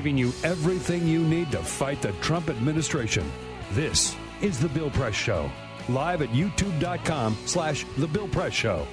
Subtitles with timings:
[0.00, 3.30] Giving you everything you need to fight the Trump administration.
[3.72, 5.52] This is The Bill Press Show,
[5.90, 8.86] live at youtube.com slash The Bill Press Show.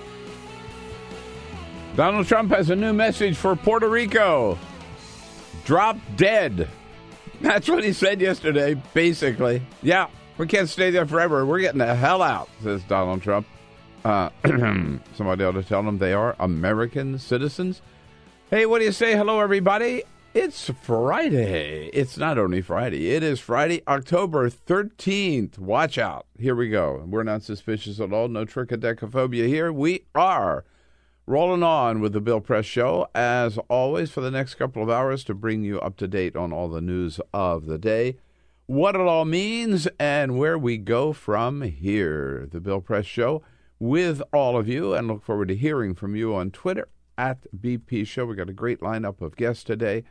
[1.95, 4.59] Donald Trump has a new message for Puerto Rico.
[5.63, 6.67] Drop dead.
[7.39, 9.61] That's what he said yesterday, basically.
[9.81, 11.45] Yeah, we can't stay there forever.
[11.45, 13.47] We're getting the hell out, says Donald Trump.
[14.03, 17.81] Uh, somebody ought to tell them they are American citizens.
[18.49, 19.15] Hey, what do you say?
[19.15, 20.03] Hello, everybody.
[20.39, 21.87] It's Friday.
[21.93, 25.57] It's not only Friday, it is Friday, October 13th.
[25.57, 26.27] Watch out.
[26.37, 27.03] Here we go.
[27.07, 28.27] We're not suspicious at all.
[28.27, 29.73] No triskaidekaphobia here.
[29.73, 30.63] We are
[31.25, 35.23] rolling on with the Bill Press Show, as always, for the next couple of hours
[35.23, 38.17] to bring you up to date on all the news of the day,
[38.67, 42.47] what it all means, and where we go from here.
[42.51, 43.41] The Bill Press Show
[43.79, 48.05] with all of you, and look forward to hearing from you on Twitter at BP
[48.05, 48.27] Show.
[48.27, 50.03] We got a great lineup of guests today.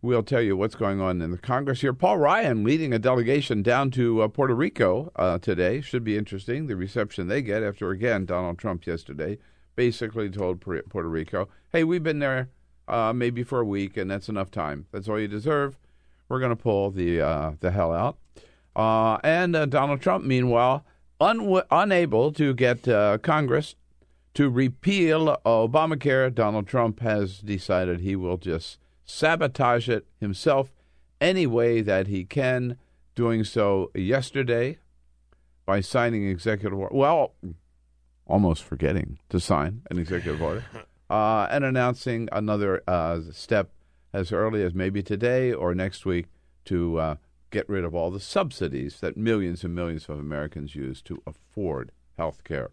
[0.00, 1.92] We'll tell you what's going on in the Congress here.
[1.92, 5.80] Paul Ryan leading a delegation down to uh, Puerto Rico uh, today.
[5.80, 9.38] Should be interesting, the reception they get after, again, Donald Trump yesterday
[9.76, 12.50] basically told Puerto Rico, hey, we've been there
[12.88, 14.86] uh, maybe for a week, and that's enough time.
[14.92, 15.78] That's all you deserve.
[16.28, 18.18] We're going to pull the, uh, the hell out.
[18.74, 20.84] Uh, and uh, Donald Trump, meanwhile,
[21.20, 22.82] un- unable to get
[23.22, 23.76] Congress
[24.34, 28.78] to repeal Obamacare, Donald Trump has decided he will just
[29.12, 30.72] sabotage it himself
[31.20, 32.78] any way that he can,
[33.14, 34.78] doing so yesterday
[35.66, 36.94] by signing executive order.
[36.94, 37.34] Well,
[38.26, 40.64] almost forgetting to sign an executive order
[41.10, 43.70] uh, and announcing another uh, step
[44.14, 46.26] as early as maybe today or next week
[46.64, 47.14] to uh,
[47.50, 51.92] get rid of all the subsidies that millions and millions of Americans use to afford
[52.16, 52.70] health care.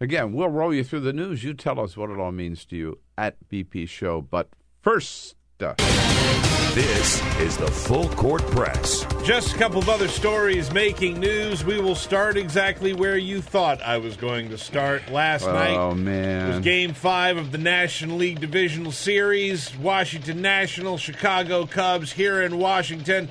[0.00, 1.44] Again, we'll roll you through the news.
[1.44, 4.20] You tell us what it all means to you at BP Show.
[4.20, 4.50] But
[4.82, 9.06] first, this is the Full Court Press.
[9.24, 11.64] Just a couple of other stories making news.
[11.64, 15.74] We will start exactly where you thought I was going to start last oh, night.
[15.74, 16.46] Oh man!
[16.46, 19.74] It was Game Five of the National League Divisional Series.
[19.78, 23.30] Washington National, Chicago Cubs here in Washington.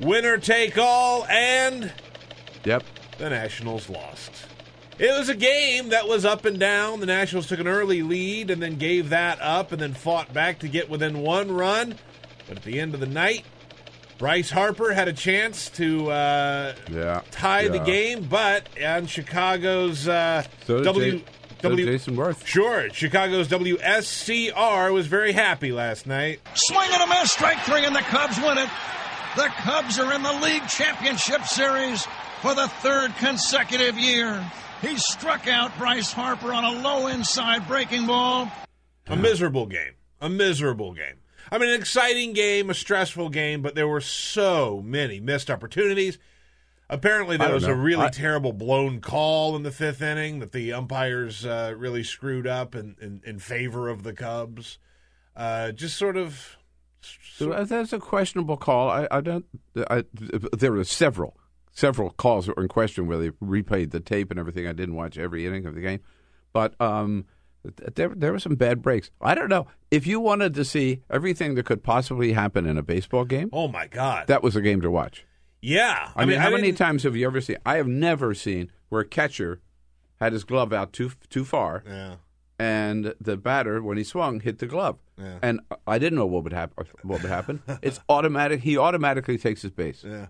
[0.00, 1.92] Winner take all, and
[2.64, 2.82] yep,
[3.18, 4.51] the Nationals lost.
[4.98, 7.00] It was a game that was up and down.
[7.00, 10.60] The Nationals took an early lead and then gave that up and then fought back
[10.60, 11.96] to get within one run.
[12.46, 13.44] But at the end of the night,
[14.18, 17.68] Bryce Harper had a chance to uh, yeah, tie yeah.
[17.70, 21.18] the game, but on Chicago's uh, so W.
[21.18, 21.24] J-
[21.62, 22.44] w Jayson Werth.
[22.44, 22.90] Sure.
[22.90, 26.40] Chicago's WSCR was very happy last night.
[26.54, 28.68] Swing and a miss, strike three, and the Cubs win it.
[29.36, 32.06] The Cubs are in the league championship series
[32.42, 34.44] for the third consecutive year.
[34.82, 38.50] He struck out Bryce Harper on a low inside breaking ball.
[39.06, 39.92] A miserable game.
[40.20, 41.20] A miserable game.
[41.52, 46.18] I mean, an exciting game, a stressful game, but there were so many missed opportunities.
[46.90, 47.74] Apparently, there was know.
[47.74, 48.10] a really I...
[48.10, 52.96] terrible blown call in the fifth inning that the umpires uh, really screwed up in,
[53.00, 54.78] in, in, favor of the Cubs.
[55.36, 56.56] Uh, just sort of.
[57.36, 58.90] So that's a questionable call.
[58.90, 59.46] I, I don't.
[59.90, 60.04] I,
[60.52, 61.36] there were several
[61.72, 64.66] several calls that were in question where they replayed the tape and everything.
[64.66, 66.00] I didn't watch every inning of the game,
[66.52, 67.24] but um,
[67.94, 69.10] there there were some bad breaks.
[69.20, 72.82] I don't know if you wanted to see everything that could possibly happen in a
[72.82, 73.50] baseball game.
[73.52, 75.24] Oh my God, that was a game to watch.
[75.60, 77.56] Yeah, I, I mean, mean, how I many times have you ever seen?
[77.64, 79.60] I have never seen where a catcher
[80.20, 81.82] had his glove out too too far.
[81.86, 82.16] Yeah.
[82.58, 84.98] And the batter, when he swung, hit the glove.
[85.18, 85.38] Yeah.
[85.42, 86.86] And I didn't know what would happen.
[87.02, 87.60] What would happen?
[87.82, 88.60] it's automatic.
[88.60, 90.04] He automatically takes his base.
[90.06, 90.26] Yeah.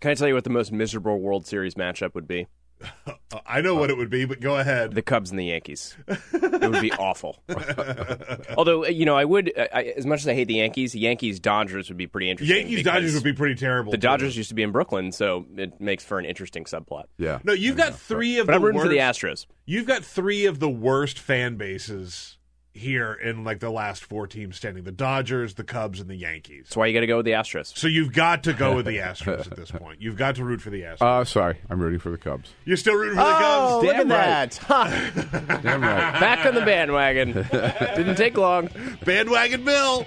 [0.00, 2.46] Can I tell you what the most miserable World Series matchup would be?
[3.46, 4.92] I know what it would be, but go ahead.
[4.92, 5.96] The Cubs and the Yankees.
[6.06, 7.42] it would be awful.
[8.56, 11.40] Although you know, I would I, as much as I hate the Yankees, the Yankees
[11.40, 12.56] Dodgers would be pretty interesting.
[12.56, 13.92] Yankees Dodgers would be pretty terrible.
[13.92, 14.02] The too.
[14.02, 17.04] Dodgers used to be in Brooklyn, so it makes for an interesting subplot.
[17.18, 17.38] Yeah.
[17.44, 19.46] No, you've got three of But the I'm rooting worst, for the Astros.
[19.64, 22.35] You've got three of the worst fan bases
[22.76, 26.64] here in like the last four teams standing: the Dodgers, the Cubs, and the Yankees.
[26.66, 27.76] That's why you got to go with the Astros.
[27.76, 30.00] So you've got to go with the Astros at this point.
[30.02, 31.02] You've got to root for the Astros.
[31.20, 32.50] Uh, sorry, I'm rooting for the Cubs.
[32.64, 33.84] You're still rooting for the Oh, Cubs.
[33.86, 34.56] look Damn at that!
[34.66, 35.58] Ha!
[35.62, 36.20] Damn right.
[36.20, 37.32] Back on the bandwagon.
[37.32, 38.68] Didn't take long.
[39.04, 40.04] Bandwagon Bill.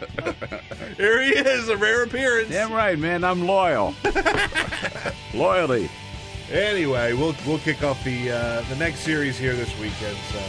[0.98, 2.50] Here he is, a rare appearance.
[2.50, 3.24] Damn right, man.
[3.24, 3.94] I'm loyal.
[5.34, 5.90] Loyalty.
[6.52, 10.18] Anyway, we'll we'll kick off the uh, the next series here this weekend.
[10.32, 10.40] So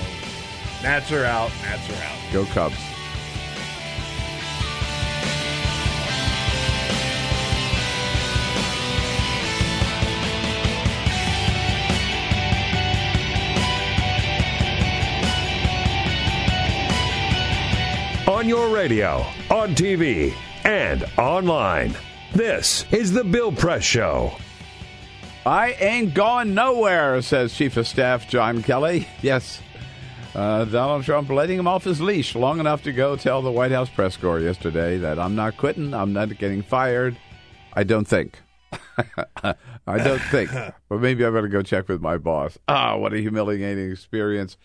[0.82, 1.50] Nats are out.
[1.62, 2.32] Nats are out.
[2.32, 2.76] Go Cubs.
[18.26, 20.32] On your radio, on TV,
[20.64, 21.94] and online.
[22.32, 24.32] This is The Bill Press Show.
[25.44, 29.08] I ain't going nowhere, says Chief of Staff John Kelly.
[29.22, 29.60] Yes.
[30.34, 33.72] Uh, Donald Trump letting him off his leash long enough to go tell the White
[33.72, 37.16] House press corps yesterday that I'm not quitting, I'm not getting fired.
[37.72, 38.38] I don't think.
[39.42, 40.50] I don't think.
[40.88, 42.58] But maybe I better go check with my boss.
[42.66, 44.56] Ah, what a humiliating experience.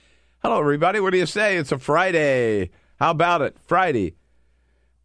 [0.41, 0.99] Hello, everybody.
[0.99, 1.55] What do you say?
[1.57, 2.71] It's a Friday.
[2.99, 3.57] How about it?
[3.59, 4.15] Friday,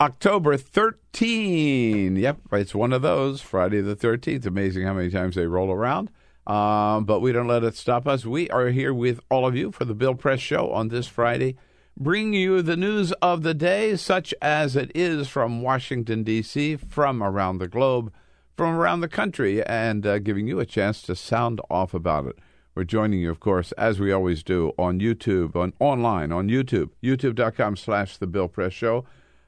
[0.01, 2.17] October 13.
[2.17, 3.43] Yep, it's one of those.
[3.43, 4.47] Friday the 13th.
[4.47, 6.11] Amazing how many times they roll around.
[6.51, 8.27] Um, but we don't let it stop us.
[8.27, 11.55] We are here with all of you for the Bill Press Show on this Friday,
[11.97, 17.23] bringing you the news of the day, such as it is from Washington, D.C., from
[17.23, 18.13] around the globe,
[18.57, 22.37] from around the country, and uh, giving you a chance to sound off about it.
[22.75, 26.91] We're joining you, of course, as we always do, on YouTube, on online, on YouTube,
[27.01, 29.05] youtube.com slash The Bill Press Show,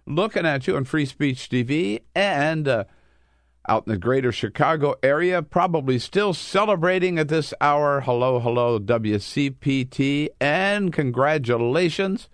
[0.06, 2.84] looking at you on Free Speech TV, and uh,
[3.68, 8.00] out in the greater Chicago area, probably still celebrating at this hour.
[8.00, 12.28] Hello, hello, WCPT, and congratulations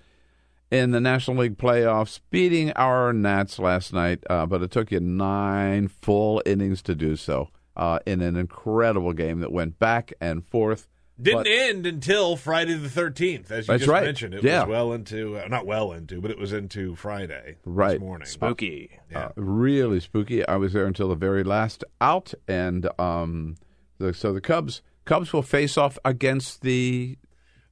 [0.70, 4.22] in the National League playoffs, beating our Nats last night.
[4.28, 9.12] Uh, but it took you nine full innings to do so uh, in an incredible
[9.12, 10.88] game that went back and forth.
[11.20, 14.04] Didn't But- end until Friday the 13th, as you That's just right.
[14.04, 14.34] mentioned.
[14.34, 14.60] It Yeah.
[14.60, 17.92] was well into, uh, not well into, but it was into Friday Right.
[17.94, 18.26] this morning.
[18.28, 18.90] Spooky.
[19.10, 19.30] Yeah.
[19.36, 20.46] really spooky.
[20.46, 23.56] I was there until the very last out, and um,
[23.98, 27.16] the, so the Cubs Cubs will face off against the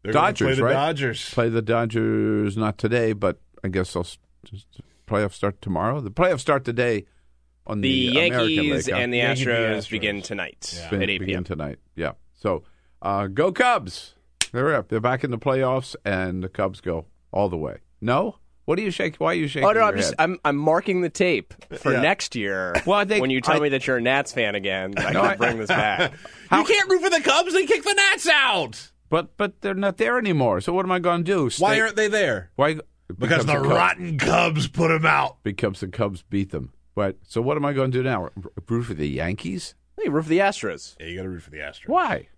[0.03, 0.73] They're Dodgers, play the right?
[0.73, 1.31] Dodgers.
[1.35, 4.67] play the Dodgers not today, but I guess they'll s- just
[5.07, 6.01] playoffs start tomorrow.
[6.01, 7.05] The playoffs start today
[7.67, 9.91] on The the, American Yankees League, and the Yankees the Astros Astros.
[9.91, 10.99] begin tonight Yeah.
[10.99, 11.45] At 8 begin p.m.
[11.45, 11.79] tonight.
[11.95, 12.13] Yeah.
[12.35, 12.65] So
[13.03, 14.15] uh, go Cubs!
[14.53, 14.89] They're up.
[14.89, 17.79] They're back in the playoffs, and the Cubs go all the way.
[18.01, 19.17] No, what are you shaking?
[19.19, 19.69] Why are you shaking?
[19.69, 20.17] Oh no, your I'm just head?
[20.19, 22.01] I'm I'm marking the tape for Yeah.
[22.01, 22.75] next year.
[22.87, 25.13] Well, I think- when you tell I- me that you're a Nats fan again, I
[25.13, 26.13] No, can bring this back.
[26.53, 27.53] you can't root for the Cubs.
[27.53, 28.91] They kick the Nats out.
[29.09, 30.61] But but they're not there anymore.
[30.61, 31.51] So what am I going to do?
[31.63, 32.51] Why aren't they there?
[32.57, 32.79] Why?
[33.19, 35.39] Because the Cubs- rotten Cubs put them out.
[35.45, 36.73] Because the Cubs beat them.
[36.97, 38.31] But so what am I going to do now?
[38.69, 39.75] Root for the Yankees?
[40.01, 41.89] hey, root for the Astros Yeah, you got to root for the Astros.
[41.89, 42.29] Why?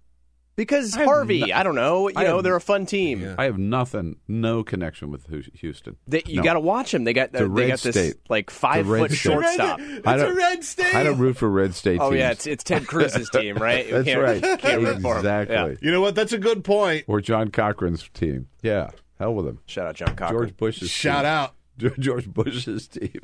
[0.58, 1.40] Because I Harvey.
[1.46, 2.08] no- I don't know.
[2.08, 3.20] You I know, have- they're a fun team.
[3.22, 3.36] Yeah.
[3.38, 5.96] I have nothing, no connection with Hu- Houston.
[6.08, 6.42] They, you No.
[6.42, 7.04] got to watch them.
[7.04, 8.16] They got The they Red got this State.
[8.28, 9.18] like five Red foot State.
[9.20, 9.78] shortstop.
[9.80, 10.94] It's I a don't- red state.
[10.96, 12.18] I don't root for red state Oh teams.
[12.18, 13.86] yeah, it's it's Ted Cruz's team, right?
[13.86, 14.42] You That's can't- right.
[14.60, 15.18] Can't root for 'em.
[15.18, 15.54] exactly.
[15.56, 15.74] Yeah.
[15.80, 16.16] You know what?
[16.16, 17.04] That's a good point.
[17.06, 18.48] Or John Cornyn's team.
[18.60, 19.60] Yeah, hell with him.
[19.66, 20.30] Shout out John Cornyn.
[20.30, 21.26] George Bush's Shout team.
[21.26, 21.54] out.
[22.00, 23.20] George Bush's team.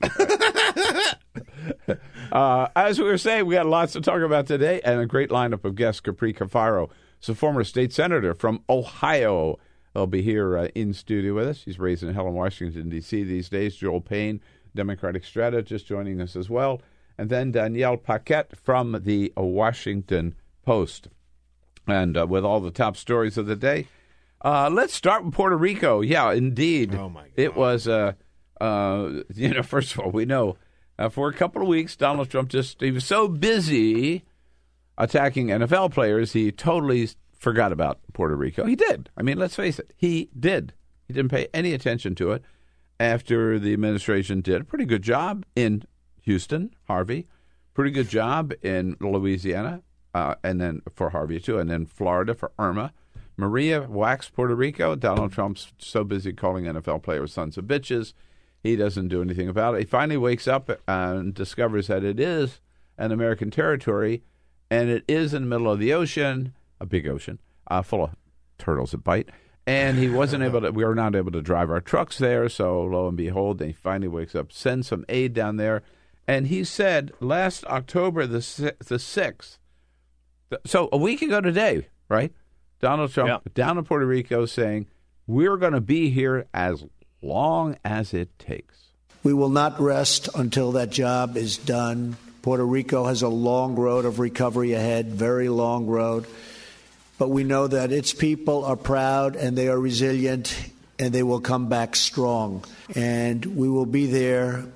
[2.32, 5.30] uh, as we were saying, we got lots to talk about today and a great
[5.30, 6.00] lineup of guests.
[6.00, 6.88] Capri Cafaro
[7.24, 9.58] is a former state senator from Ohio.
[9.94, 11.62] He'll be here uh, in studio with us.
[11.64, 13.24] He's raised in Helen, Washington, D.C.
[13.24, 13.76] these days.
[13.76, 14.40] Joel Payne,
[14.74, 16.82] Democratic strategist, joining us as well.
[17.16, 21.08] And then Danielle Paquette from the Washington Post.
[21.86, 23.86] And uh, with all the top stories of the day,
[24.44, 26.00] uh, let's start with Puerto Rico.
[26.00, 26.94] Yeah, indeed.
[26.94, 27.30] Oh, my God.
[27.36, 28.12] It was, uh,
[28.60, 30.56] uh, you know, first of all, we know
[30.98, 34.24] uh, for a couple of weeks, Donald Trump just, he was so busy
[34.98, 37.08] attacking NFL players, he totally
[37.38, 38.64] forgot about Puerto Rico.
[38.64, 39.10] He did.
[39.16, 40.72] I mean, let's face it, he did.
[41.06, 42.42] He didn't pay any attention to it
[42.98, 45.82] after the administration did a pretty good job in
[46.22, 47.26] Houston, Harvey,
[47.74, 49.82] pretty good job in Louisiana,
[50.14, 52.92] uh, and then for Harvey too, and then Florida for Irma.
[53.36, 54.94] Maria waxed Puerto Rico.
[54.94, 58.14] Donald Trump's so busy calling NFL players sons of bitches,
[58.62, 59.80] he doesn't do anything about it.
[59.80, 62.60] He finally wakes up and discovers that it is
[62.96, 64.22] an American territory,
[64.74, 67.38] and it is in the middle of the ocean, a big ocean
[67.70, 68.10] uh, full of
[68.58, 69.28] turtles that bite.
[69.66, 72.48] And he wasn't able to, we were not able to drive our trucks there.
[72.48, 75.82] So lo and behold, he finally wakes up, sends some aid down there.
[76.28, 78.38] And he said last October the,
[78.78, 79.58] the 6th,
[80.50, 82.32] th- so a week ago today, right?
[82.80, 83.38] Donald Trump Yeah.
[83.54, 84.86] down in Puerto Rico saying,
[85.26, 86.84] we're going to be here as
[87.22, 88.88] long as it takes.
[89.22, 92.18] We will not rest until that job is done.
[92.44, 96.26] Puerto Rico has a long road of recovery ahead, very long road.
[97.16, 100.54] But we know that its people are proud and they are resilient
[100.98, 102.62] and they will come back strong.
[102.94, 104.66] And we will be there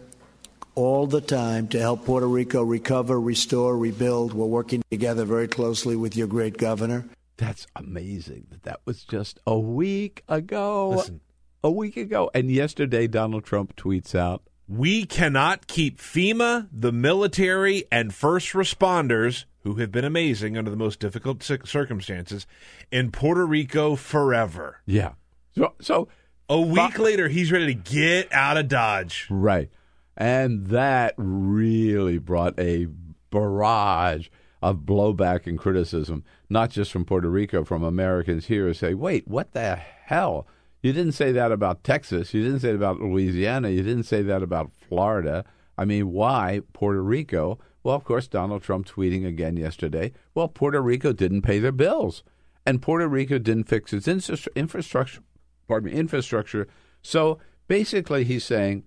[0.77, 4.33] all the time to help Puerto Rico recover, restore, rebuild.
[4.33, 7.05] We're working together very closely with your great governor.
[7.37, 10.89] That's amazing that that was just a week ago.
[10.97, 11.21] Listen.
[11.63, 12.31] A week ago.
[12.33, 19.47] And yesterday, Donald Trump tweets out, We cannot keep FEMA, the military, and first responders,
[19.63, 22.47] who have been amazing under the most difficult circumstances,
[22.91, 24.81] in Puerto Rico forever.
[24.87, 25.13] yeah.
[25.55, 26.09] So, so
[26.51, 29.27] A week later, he's ready to get out of Dodge.
[29.31, 29.71] right.
[30.17, 32.89] And that really brought a
[33.31, 34.29] barrage
[34.61, 39.29] of blowback and criticism, not just from Puerto Rico, from Americans here who say, wait,
[39.29, 40.47] what the hell?
[40.83, 42.33] You didn't say that about Texas.
[42.33, 43.71] You didn't say that about Louisiana.
[43.71, 45.45] You didn't say that about Florida.
[45.77, 47.59] I mean, why Puerto Rico?
[47.83, 50.13] Well, of course, Donald Trump tweeting again yesterday.
[50.35, 52.23] Well, Puerto Rico didn't pay their bills,
[52.67, 55.23] and Puerto Rico didn't fix its infrastructure.
[55.67, 56.69] Pardon me, infrastructure.
[57.03, 58.85] So basically, he's saying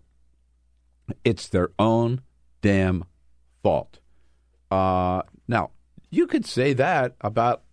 [1.23, 2.21] it's their own
[2.61, 3.05] damn
[3.63, 3.99] fault.
[4.69, 5.71] Uh, now,
[6.09, 7.63] you could say that about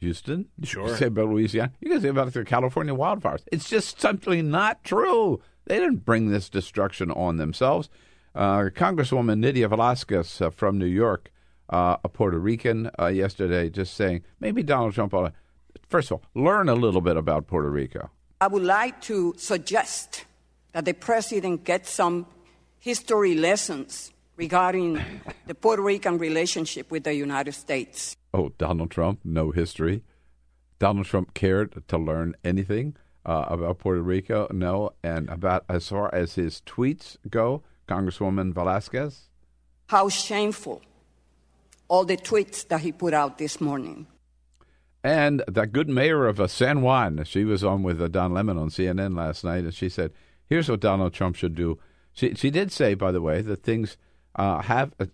[0.00, 0.46] Houston.
[0.58, 0.88] You Sure.
[0.88, 1.72] could say about Louisiana.
[1.80, 3.42] You can say about the California wildfires.
[3.52, 5.40] It's just simply not true.
[5.66, 7.88] They didn't bring this destruction on themselves.
[8.34, 11.30] Uh, Congresswoman Nydia Velázquez uh, from New York,
[11.70, 15.32] uh, a Puerto Rican, uh, yesterday just saying maybe Donald Trump ought to,
[15.88, 18.10] first of all, learn a little bit about Puerto Rico.
[18.40, 20.24] I would like to suggest
[20.72, 22.26] that the president get some
[22.78, 25.02] history lessons regarding
[25.46, 28.16] the Puerto Rican relationship with the United States.
[28.32, 30.04] Oh, Donald Trump, no history.
[30.78, 34.48] Donald Trump cared to learn anything uh, about Puerto Rico?
[34.50, 34.92] No.
[35.02, 39.24] And about as far as his tweets go, Congresswoman Velázquez?
[39.88, 40.82] How shameful
[41.88, 44.06] all the tweets that he put out this morning.
[45.02, 48.58] And that good mayor of uh, San Juan, she was on with uh, Don Lemon
[48.58, 50.12] on CNN last night, and she said,
[50.46, 51.78] "Here's what Donald Trump should do."
[52.12, 53.96] She she did say, by the way, that things
[54.36, 55.06] uh, have uh,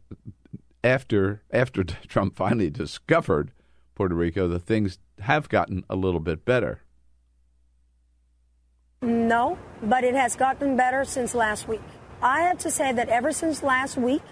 [0.83, 3.52] after after Trump finally discovered
[3.94, 6.80] Puerto Rico, the things have gotten a little bit better.
[9.02, 11.83] No, but it has gotten better since last week.
[12.23, 14.23] I have to say that ever since last week,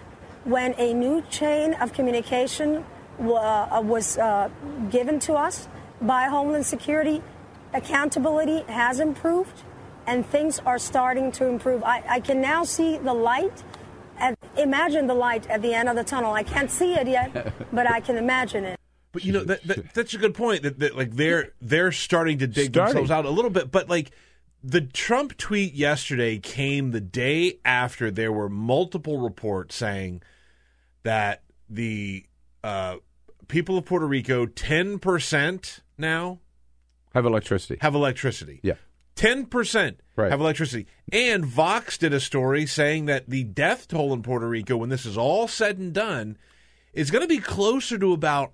[0.45, 2.83] when a new chain of communication
[3.19, 4.49] uh, was uh,
[4.89, 5.67] given to us
[6.01, 7.21] by Homeland Security,
[7.73, 9.63] accountability has improved
[10.07, 11.83] and things are starting to improve.
[11.83, 13.63] I, I can now see the light.
[14.23, 16.33] At, imagine the light at the end of the tunnel.
[16.33, 18.79] I can't see it yet, but I can imagine it.
[19.11, 20.63] But you know that, that that's a good point.
[20.63, 22.95] That, that like they're they're starting to dig Starting.
[22.95, 23.69] themselves out a little bit.
[23.69, 24.11] But like
[24.63, 30.21] the Trump tweet yesterday came the day after there were multiple reports saying
[31.03, 32.25] that the
[32.63, 32.95] uh,
[33.49, 36.39] people of Puerto Rico ten percent now
[37.13, 37.77] Have electricity.
[37.81, 38.61] have electricity.
[38.63, 38.75] Yeah.
[39.15, 40.29] Ten percent Right.
[40.31, 40.85] have electricity.
[41.11, 45.05] And Vox did a story saying that the death toll in Puerto Rico, when this
[45.05, 46.37] is all said and done,
[46.93, 48.53] is going to be closer to about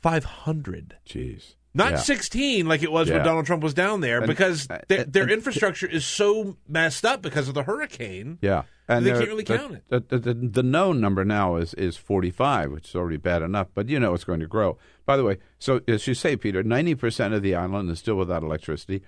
[0.00, 0.96] five hundred.
[1.06, 1.54] Jeez.
[1.72, 1.96] Not Yeah.
[1.98, 3.16] 16 like it was Yeah.
[3.16, 7.04] when Donald Trump was down there And- because their, their and- infrastructure is so messed
[7.04, 8.38] up because of the hurricane.
[8.42, 9.84] Yeah, And they're- can't really the, count it.
[9.88, 13.68] The, the, the, the known number now is is 45, which is already bad enough,
[13.72, 14.78] but you know it's going to grow.
[15.06, 18.42] By the way, so as you say, Peter, 90% of the island is still without
[18.42, 19.02] electricity.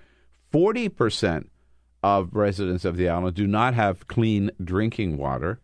[0.53, 1.47] 40%
[2.03, 5.59] of residents of the island do not have clean drinking water,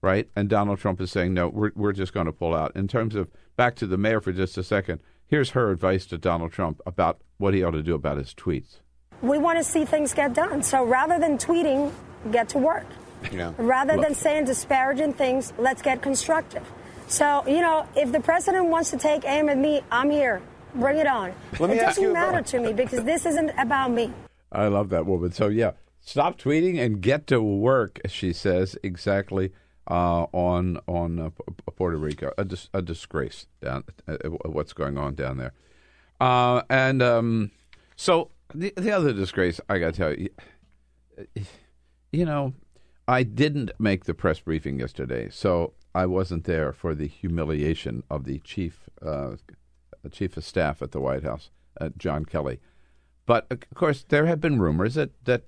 [0.00, 0.28] right?
[0.34, 2.74] And Donald Trump is saying, no, we're, we're just going to pull out.
[2.74, 6.18] In terms of, back to the mayor for just a second, here's her advice to
[6.18, 8.80] Donald Trump about what he ought to do about his tweets.
[9.20, 10.62] We want to see things get done.
[10.62, 11.92] So rather than tweeting,
[12.32, 12.86] get to work.
[13.30, 13.52] Yeah.
[13.56, 16.66] Rather than saying disparaging things, let's get constructive.
[17.06, 20.42] So, you know, if the president wants to take aim at me, I'm here.
[20.74, 21.32] Bring it on.
[21.60, 24.12] Let it ask doesn't you matter about- to me because this isn't about me.
[24.52, 25.32] I love that woman.
[25.32, 28.00] So yeah, stop tweeting and get to work.
[28.06, 29.52] She says exactly
[29.90, 31.30] uh, on on uh,
[31.76, 32.32] Puerto Rico.
[32.38, 35.52] A, dis- a disgrace down uh, what's going on down there.
[36.20, 37.50] Uh, and um,
[37.96, 40.28] so the the other disgrace I got to tell you,
[42.12, 42.54] you know,
[43.08, 48.24] I didn't make the press briefing yesterday, so I wasn't there for the humiliation of
[48.24, 49.36] the chief uh,
[50.10, 52.60] chief of staff at the White House, uh, John Kelly.
[53.26, 55.44] But of course, there have been rumors that that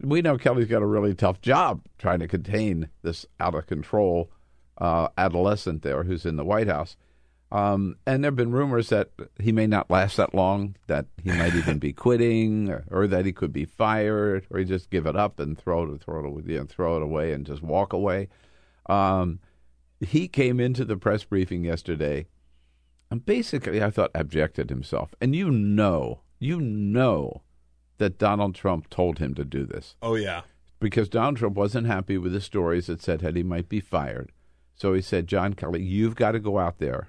[0.00, 4.30] we know Kelly's got a really tough job trying to contain this out of control
[4.78, 6.96] uh, adolescent there who's in the White House.
[7.52, 11.30] Um, and there have been rumors that he may not last that long, that he
[11.30, 15.06] might even be quitting, or, or that he could be fired, or he just give
[15.06, 18.28] it up and throw it, throw it, you throw it away and just walk away.
[18.86, 19.38] Um,
[20.00, 22.26] he came into the press briefing yesterday
[23.12, 25.14] and basically, I thought, abjected himself.
[25.20, 27.42] And you know, you know
[27.98, 30.42] that Donald Trump told him to do this Oh yeah.
[30.80, 34.32] because Donald Trump wasn't happy with the stories that said that he might be fired.
[34.74, 37.08] So he said, John Kelly, you've got to go out there.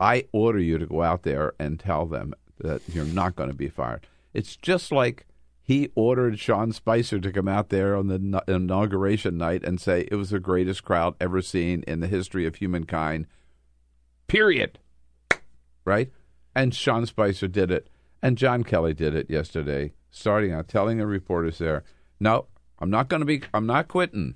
[0.00, 3.54] I order you to go out there and tell them that you're not going to
[3.56, 4.06] be fired.
[4.32, 5.26] It's just like
[5.60, 10.14] he ordered Sean Spicer to come out there on the inauguration night and say it
[10.14, 13.26] was the greatest crowd ever seen in the history of humankind.
[14.28, 14.78] Period.
[15.84, 16.10] Right?
[16.54, 17.88] And Sean Spicer did it.
[18.22, 21.84] And John Kelly did it yesterday, starting out telling the reporters there,
[22.18, 22.46] no,
[22.78, 24.34] I'm not going to be, I'm not quitting.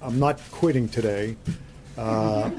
[0.00, 1.36] I'm not quitting today.
[1.98, 2.50] Uh,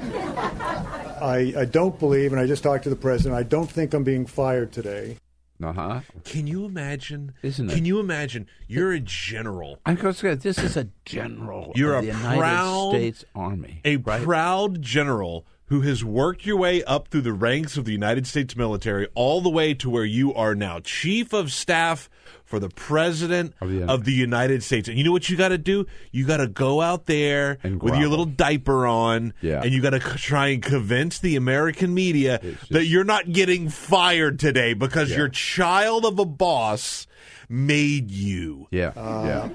[1.20, 4.04] I, I don't believe, and I just talked to the president, I don't think I'm
[4.04, 5.16] being fired today.
[5.62, 6.00] Uh huh.
[6.24, 7.34] Can you imagine?
[7.42, 7.74] Isn't it?
[7.74, 8.48] Can you imagine?
[8.66, 9.78] You're a general.
[9.86, 13.80] I'm gonna- say this is a general You're of a the United proud- States Army.
[13.84, 14.22] A right?
[14.22, 18.54] proud general who has worked your way up through the ranks of the United States
[18.54, 22.10] military all the way to where you are now chief of staff
[22.44, 24.86] for the president Of the- of the United States.
[24.86, 25.86] And you know what you got to do?
[26.10, 29.62] You got to go out there And with your little diaper on Yeah.
[29.62, 33.70] and you got to try and convince the American media It's that you're not getting
[33.70, 35.16] fired today because Yeah.
[35.16, 37.06] your child of a boss
[37.48, 38.66] made you.
[38.70, 39.00] Yeah, yeah.
[39.00, 39.48] Uh.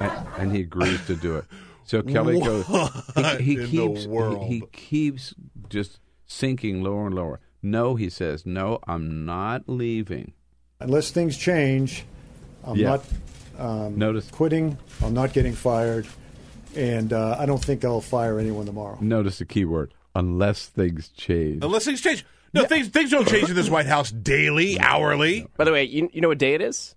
[0.00, 1.46] And, and he agrees to do it.
[1.86, 2.66] So Kelly goes.
[3.14, 4.02] He, he in keeps.
[4.02, 4.46] he- world?
[4.48, 5.34] He, keeps
[5.70, 7.40] just sinking lower and lower.
[7.62, 8.44] No, he says.
[8.44, 10.32] No, I'm not leaving.
[10.80, 12.04] Unless things change,
[12.64, 12.88] I'm Yeah.
[12.88, 13.04] not
[13.58, 14.30] um, Notice.
[14.30, 16.06] quitting, I'm not getting fired,
[16.74, 18.98] and uh, I don't think I'll fire anyone tomorrow.
[19.00, 19.94] Notice the key word.
[20.14, 21.64] Unless things change.
[21.64, 22.24] Unless things change.
[22.52, 25.46] No, things things don't change in this White House daily, hourly.
[25.56, 26.94] By the way, you, you know what day it is?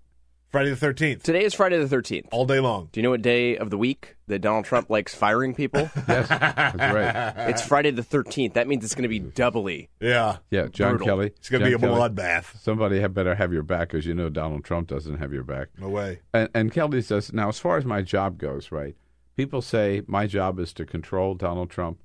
[0.50, 2.26] Friday the 13th, Today is Friday the 13th.
[2.32, 2.88] all day long.
[2.90, 5.88] Do you know what day of the week that Donald Trump likes firing people?
[6.08, 7.48] Yes, that's right.
[7.50, 8.54] it's Friday the 13th.
[8.54, 9.90] That means it's going to be doubly.
[10.00, 10.38] Yeah.
[10.50, 11.06] Yeah, John Brutal.
[11.06, 11.26] Kelly.
[11.36, 11.92] It's going to be a Kelly.
[11.92, 12.60] bloodbath.
[12.60, 15.68] Somebody had better have your back, because you know Donald Trump doesn't have your back.
[15.78, 16.18] No way.
[16.34, 18.96] And, and Kelly says, now, as far as my job goes, right?
[19.36, 22.00] People say my job is to control Donald Trump.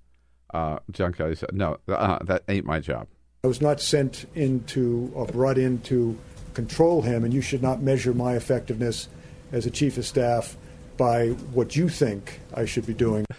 [0.53, 3.07] Uh, John Kelly said, no, uh, that ain't my job.
[3.43, 6.15] I was not sent into or brought in to
[6.55, 9.07] control him, and you should not measure my effectiveness
[9.51, 10.57] as a chief of staff
[10.97, 13.25] by what you think I should be doing.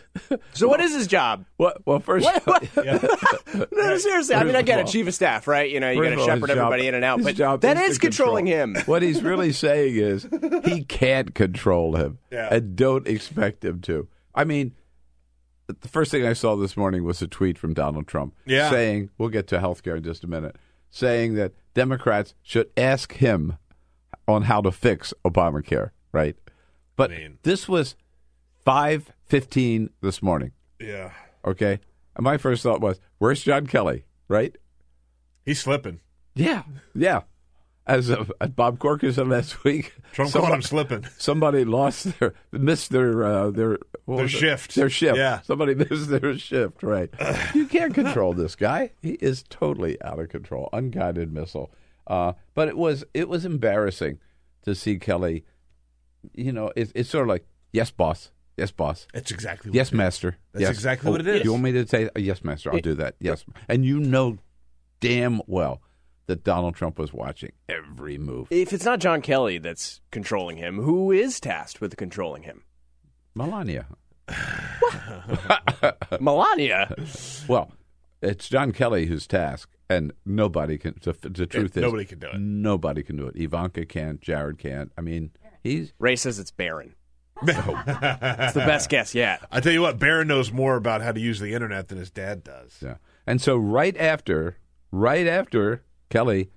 [0.55, 1.45] So, what is his job?
[1.59, 2.43] Well, well first, What?
[2.47, 2.63] what?
[3.73, 4.35] No, seriously.
[4.35, 4.87] I mean, I get of it.
[4.87, 5.71] all- Chief of staff, right?
[5.71, 7.23] You know, you First got to shepherd his job- everybody in and out.
[7.23, 8.27] But job that is is to control.
[8.37, 8.77] controlling him.
[8.87, 10.27] What he's really saying is
[10.65, 12.49] he can't control him, Yeah.
[12.51, 14.09] and don't expect him to.
[14.35, 14.73] I mean,
[15.69, 18.71] the first thing I saw this morning was a tweet from Donald Trump Yeah.
[18.71, 20.57] saying, "We'll get to healthcare in just a minute,"
[20.91, 23.59] saying that Democrats should ask him
[24.27, 25.91] on how to fix Obamacare.
[26.11, 26.35] Right,
[26.97, 27.95] but mean- this was
[28.65, 30.53] five fifteen this morning.
[30.81, 31.13] Yeah.
[31.45, 31.79] Okay,
[32.17, 34.57] and my first thought was, "Where's John Kelly?" Right.
[35.45, 36.01] He's slipping.
[36.35, 36.63] Yeah,
[36.95, 37.23] yeah.
[37.87, 38.25] As uh,
[38.57, 41.07] Bob Corker said last week, Trump somebody, caught him slipping.
[41.19, 44.75] somebody lost their missed their uh, their Their shift.
[44.75, 45.17] Their shift.
[45.17, 45.41] Yeah.
[45.43, 46.83] somebody missed their shift.
[46.83, 47.11] Right.
[47.55, 48.91] you can't control this guy.
[49.03, 50.69] He is totally out of control.
[50.73, 51.71] Unguided missile.
[52.09, 54.19] Uh, but it was it was embarrassing
[54.63, 55.45] to see Kelly.
[56.35, 58.33] You know, it, it's sort of like yes, boss.
[58.57, 59.07] Yes, boss.
[59.13, 59.97] That's exactly what Yes, it is.
[59.99, 60.37] master.
[60.53, 60.71] That's Yes.
[60.71, 61.45] exactly what it Oh.
[61.45, 62.73] You want me to say uh, yes, master?
[62.73, 63.15] I'll do that.
[63.21, 64.39] Yes, and you know
[64.99, 65.83] damn well
[66.27, 68.49] that Donald Trump was watching every move.
[68.51, 72.65] If it's not John Kelly that's controlling him, who is tasked with controlling him?
[73.35, 73.87] Melania.
[76.21, 76.95] Melania.
[77.49, 77.73] Well,
[78.23, 80.97] it's John Kelly who's tasked, and nobody can.
[81.01, 82.39] The, the truth is, nobody can do it.
[82.41, 83.37] Nobody can do it.
[83.37, 84.21] Ivanka can't.
[84.21, 84.91] Jared can't.
[84.97, 85.31] I mean,
[85.63, 86.95] he's Ray says it's Barron.
[87.43, 89.43] It's the best guess yet.
[89.53, 92.11] I tell you what, Barron knows more about how to use the internet than his
[92.11, 92.79] dad does.
[92.83, 92.97] yeah.
[93.27, 94.57] And so right after,
[94.91, 96.51] right after Kelly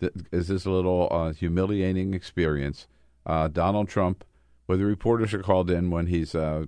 [0.00, 2.86] th- is this a little uh, humiliating experience.
[3.24, 4.24] Uh, Donald Trump,
[4.66, 6.66] where the reporters are called in when he's, uh,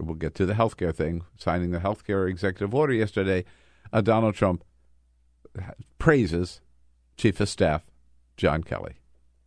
[0.00, 3.44] we'll get to the healthcare thing, signing the healthcare executive order yesterday.
[3.92, 4.64] Uh, Donald Trump
[5.98, 6.60] praises
[7.16, 7.84] Chief of Staff
[8.36, 9.01] John Kelly.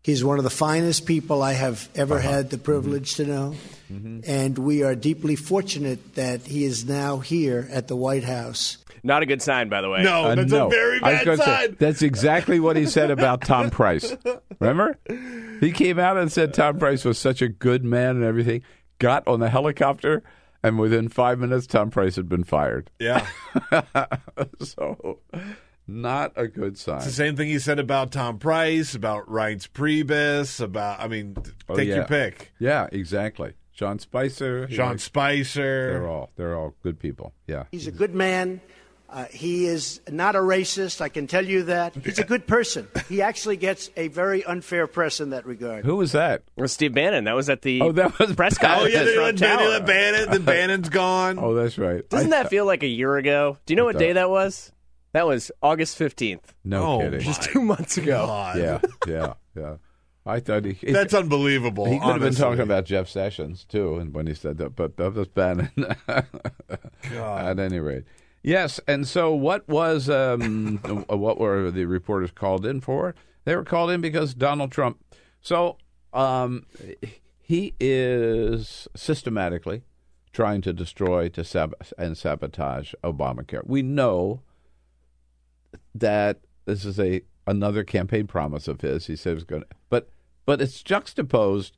[0.06, 2.30] He's one of the finest people I have ever Uh-huh.
[2.30, 3.56] had the privilege to know.
[3.92, 4.20] Mm-hmm.
[4.30, 8.78] And we are deeply fortunate that he is now here at the White House.
[9.04, 10.04] Not a good sign, by the way.
[10.04, 10.68] No, Uh, that's no.
[10.68, 11.76] a very bad gonna say, sign.
[11.80, 14.16] that's exactly what he said about Tom Price.
[14.60, 14.96] Remember?
[15.60, 18.62] He came out and said Tom Price was such a good man and everything.
[19.00, 20.22] Got on the helicopter,
[20.64, 22.90] and within five minutes, Tom Price had been fired.
[23.00, 23.26] Yeah.
[24.62, 25.20] so,
[25.88, 26.98] not a good sign.
[26.98, 31.36] It's the same thing he said about Tom Price, about Reince Priebus, about, I mean,
[31.36, 31.96] t- Oh, take yeah.
[31.96, 32.52] your pick.
[32.60, 33.54] Yeah, exactly.
[33.74, 34.68] John Spicer.
[34.68, 35.92] John likes- Spicer.
[35.94, 37.34] They're all they're all good people.
[37.48, 37.64] Yeah.
[37.72, 38.62] He's a good man.
[39.08, 41.94] Uh, he is not a racist, I can tell you that.
[41.96, 42.88] He's a good person.
[43.08, 45.86] He actually gets a very unfair press in that regard.
[45.86, 46.42] Who was that?
[46.58, 47.26] It was Steve Bannon.
[47.26, 48.78] That was at the Oh, that was press Bannon.
[48.92, 48.96] conference.
[48.96, 49.70] Oh, yeah, they Trump let, they Tower.
[49.70, 51.38] let Bannon, then Bannon's gone.
[51.46, 52.08] Oh, that's right.
[52.10, 53.58] Doesn't I- that feel like a year ago?
[53.66, 54.72] Do you know what It day that was?
[55.16, 56.42] That was August 15th.
[56.66, 57.22] No Oh, kidding.
[57.22, 58.26] Just two months ago.
[58.28, 58.58] God.
[58.58, 59.76] Yeah, yeah, yeah.
[60.26, 60.92] I thought he.
[60.92, 61.86] That's unbelievable.
[61.86, 62.44] He could have been honestly.
[62.44, 65.72] talking about Jeff Sessions too, and when he said that, but that was Bannon.
[66.10, 68.04] At any rate,
[68.44, 68.82] yes.
[68.90, 73.16] And so, what was um, what were the reporters called in for?
[73.46, 75.00] They were called in because Donald Trump.
[75.40, 75.78] So
[76.12, 76.66] um,
[77.42, 79.84] he is systematically
[80.34, 83.66] trying to destroy to sab- and sabotage Obamacare.
[83.66, 84.42] We know
[85.96, 89.08] that this is a another campaign promise of his.
[89.08, 90.10] He said he was going to, but
[90.46, 91.78] but it's juxtaposed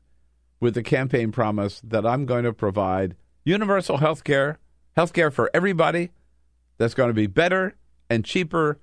[0.60, 4.60] with the campaign promise that I'm going to provide universal health care,
[4.95, 6.12] health care for everybody
[6.77, 7.75] that's going to be better
[8.10, 8.80] and cheaper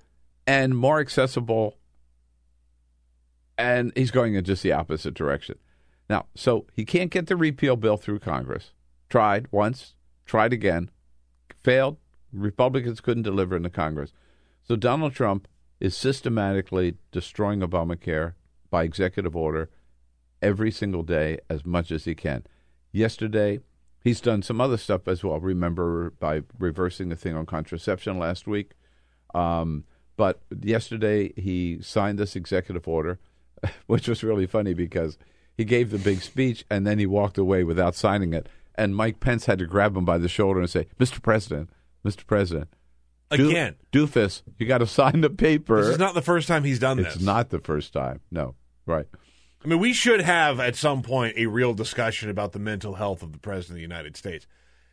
[0.47, 1.77] and more accessible.
[3.57, 5.57] And he's going in just the opposite direction.
[6.09, 8.71] Now, so he can't get the repeal bill through Congress.
[9.09, 9.95] Tried once,
[10.25, 10.89] tried again,
[11.63, 11.97] failed.
[12.33, 14.11] Republicans couldn't deliver in the Congress.
[14.67, 15.47] So Donald Trump
[15.79, 18.33] is systematically destroying Obamacare
[18.71, 19.69] by executive order
[20.41, 22.45] every single day as much as he can.
[22.91, 23.59] Yesterday,
[24.03, 25.39] he's done some other stuff as well.
[25.39, 28.71] Remember by reversing the thing on contraception last week.
[29.35, 29.83] Um,
[30.17, 33.19] but yesterday, he signed this executive order,
[33.85, 35.19] which was really funny because
[35.55, 38.49] he gave the big speech and then he walked away without signing it.
[38.73, 41.21] And Mike Pence had to grab him by the shoulder and say, Mr.
[41.21, 41.69] President,
[42.03, 42.25] Mr.
[42.25, 42.69] President,
[43.31, 43.75] do- Again.
[43.91, 45.81] doofus, you got to sign the paper.
[45.81, 47.23] This is not the first time he's done It's this.
[47.23, 48.21] not the first time.
[48.31, 49.05] No, right.
[49.63, 53.23] I mean, we should have at some point a real discussion about the mental health
[53.23, 54.45] of the president of the United States.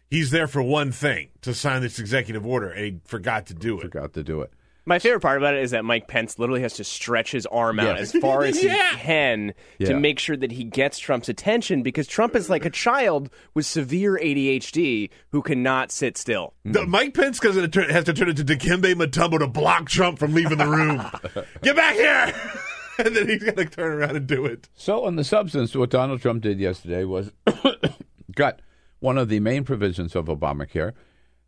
[0.09, 3.79] He's there for one thing to sign this executive order, and he forgot to do
[3.79, 3.83] it.
[3.83, 4.53] Forgot to do it.
[4.85, 7.79] My favorite part about it is that Mike Pence literally has to stretch his arm
[7.79, 8.14] out Yes.
[8.14, 8.90] as far as Yeah.
[8.90, 9.88] he can Yeah.
[9.88, 13.64] to make sure that he gets Trump's attention because Trump is like a child with
[13.64, 16.55] severe ADHD who cannot sit still.
[16.64, 20.18] The- Mike Pence has to, turn, has to turn into Dikembe Mutombo to block Trump
[20.18, 21.01] from leaving the room.
[21.62, 22.35] Get back here!
[22.99, 24.68] and then he's going to turn around and do it.
[24.75, 27.31] So, in the substance, what Donald Trump did yesterday was
[28.35, 28.61] got
[28.99, 30.92] one of the main provisions of Obamacare.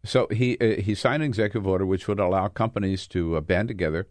[0.05, 3.69] So he uh, he signed an executive order which would allow companies to uh, band
[3.69, 4.07] together,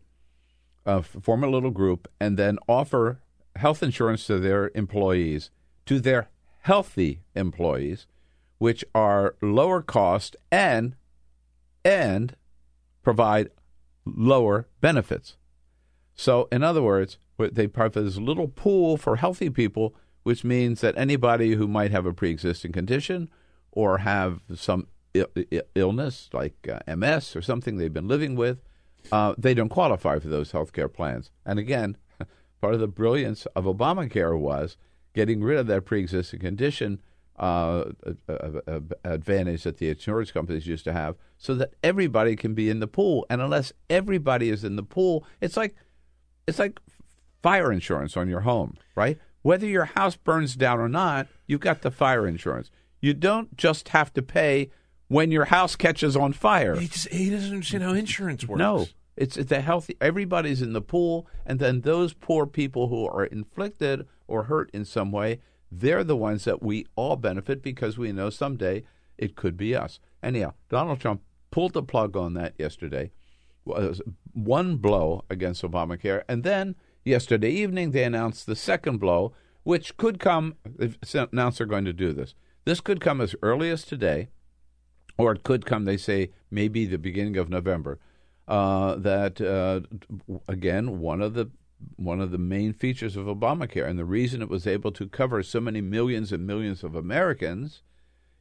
[0.86, 3.19] uh, form a little group, and then offer
[3.56, 5.51] health insurance to their employees,
[5.86, 6.29] to their
[6.62, 8.08] healthy employees,
[8.58, 10.95] which are lower cost and
[11.86, 12.36] and
[13.03, 13.51] provide
[14.06, 15.38] lower benefits.
[16.15, 20.97] So, in other words, they provide this little pool for healthy people, which means that
[20.97, 23.29] anybody who might have a pre-existing condition
[23.71, 24.88] or have some
[25.76, 28.62] illness like uh, MS or something they've been living with,
[29.12, 31.32] uh, they don't qualify for those health care plans.
[31.45, 31.97] And again,
[32.62, 34.78] part of the brilliance of Obamacare was
[35.13, 37.02] getting rid of that pre-existing condition
[37.38, 37.86] uh,
[38.30, 38.34] uh,
[38.67, 42.80] uh, advantage that the insurance companies used to have, so that everybody can be in
[42.80, 43.26] the pool.
[43.30, 45.76] And unless everybody is in the pool, it's like
[46.47, 46.80] it's like
[47.41, 49.17] fire insurance on your home, right?
[49.41, 52.69] Whether your house burns down or not, you've got the fire insurance.
[53.02, 54.69] You don't just have to pay
[55.08, 56.76] when your house catches on fire.
[56.76, 58.60] He, just, he doesn't understand how insurance works.
[58.60, 59.96] No, it's it's a healthy.
[60.02, 64.86] Everybody's in the pool, and then those poor people who are inflicted or hurt in
[64.86, 65.39] some way,
[65.72, 68.84] they're the ones that we all benefit because we know someday
[69.18, 70.00] it could be us.
[70.22, 73.12] Anyhow, Donald Trump pulled the plug on that yesterday.
[73.66, 74.02] Was
[74.34, 80.20] one blow against Obamacare, and then yesterday evening they announced the second blow, which could
[80.20, 80.56] come.
[80.66, 80.98] They've
[81.32, 82.34] announced they're going to do this.
[82.66, 84.30] This could come as early as today
[85.17, 87.99] or it could come, they say, maybe the beginning of November.
[88.47, 89.82] Uh, that uh,
[90.47, 91.49] again, one of the
[91.97, 95.43] one of the main features of Obamacare, and the reason it was able to cover
[95.43, 97.82] so many millions and millions of Americans,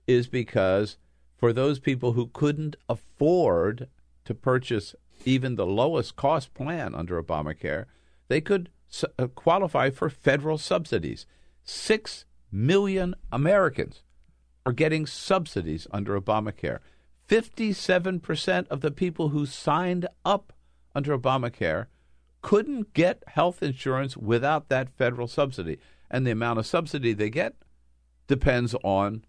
[0.06, 0.96] is because
[1.36, 3.88] for those people who couldn't afford
[4.24, 7.86] to purchase even the lowest cost plan under Obamacare,
[8.28, 11.26] they could su- uh, qualify for federal subsidies.
[11.64, 14.02] Six million Americans
[14.64, 16.78] are getting subsidies under Obamacare.
[17.28, 20.52] 57% of the people who signed up
[20.94, 21.86] under Obamacare
[22.42, 25.78] couldn't get health insurance without that federal subsidy.
[26.10, 27.54] And the amount of subsidy they get
[28.26, 29.24] depends on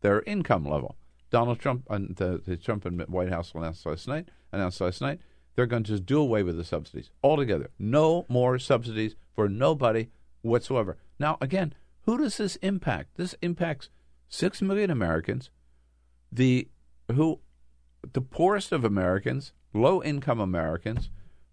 [0.00, 0.96] their income level.
[1.30, 5.20] Donald Trump and the, the Trump and White House announced last night announced last night
[5.54, 7.68] they're going to just do away with the subsidies altogether.
[7.78, 10.08] No more subsidies for nobody
[10.42, 10.96] whatsoever.
[11.18, 13.16] Now, again, who does this impact?
[13.16, 13.90] This impacts
[14.28, 15.50] six million Americans,
[16.32, 16.68] the
[17.12, 17.40] who,
[18.12, 21.10] the poorest of Americans, low income Americans,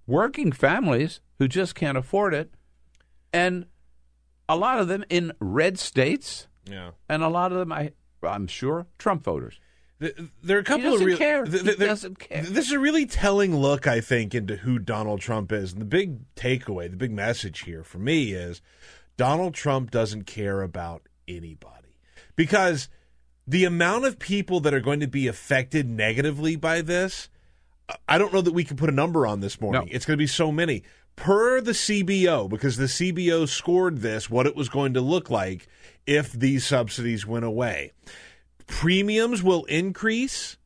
[0.07, 2.51] working families who just can't afford it,
[3.33, 3.65] and
[4.47, 6.91] a lot of them in red states, Yeah.
[7.09, 9.59] and a lot of them, I, I'm sure, Trump voters.
[9.99, 11.17] Th- There are a couple of real.
[11.17, 11.45] care.
[11.45, 12.43] th- He th- doesn't care.
[12.43, 15.71] This is a really telling look, I think, into who Donald Trump is.
[15.71, 18.61] And the big takeaway, the big message here for me is
[19.17, 21.84] Donald Trump doesn't care about anybody
[22.35, 22.89] because
[23.47, 27.29] the amount of people that are going to be affected negatively by this,
[28.07, 29.85] I don't know that we can put a number on this morning.
[29.85, 29.87] No.
[29.91, 30.83] It's going to be so many.
[31.15, 35.67] Per the CBO, because the CBO scored this, what it was going to look like
[36.05, 37.91] if these subsidies went away.
[38.67, 40.57] Premiums will increase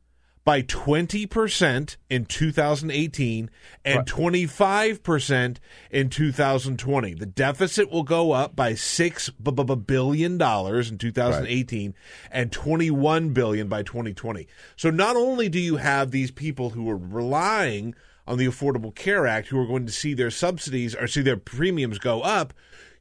[0.50, 3.50] by 20% in 2018
[3.84, 5.56] and 25%
[5.92, 7.14] in 2020.
[7.14, 11.94] The deficit will go up by 6 b- b- b- billion dollars in 2018
[12.32, 14.48] and 21 billion by 2020.
[14.74, 17.94] So not only do you have these people who are relying
[18.26, 21.36] on the Affordable Care Act who are going to see their subsidies or see their
[21.36, 22.52] premiums go up,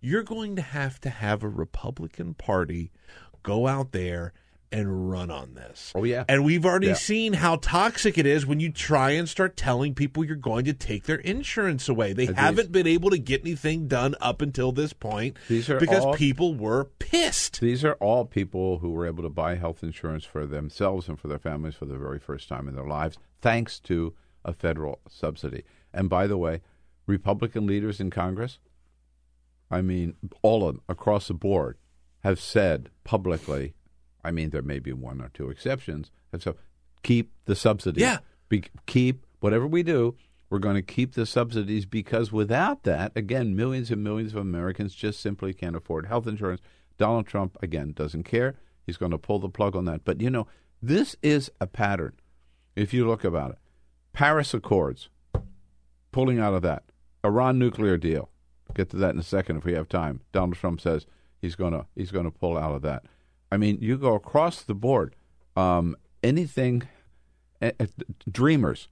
[0.01, 2.91] you're going to have to have a Republican Party
[3.41, 4.33] go out there
[4.71, 5.91] and run on this.
[5.95, 6.25] Oh, yeah.
[6.29, 6.93] And we've already Yeah.
[6.93, 10.73] seen how toxic it is when you try and start telling people you're going to
[10.73, 12.13] take their insurance away.
[12.13, 12.37] They Agreed.
[12.37, 16.13] haven't been able to get anything done up until this point These are because all-
[16.13, 17.59] people were pissed.
[17.61, 21.27] These are all people who were able to buy health insurance for themselves and for
[21.27, 24.13] their families for the very first time in their lives, thanks to
[24.45, 25.63] a federal subsidy.
[25.91, 26.61] And by the way,
[27.07, 28.59] Republican leaders in Congress,
[29.71, 31.77] I mean, all of them across the board,
[32.23, 33.73] have said publicly,
[34.29, 36.53] I mean, there may be one or two exceptions, have said,
[37.01, 38.03] keep the subsidies.
[38.03, 38.19] Yeah.
[38.47, 40.15] Be, keep whatever we do,
[40.51, 44.93] we're going to keep the subsidies because without that, again, millions and millions of Americans
[44.93, 46.61] just simply can't afford health insurance.
[46.99, 48.53] Donald Trump, again, doesn't care.
[48.85, 50.05] He's going to pull the plug on that.
[50.05, 50.45] But, you know,
[50.79, 52.13] this is a pattern
[52.75, 53.57] if you look about it.
[54.13, 55.09] Paris Accords,
[56.11, 56.83] pulling out of that.
[57.25, 58.29] Iran nuclear deal.
[58.75, 60.21] Get to that in a second if we have time.
[60.31, 61.07] Donald Trump says
[61.41, 63.05] he's going to he's going to pull out of that.
[63.51, 65.15] I mean, you go across the board.
[65.55, 66.83] Um, anything,
[67.61, 67.71] eh,
[68.29, 68.87] Dreamers,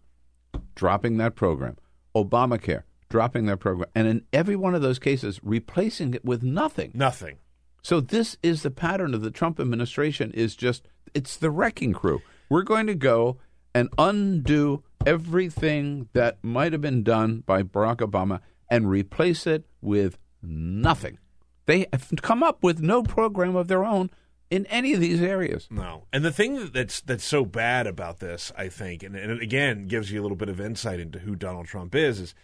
[0.76, 1.78] dropping that program.
[2.16, 6.92] Obamacare, dropping that program, and in every one of those cases, replacing it with nothing.
[6.96, 7.38] Nothing.
[7.84, 10.32] So this is the pattern of the Trump administration.
[10.32, 12.22] Is just it's the wrecking crew.
[12.50, 13.38] We're going to go
[13.76, 18.40] and undo everything that might have been done by Barack Obama
[18.70, 21.20] and replace it with nothing.
[21.66, 24.10] They have come up with no program of their own
[24.50, 25.68] in any of these areas.
[25.70, 26.06] No.
[26.14, 29.88] And the thing that's that's so bad about this, I think, and, and it again
[29.88, 32.36] gives you a little bit of insight into who Donald Trump is, is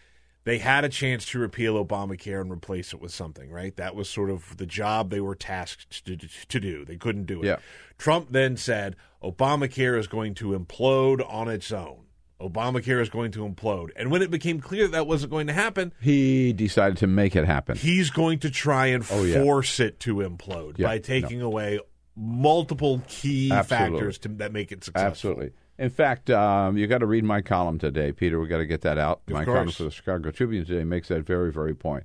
[0.45, 3.75] they had a chance to repeal Obamacare and replace it with something, right?
[3.77, 6.83] That was sort of the job they were tasked to, to do.
[6.83, 7.45] They couldn't do it.
[7.45, 7.57] Yeah.
[7.97, 11.99] Trump then said Obamacare is going to implode on its own.
[12.41, 13.91] Obamacare is going to implode.
[13.95, 17.37] And when it became clear that, that wasn't going to happen, He decided to make
[17.37, 17.77] it happen.
[17.77, 19.41] he's going to try and Oh, yeah.
[19.41, 21.79] force it to implode Yeah, by taking away
[22.15, 23.99] multiple key Absolutely.
[23.99, 25.31] factors to, that make it successful.
[25.31, 25.51] Absolutely.
[25.79, 28.39] In fact, um, you got to read my column today, Peter.
[28.39, 29.21] We got to get that out.
[29.27, 29.55] Of my course.
[29.55, 32.03] column for the Chicago Tribune today makes that very, very point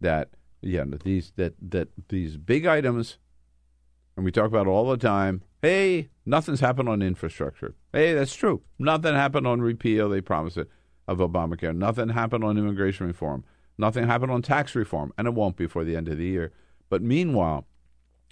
[0.00, 0.30] that
[0.62, 3.18] yeah, that these that that these big items,
[4.16, 5.42] and we talk about it all the time.
[5.62, 7.74] Hey, nothing's happened on infrastructure.
[7.92, 8.62] Hey, that's true.
[8.78, 10.08] Nothing happened on repeal.
[10.08, 10.68] They promised it
[11.06, 11.76] of Obamacare.
[11.76, 13.44] Nothing happened on immigration reform.
[13.76, 16.52] Nothing happened on tax reform, and it won't be before the end of the year.
[16.88, 17.66] But meanwhile,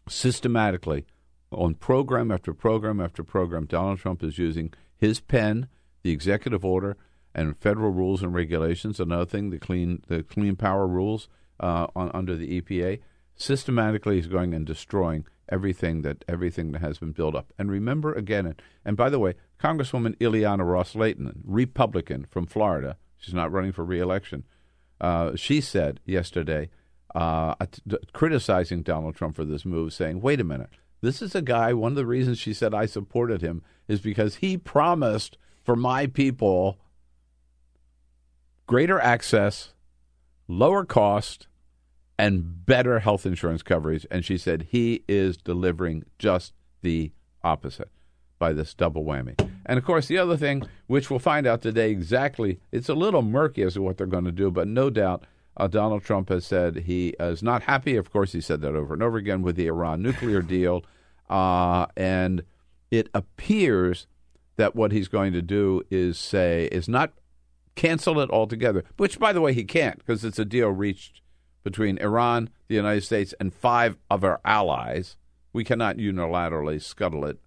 [0.09, 1.07] systematically
[1.53, 5.69] on program after program after program, Donald Trump is using his pen,
[6.03, 6.97] the executive order,
[7.35, 9.01] and federal rules and regulations.
[9.01, 11.29] Another thing, the clean the clean power rules
[11.61, 13.01] uh, on, under the EPA.
[13.37, 17.53] Systematically, he's going and destroying everything that everything that has been built up.
[17.59, 23.35] And remember again, and, and by the way, Congresswoman Ileana Ros-Lehtinen, Republican from Florida, she's
[23.35, 24.45] not running for reelection.
[25.01, 26.69] Uh, she said yesterday,
[27.15, 27.55] uh,
[28.13, 31.73] criticizing Donald Trump for this move, saying, "Wait a minute, this is a guy.
[31.73, 36.07] One of the reasons she said I supported him is because he promised for my
[36.07, 36.79] people
[38.67, 39.73] greater access,
[40.47, 41.47] lower cost,
[42.19, 44.07] and better health insurance coverage.
[44.11, 47.91] And she said he is delivering just the opposite
[48.39, 49.39] by this double whammy.
[49.67, 53.23] And of course, the other thing, which we'll find out today exactly, it's a little
[53.23, 55.25] murky as to what they're going to do, but no doubt
[55.59, 57.97] uh, Donald Trump has said he is not happy.
[57.97, 60.85] Of course, he said that over and over again with the Iran nuclear deal.
[61.29, 62.43] Uh, and
[62.91, 64.07] it appears
[64.57, 67.13] that what he's going to do is say, is not
[67.75, 71.21] cancel it altogether, which, by the way, he can't because it's a deal reached
[71.65, 75.17] between Iran, the United States, and five of our allies.
[75.53, 77.39] We cannot unilaterally scuttle it.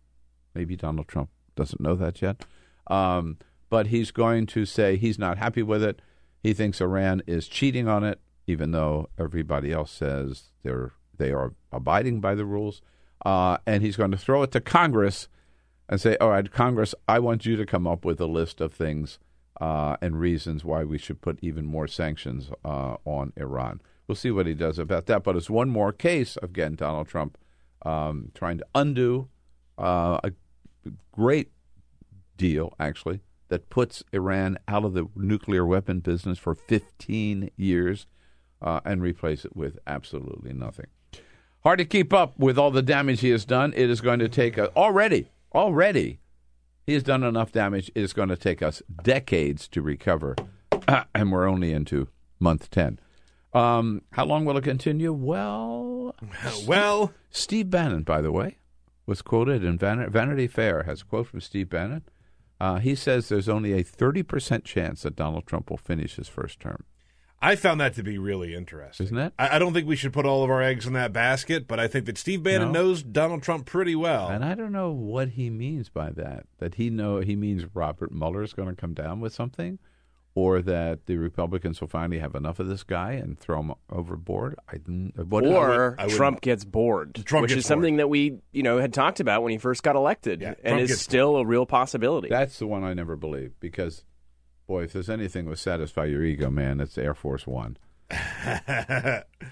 [0.54, 2.43] Maybe Donald Trump doesn't know that yet.
[2.88, 3.38] Um,
[3.69, 6.02] but he's going to say he's not happy with it.
[6.41, 11.54] He thinks Iran is cheating on it, even though everybody else says they're they are
[11.71, 12.82] abiding by the rules.
[13.23, 15.27] Uh, and he's going to throw it to Congress
[15.88, 18.73] and say, "All right, Congress, I want you to come up with a list of
[18.73, 19.19] things
[19.60, 24.32] uh, and reasons why we should put even more sanctions uh, on Iran." We'll see
[24.32, 25.23] what he does about that.
[25.23, 27.38] But it's one more case of again, Donald Trump
[27.84, 29.30] um, trying to undo
[29.77, 30.32] uh, a
[31.12, 31.51] great
[32.38, 33.21] deal, actually,
[33.52, 38.08] that puts Iran out of the nuclear weapon business for 15 years
[38.62, 40.88] uh, and replace it with absolutely nothing.
[41.62, 43.74] Hard to keep up with all the damage he has done.
[43.76, 46.22] It is going to take a, already, already,
[46.88, 47.92] he has done enough damage.
[47.94, 50.38] It is going to take us decades to recover,
[51.14, 52.08] and we're only into
[52.40, 53.00] month 10.
[53.54, 55.12] Um, how long will it continue?
[55.12, 56.16] Well,
[56.66, 58.60] well, Steve Bannon, by the way,
[59.06, 62.04] was quoted in Van- Vanity Fair has a quote from Steve Bannon.
[62.62, 66.60] Uh, he says there's only a 30% chance that Donald Trump will finish his first
[66.60, 66.84] term.
[67.41, 69.08] I found that to be really interesting.
[69.08, 69.34] Isn't it?
[69.39, 71.80] I, I don't think we should put all of our eggs in that basket, but
[71.80, 72.84] I think that Steve Bannon No.
[72.84, 74.28] knows Donald Trump pretty well.
[74.28, 76.45] And I don't know what he means by that.
[76.60, 79.80] That he know he means Robert Mueller is going to come down with something,
[80.34, 84.56] or that the Republicans will finally have enough of this guy and throw him overboard.
[84.70, 84.76] I.
[85.24, 88.63] What, or I would- Trump gets bored, Trump which gets is something that we, you
[88.63, 91.46] know, had talked about when he first got elected, Trump and is gets still a
[91.46, 92.30] real possibility.
[92.30, 94.06] That's the one I never believed because,
[94.67, 97.78] boy, if there's anything that would satisfy your ego, man, it's Air Force One.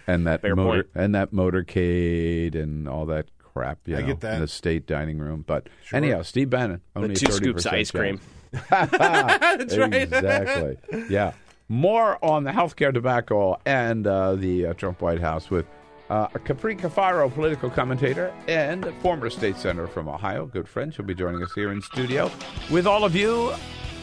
[0.07, 0.95] and that Fair motor point.
[0.95, 3.79] and that motorcade and all that crap.
[3.87, 4.35] You I know, get that.
[4.35, 5.43] in the state dining room.
[5.45, 5.97] But Sure.
[5.97, 8.17] anyhow, Steve Bannon The only two scoops of ice cream.
[8.17, 8.29] chance.
[8.69, 9.93] That's right.
[9.93, 10.77] exactly.
[11.09, 11.33] Yeah.
[11.67, 15.67] More on the healthcare debacle and uh, the uh, Trump White House with
[16.09, 20.91] uh, Capri Cafaro, political commentator and former state senator from Ohio, good friend.
[20.93, 22.31] She'll be joining us here in studio
[22.71, 23.53] with all of you.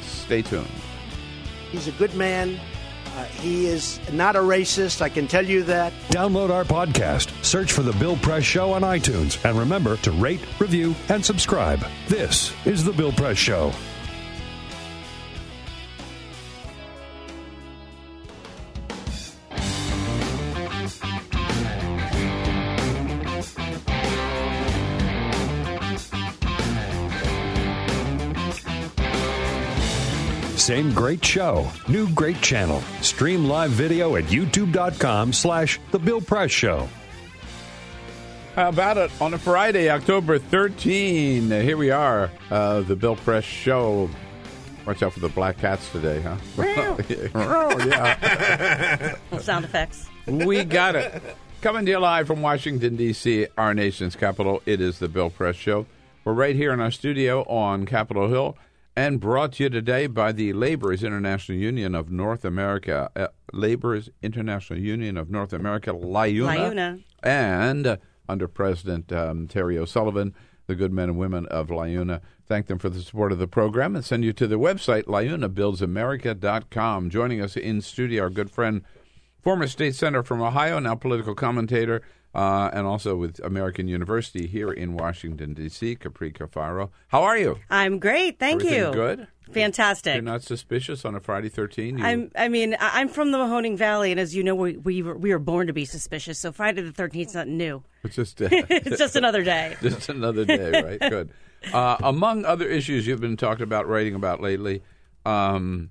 [0.03, 0.69] Stay tuned.
[1.73, 2.61] He's a good man.
[3.17, 5.01] Uh, he is not a racist.
[5.01, 5.93] I can tell you that.
[6.11, 10.41] Download our podcast, search for The Bill Press Show on iTunes, and remember to rate,
[10.61, 11.85] review, and subscribe.
[12.09, 13.73] This is The Bill Press Show.
[30.67, 32.81] Same great show, new great channel.
[33.01, 36.89] Stream live video at youtube.com slash The Bill Press Show.
[38.57, 41.53] How about it on a Friday, October 13?
[41.53, 44.11] Here we are, uh, the Bill Press Show.
[44.85, 46.37] Watch out for the black cats today, huh?
[47.37, 49.15] oh, yeah.
[49.39, 50.09] Sound effects.
[50.27, 51.23] we got it.
[51.61, 54.61] Coming to you live from Washington, D.C., our nation's capital.
[54.67, 55.87] It is the Bill Press Show.
[56.25, 58.57] We're right here in our studio on Capitol Hill
[58.97, 63.11] and brought to you today by the Laborers International Union of North America.
[63.15, 66.57] Uh, Laborers International Union of North America, LIUNA.
[66.57, 67.05] LIUNA.
[67.23, 70.35] And uh, under President um, Terry O'Sullivan,
[70.67, 72.23] the good men and women of LIUNA.
[72.47, 77.11] Thank them for the support of the program and send you to the website, liunabuildsamerica.com.
[77.11, 78.83] Joining us in studio, our good friend,
[79.43, 82.01] former state senator from Ohio, now political commentator,
[82.37, 86.91] uh, and also with American University here in Washington, D.C., Capri Cafaro.
[87.09, 87.59] How are you?
[87.71, 88.39] I'm great.
[88.39, 88.93] Thank Everything you.
[88.93, 89.29] good?
[89.53, 90.15] Fantastic.
[90.15, 91.97] You're not suspicious on a Friday 13?
[91.97, 92.31] You, I'm.
[92.37, 95.33] I mean, I'm from the Mahoning Valley, and as you know, we we were, we
[95.33, 96.39] were born to be suspicious.
[96.39, 97.83] So Friday the Thirteenth is nothing new.
[98.05, 99.77] It's just, uh, it's just another day.
[99.83, 101.11] just another day, right?
[101.11, 101.31] Good.
[101.73, 104.83] Uh, among other issues you've been talking about, writing about lately,
[105.25, 105.91] um,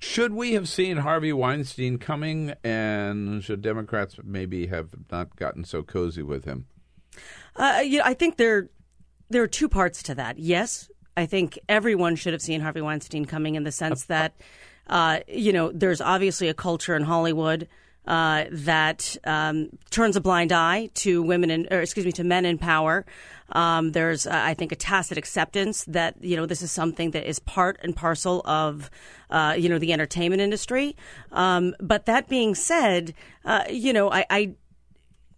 [0.00, 5.82] should we have seen Harvey Weinstein coming, and should Democrats maybe have not gotten so
[5.82, 6.66] cozy with him?
[7.54, 8.70] Uh, you know, I think there
[9.28, 10.38] there are two parts to that.
[10.38, 14.34] Yes, I think everyone should have seen Harvey Weinstein coming in the sense that
[14.86, 17.68] uh, you know there's obviously a culture in Hollywood
[18.06, 22.44] uh, that um, turns a blind eye to women in, or excuse me, to men
[22.44, 23.04] in power.
[23.52, 27.28] Um, there's, uh, I think, a tacit acceptance that you know this is something that
[27.28, 28.90] is part and parcel of,
[29.30, 30.96] uh, you know, the entertainment industry.
[31.32, 34.54] Um, but that being said, uh, you know, I, I,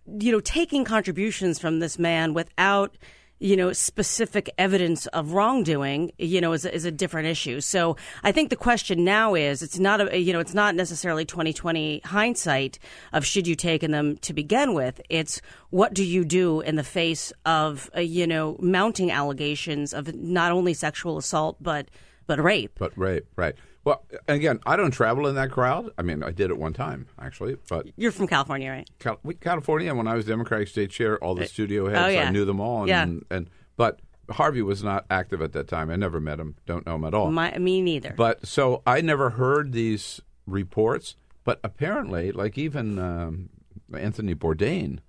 [0.07, 2.97] you know, taking contributions from this man without
[3.43, 7.61] you know, specific evidence of wrongdoing, you know, is, is a different issue.
[7.61, 11.25] So I think the question now is, it's not a, you know, it's not necessarily
[11.25, 12.79] 2020 hindsight
[13.13, 15.01] of should you taken them to begin with.
[15.11, 20.15] It's what do you do in the face of, uh, you know, mounting allegations of
[20.15, 21.89] not only sexual assault, but,
[22.29, 22.79] but rape.
[22.79, 23.57] But rape, right.
[23.85, 25.91] Well, again, I don't travel in that crowd.
[25.99, 27.57] I mean, I did at one time, actually.
[27.69, 28.89] But you're from California, right?
[29.01, 29.93] Cal- California.
[29.95, 32.29] When I was Democratic state chair, all the studio heads, oh, yeah.
[32.29, 32.81] I knew them all.
[32.83, 33.03] And, Yeah.
[33.03, 35.91] and, and but Harvey was not active at that time.
[35.91, 36.55] I never met him.
[36.65, 37.31] Don't know him at all.
[37.33, 38.15] My, me neither.
[38.17, 41.17] But so I never heard these reports.
[41.45, 43.49] But apparently, like even um,
[43.93, 45.01] Anthony Bourdain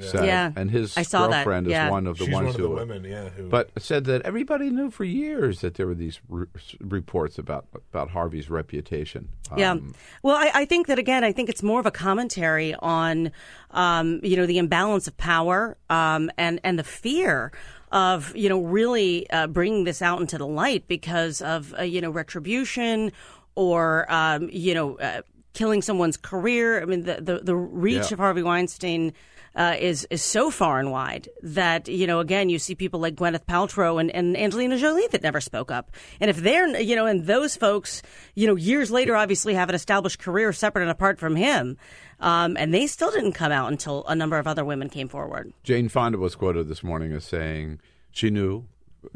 [0.00, 0.52] said, Yeah.
[0.56, 1.86] and his I saw that, girlfriend yeah.
[1.86, 4.04] is one of the She's ones one of who, the women, yeah, who- but said
[4.06, 6.46] that everybody knew for years that there were these re-
[6.80, 9.28] reports about about Harvey's reputation.
[9.56, 9.72] Yeah.
[9.72, 13.30] Um, well, I, I think that again, I think it's more of a commentary on,
[13.70, 17.52] um, you know, the imbalance of power um, and and the fear
[17.92, 22.00] of you know really uh, bringing this out into the light because of uh, you
[22.00, 23.12] know retribution
[23.54, 25.22] or um, you know uh,
[25.52, 26.82] killing someone's career.
[26.82, 28.14] I mean, the the, the reach Yeah.
[28.14, 29.12] of Harvey Weinstein.
[29.56, 33.14] Uh, is is so far and wide that you know again you see people like
[33.14, 35.92] Gwyneth Paltrow and, and Angelina Jolie that never spoke up.
[36.18, 38.02] And if they're you know and those folks
[38.34, 41.76] you know years later obviously have an established career separate and apart from him
[42.20, 45.52] um, and they still didn't come out until a number of other women came forward.
[45.62, 47.80] Jane Fonda was quoted this morning as saying
[48.10, 48.64] she knew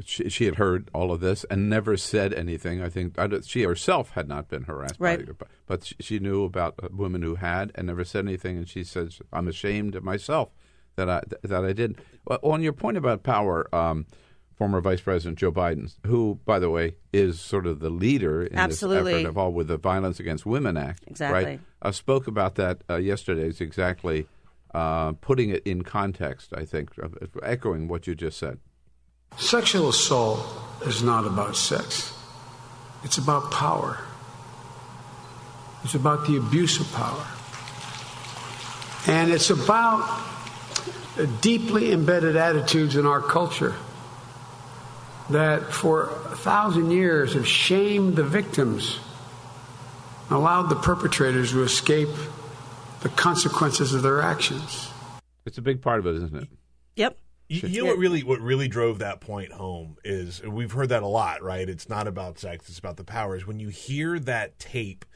[0.05, 2.83] she, she had heard all of this and never said anything.
[2.83, 5.25] I think I she herself had not been harassed, Right.
[5.27, 8.57] by, but, but she- she knew about women who had and never said anything.
[8.57, 10.51] And she says, "I'm ashamed of myself
[10.97, 13.73] that I that I did." Well, on your point about power.
[13.75, 14.07] Um,
[14.57, 18.59] Former Vice President Joe Biden, who, by the way, is sort of the leader in
[18.59, 19.13] Absolutely.
[19.13, 21.45] this effort of all with the Violence Against Women Act, Exactly.
[21.45, 21.61] right?
[21.81, 23.47] uh, spoke about that uh, yesterday.
[23.47, 24.27] Is exactly
[24.75, 26.53] uh, putting it in context.
[26.57, 26.91] I think,
[27.41, 28.59] echoing what you just said.
[29.37, 30.47] Sexual assault
[30.87, 32.13] is not about sex.
[33.05, 33.99] It's about power.
[35.85, 37.27] It's about the abuse of power.
[39.07, 40.25] And it's about
[41.41, 43.75] deeply embedded attitudes in our culture
[45.31, 48.99] that for a thousand years have shamed the victims
[50.29, 52.09] and allowed the perpetrators to escape
[53.01, 54.91] the consequences of their actions.
[55.47, 56.49] It's a big part of it, isn't it?
[56.97, 57.17] Yep.
[57.49, 60.91] You, you know what really what really drove that point home is and we've heard
[60.91, 61.67] that a lot, right?
[61.69, 63.47] It's not about sex; it's about the powers.
[63.47, 65.07] When you hear that tape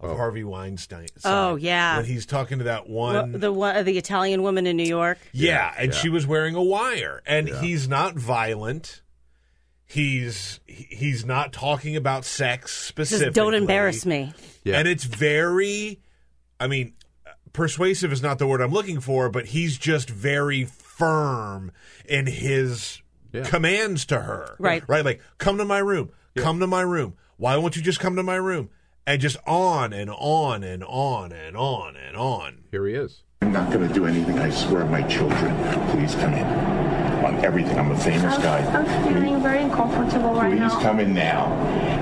[0.00, 0.16] of oh.
[0.16, 1.98] Harvey Weinstein, Oh, yeah.
[1.98, 5.18] when he's talking to that Well, one, the one the Italian woman in New York
[5.32, 5.98] yeah, and yeah.
[5.98, 7.60] she was wearing a wire, and Yeah.
[7.60, 9.02] he's not violent.
[9.84, 13.26] He's he's not talking about sex specifically.
[13.26, 14.32] just don't embarrass me
[14.64, 14.78] Yeah.
[14.78, 16.00] And it's very,
[16.58, 16.94] I mean,
[17.52, 20.64] persuasive is not the word I'm looking for, but he's just very
[21.02, 21.72] firm
[22.08, 23.42] in his Yeah.
[23.44, 24.54] commands to her.
[24.58, 24.84] Right.
[24.88, 25.04] Right.
[25.04, 26.10] Like, come to my room.
[26.36, 27.14] Come to my room.
[27.38, 28.70] Why won't you just come to my room?
[29.06, 32.64] And just on and on and on and on and on.
[32.70, 33.22] Here he is.
[33.42, 34.38] I'm not going to do anything.
[34.38, 35.52] I swear, my children.
[35.90, 36.46] Please come in.
[37.24, 37.76] On everything.
[37.76, 38.58] I'm a famous guy.
[38.72, 40.80] I'm feeling very uncomfortable right Please now.
[40.80, 41.46] come in now.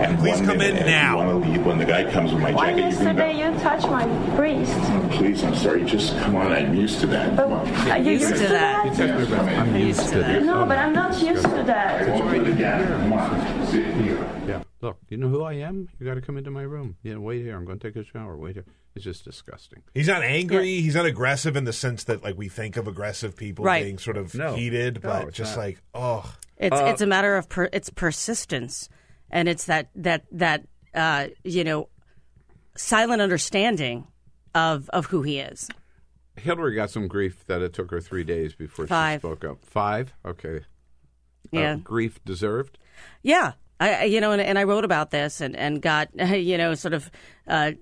[0.00, 1.20] And Please come minute, in if now.
[1.20, 2.76] You want to leave when the guy comes with my Why jacket.
[2.76, 3.52] You can yesterday go.
[3.54, 5.10] you touched my breast?
[5.12, 5.84] Please, I'm sorry.
[5.84, 6.52] Just come on.
[6.52, 7.36] I'm used to that.
[7.36, 7.90] But Come on.
[7.90, 8.86] are you used to that?
[8.94, 9.58] Just come in.
[9.58, 10.42] I'm used to that.
[10.42, 12.08] No, but I'm not used to I that.
[12.08, 12.86] won't do it again.
[12.86, 13.66] Come on.
[13.66, 14.26] Sit here.
[14.46, 14.62] Yeah.
[14.82, 15.88] Look, you know who I am?
[15.98, 16.96] You got to come into my room.
[17.02, 17.56] You know, wait here.
[17.56, 18.36] I'm going to take a shower.
[18.36, 18.64] Wait here.
[18.94, 19.82] It's just disgusting.
[19.94, 20.80] He's not angry.
[20.80, 23.84] He's not aggressive in the sense that like we think of aggressive people Right.
[23.84, 24.54] being sort of No.
[24.54, 25.62] heated, No, but just not.
[25.62, 28.88] like oh, It's Uh, it's a matter of per, it's persistence,
[29.30, 31.88] and it's that that that uh, you know
[32.76, 34.06] silent understanding
[34.54, 35.68] of of who he is.
[36.36, 39.20] Hillary got some grief that it took her three days before Five.
[39.20, 39.64] she spoke up.
[39.64, 40.14] Five?
[40.24, 40.60] Okay.
[41.52, 41.74] Yeah.
[41.74, 42.78] Uh, grief deserved?
[43.22, 46.08] Yeah, I, you know, and, and I wrote about this and and got
[46.38, 47.10] you know sort of.
[47.48, 47.72] Uh,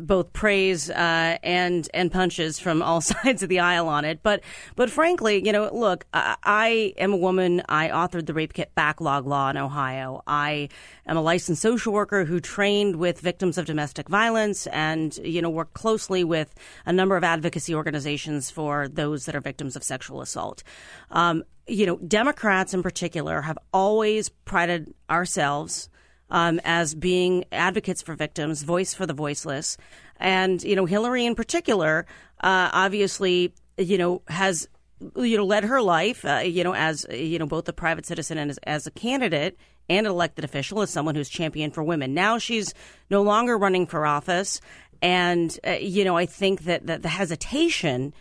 [0.00, 4.42] both praise uh, and and punches from all sides of the aisle on it, but
[4.74, 7.62] but frankly, you know, look, I, I am a woman.
[7.68, 10.22] I authored the rape kit backlog law in Ohio.
[10.26, 10.70] I
[11.06, 15.50] am a licensed social worker who trained with victims of domestic violence, and you know,
[15.50, 16.54] worked closely with
[16.86, 20.62] a number of advocacy organizations for those that are victims of sexual assault.
[21.10, 25.88] Um, you know, Democrats in particular have always prided ourselves
[26.30, 29.76] um, as being advocates for victims, voice for the voiceless.
[30.16, 32.06] And, you know, Hillary in particular,
[32.42, 34.68] uh, obviously, you know, has,
[35.16, 38.38] you know, led her life, uh, you know, as, you know, both a private citizen
[38.38, 39.58] and as, as a candidate
[39.88, 42.14] and an elected official, as someone who's championed for women.
[42.14, 42.72] Now she's
[43.10, 44.60] no longer running for office.
[45.02, 48.14] And, uh, you know, I think that, that the hesitation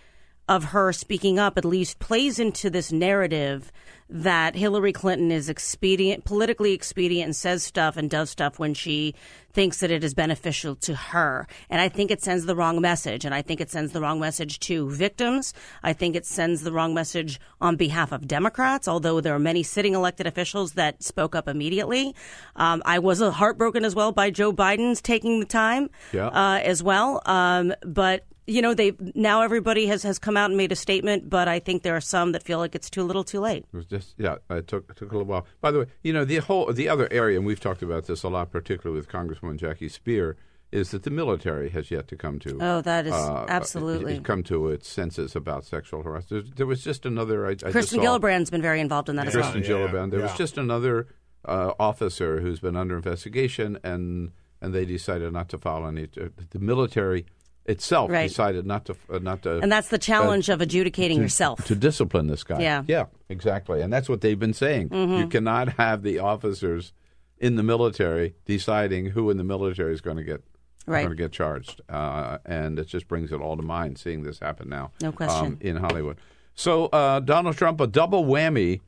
[0.51, 3.71] of her speaking up at least plays into this narrative
[4.09, 9.15] that Hillary Clinton is expedient, politically expedient, and says stuff and does stuff when she
[9.53, 11.47] thinks that it is beneficial to her.
[11.69, 13.23] And I think it sends the wrong message.
[13.23, 15.53] And I think it sends the wrong message to victims.
[15.83, 19.63] I think it sends the wrong message on behalf of Democrats, although there are many
[19.63, 22.13] sitting elected officials that spoke up immediately.
[22.57, 26.27] Um, I was heartbroken as well by Joe Biden's taking the time Yeah.
[26.27, 27.21] uh, as well.
[27.25, 31.29] Um, but you know, they now everybody has, has come out and made a statement,
[31.29, 33.65] but I think there are some that feel like it's too little, too late.
[33.73, 35.45] It was just yeah, it took it took a little while.
[35.61, 38.23] By the way, you know the whole the other area, and we've talked about this
[38.23, 40.35] a lot, particularly with Congresswoman Jackie Speier,
[40.71, 42.57] is that the military has yet to come to.
[42.61, 44.17] Oh, that is uh, absolutely.
[44.17, 46.45] uh, come to its senses about sexual harassment.
[46.45, 47.45] There, there was just another.
[47.45, 49.43] I, I just Kirsten saw- Gillibrand's been very involved in that as well.
[49.51, 50.11] Kirsten Gillibrand.
[50.11, 51.07] There was just another
[51.45, 54.31] uh, officer who's been under investigation, and
[54.61, 56.03] and they decided not to file any.
[56.19, 57.25] uh, The military
[57.65, 58.27] itself Right.
[58.27, 59.59] decided not to uh, not to.
[59.59, 61.63] And that's the challenge of adjudicating to- yourself.
[61.65, 62.59] to discipline this guy.
[62.61, 62.83] Yeah.
[62.87, 64.89] yeah, exactly, and that's what they've been saying.
[64.89, 65.19] Mhm.
[65.19, 66.93] You cannot have the officers
[67.37, 70.43] in the military deciding who in the military is going to get.
[70.87, 71.01] Right.
[71.03, 74.39] Going to get charged, uh, and it just brings it all to mind seeing this
[74.39, 74.91] happen now.
[74.99, 75.45] No question.
[75.45, 76.17] um, in Hollywood.
[76.55, 78.81] So uh, Donald Trump, a double whammy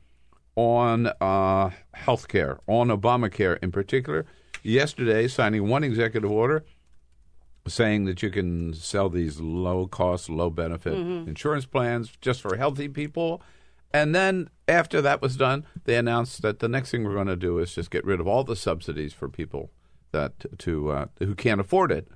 [0.56, 4.26] on uh, health care, on Obamacare in particular.
[4.64, 6.64] Yesterday, signing one executive order
[7.66, 11.26] saying that you can sell these low cost, low benefit Mhm.
[11.28, 13.40] insurance plans just for healthy people.
[13.92, 17.36] And then after that was done, they announced that the next thing we're going to
[17.36, 19.70] do is just get rid of all the subsidies for people
[20.12, 22.08] that to uh, who can't afford it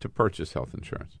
[0.00, 1.18] to purchase health insurance.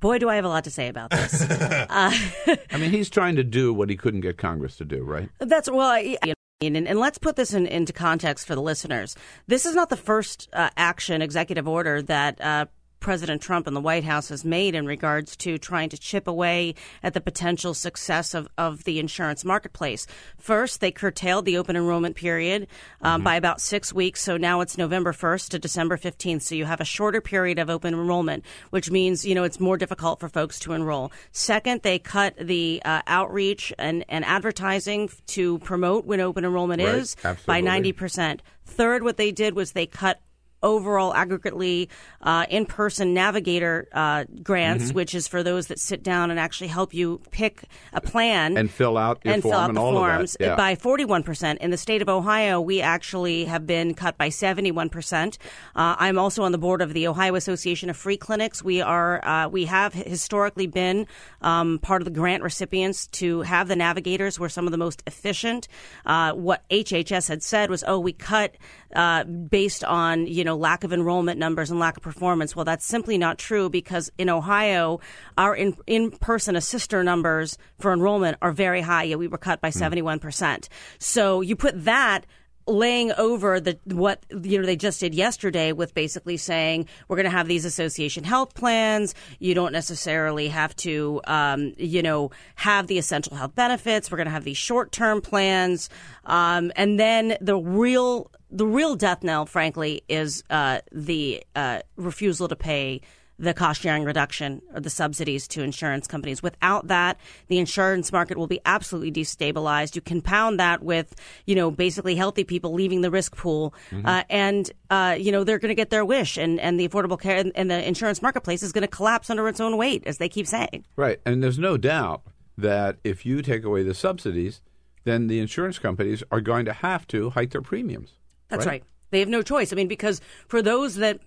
[0.00, 1.40] Boy, do I have a lot to say about this.
[1.50, 1.86] uh,
[2.70, 5.28] I mean, he's trying to do what he couldn't get Congress to do, right?
[5.38, 8.62] That's well, I- you know, and, and let's put this in, into context for the
[8.62, 9.16] listeners.
[9.48, 12.40] This is not the first uh, action executive order that.
[12.40, 12.66] Uh,
[13.02, 16.74] President Trump and the White House has made in regards to trying to chip away
[17.02, 20.06] at the potential success of, of the insurance marketplace.
[20.38, 22.68] First, they curtailed the open enrollment period
[23.02, 24.22] um, by about six weeks.
[24.22, 26.42] So now it's November 1st to December 15th.
[26.42, 29.76] So you have a shorter period of open enrollment, which means, you know, it's more
[29.76, 31.12] difficult for folks to enroll.
[31.32, 36.94] Second, they cut the uh, outreach and, and advertising to promote when open enrollment Right.
[36.94, 38.40] is by 90%.
[38.64, 40.20] Third, what they did was they cut
[40.62, 41.88] overall aggregately
[42.22, 44.94] uh, in-person navigator uh, grants, Mhm.
[44.94, 48.70] which is for those that sit down and actually help you pick a plan And
[48.70, 50.36] fill out your and form fill out and the all forms.
[50.38, 50.54] Yeah.
[50.56, 51.58] by 41%.
[51.60, 55.38] In the state of Ohio, we actually have been cut by 71%.
[55.74, 58.62] Uh, I'm also on the board of the Ohio Association of Free Clinics.
[58.62, 61.06] We are uh, we have historically been
[61.40, 64.38] um, part of the grant recipients to have the navigators.
[64.38, 65.68] We're some of the most efficient.
[66.06, 68.54] Uh, what HHS had said was, oh, we cut
[68.94, 72.54] uh, based on you know lack of enrollment numbers and lack of performance.
[72.54, 75.00] Well, that's simply not true because in Ohio,
[75.36, 79.04] our in in person assister numbers for enrollment are very high.
[79.04, 80.68] Yeah, we were cut by seventy one percent.
[80.98, 82.26] So you put that
[82.66, 87.24] laying over the what you know they just did yesterday with basically saying we're going
[87.24, 92.86] to have these association health plans you don't necessarily have to um, you know have
[92.86, 95.90] the essential health benefits we're going to have these short-term plans
[96.24, 102.48] um, and then the real the real death knell frankly is uh, the uh, refusal
[102.48, 103.00] to pay
[103.38, 106.42] the cost sharing reduction or the subsidies to insurance companies.
[106.44, 109.96] Without that, the insurance market will be absolutely destabilized.
[109.96, 114.06] You compound that with, you know, basically healthy people leaving the risk pool, Mm-hmm.
[114.06, 117.18] uh, and uh, you know they're going to get their wish, and and the affordable
[117.18, 120.18] care and, and the insurance marketplace is going to collapse under its own weight, as
[120.18, 120.84] they keep saying.
[120.94, 121.18] Right.
[121.26, 122.22] And there's no doubt
[122.56, 124.60] that if you take away the subsidies,
[125.04, 128.12] then the insurance companies are going to have to hike their premiums.
[128.52, 128.84] That's right.
[129.10, 129.72] They have no choice.
[129.72, 131.20] I mean, because for those that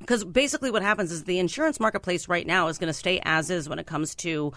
[0.00, 3.50] because basically what happens is the insurance marketplace right now is going to stay as
[3.50, 4.52] is when it comes to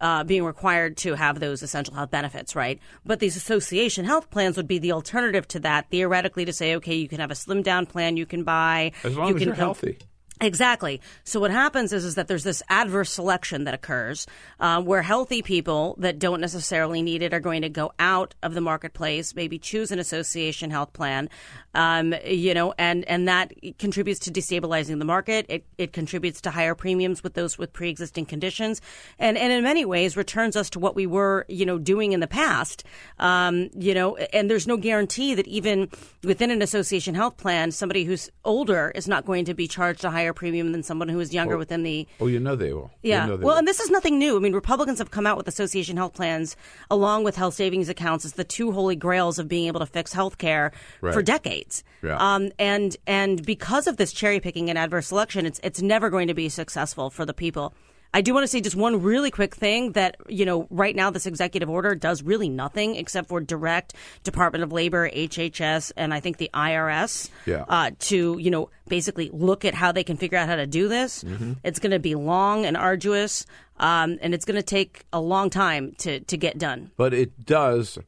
[0.00, 2.78] uh, being required to have those essential health benefits, right?
[3.04, 6.94] But these association health plans would be the alternative to that, theoretically, to say, okay,
[6.94, 8.92] you can have a slim down plan you can buy.
[9.02, 9.98] As long you as can you're come- healthy.
[10.40, 11.00] Exactly.
[11.22, 14.26] So what happens is is that there's this adverse selection that occurs
[14.58, 18.52] uh, where healthy people that don't necessarily need it are going to go out of
[18.52, 21.30] the marketplace, maybe choose an association health plan,
[21.74, 25.46] um, you know, and and that contributes to destabilizing the market.
[25.48, 28.80] It it contributes to higher premiums with those with pre-existing conditions,
[29.20, 32.18] and and in many ways returns us to what we were you know doing in
[32.18, 32.82] the past.
[33.20, 35.90] Um, you know, and there's no guarantee that even
[36.24, 40.10] within an association health plan, somebody who's older is not going to be charged a
[40.10, 42.90] higher higher premium than someone who is younger within the Oh, you know they will.
[43.02, 43.26] You yeah.
[43.26, 43.58] know they Well, will.
[43.58, 44.36] and this is nothing new.
[44.36, 46.56] I mean, Republicans have come out with association health plans
[46.90, 50.12] along with health savings accounts as the two holy grails of being able to fix
[50.12, 51.84] health care for decades.
[52.02, 52.16] Yeah.
[52.16, 56.28] Um, and and because of this cherry picking and adverse selection, it's it's never going
[56.28, 57.74] to be successful for the people.
[58.14, 61.10] I do want to say just one really quick thing that, you know, right now
[61.10, 63.92] this executive order does really nothing except for direct
[64.22, 67.64] Department of Labor, HHS, and I think the IRS Yeah.
[67.68, 70.86] uh, to, you know, basically look at how they can figure out how to do
[70.88, 71.24] this.
[71.24, 71.54] Mm-hmm.
[71.64, 73.46] It's going to be long and arduous,
[73.78, 76.92] um, and it's going to take a long time to, to get done.
[76.96, 77.98] But it does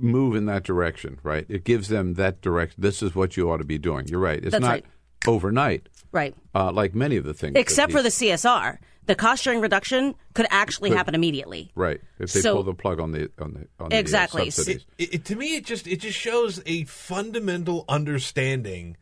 [0.00, 1.46] move in that direction, right?
[1.48, 2.82] It gives them that direction.
[2.82, 4.08] This is what you ought to be doing.
[4.08, 4.38] You're right.
[4.42, 4.84] It's That's not right.
[5.26, 6.34] overnight, Right.
[6.54, 7.54] uh, like many of the things.
[7.56, 8.78] Except for the CSR.
[9.08, 11.72] The cost sharing reduction could actually Could- happen immediately.
[11.74, 12.00] right.
[12.20, 14.50] If they So- pull the plug on the on the on the uh, Exactly.
[14.50, 14.86] subsidies.
[14.98, 18.96] It, it, to me, it just it just shows a fundamental understanding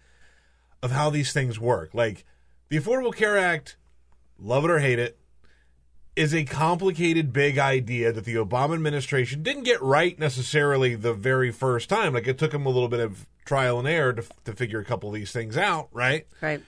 [0.82, 1.92] of how these things work.
[1.92, 2.24] Like
[2.68, 3.76] the Affordable Care Act,
[4.38, 5.18] love it or hate it,
[6.14, 11.50] is a complicated, big idea that the Obama administration didn't get right necessarily the very
[11.50, 12.14] first time.
[12.14, 14.84] Like it took them a little bit of trial and error to, to figure a
[14.84, 16.26] couple of these things out, right?
[16.40, 16.62] Right.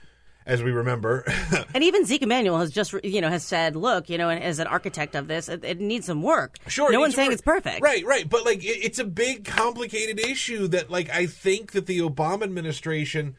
[0.49, 1.23] As we remember.
[1.73, 4.65] And even Zeke Emanuel has just, you know, has said, look, you know, as an
[4.65, 6.57] architect of this, it, it needs some work.
[6.67, 7.33] Sure, No one's saying work.
[7.33, 7.81] it's perfect.
[7.81, 8.27] Right, right.
[8.27, 12.43] But like, it, it's a big, complicated issue that, like, I think that the Obama
[12.43, 13.35] administration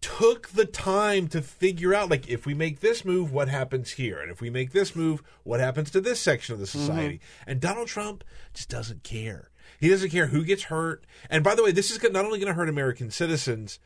[0.00, 4.20] took the time to figure out, like, if we make this move, what happens here,
[4.20, 6.78] and if we make this move, what happens to this section of the mm-hmm.
[6.78, 7.20] society.
[7.46, 8.22] And Donald Trump
[8.54, 9.50] just doesn't care.
[9.80, 11.04] He doesn't care who gets hurt.
[11.28, 13.80] And by the way, this is not only going to hurt American citizens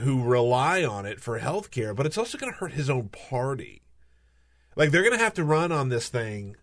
[0.00, 3.08] who rely on it for health care, but it's also going to hurt his own
[3.08, 3.82] party.
[4.74, 6.56] Like they're going to have to run on this thing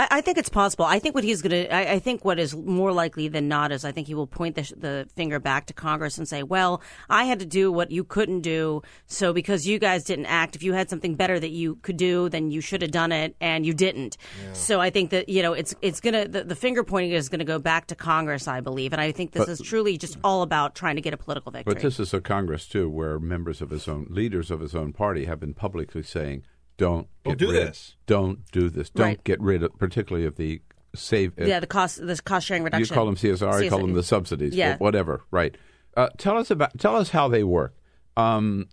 [0.00, 0.86] I, I think it's possible.
[0.86, 3.84] I think what he's going to, I think what is more likely than not is
[3.84, 6.80] I think he will point the, the finger back to Congress and say, well,
[7.10, 8.82] I had to do what you couldn't do.
[9.06, 12.30] So because you guys didn't act, if you had something better that you could do,
[12.30, 14.16] then you should have done it and you didn't.
[14.54, 17.28] So I think that, you know, it's, it's going to, the, the finger pointing is
[17.28, 18.92] going to go back to Congress, I believe.
[18.92, 21.52] And I think this But- is truly just all about trying to get a political
[21.52, 21.74] victory.
[21.74, 24.92] But this is a Congress too, where members of his own leaders of his own
[24.92, 26.42] party have been publicly saying,
[26.80, 27.94] "Don't Don't do rid, this.
[28.06, 28.90] Don't do this.
[28.90, 29.24] Don't Right.
[29.24, 30.60] get rid of, particularly of the
[30.96, 31.32] save.
[31.40, 32.92] uh, yeah, the cost, the cost sharing reduction.
[32.92, 34.54] You call them CSR, I call them the subsidies.
[34.54, 34.76] Yeah.
[34.76, 35.22] wh- whatever.
[35.30, 35.56] Right.
[35.96, 36.78] Uh, tell us about.
[36.78, 37.74] Tell us how they work.
[38.16, 38.68] Um,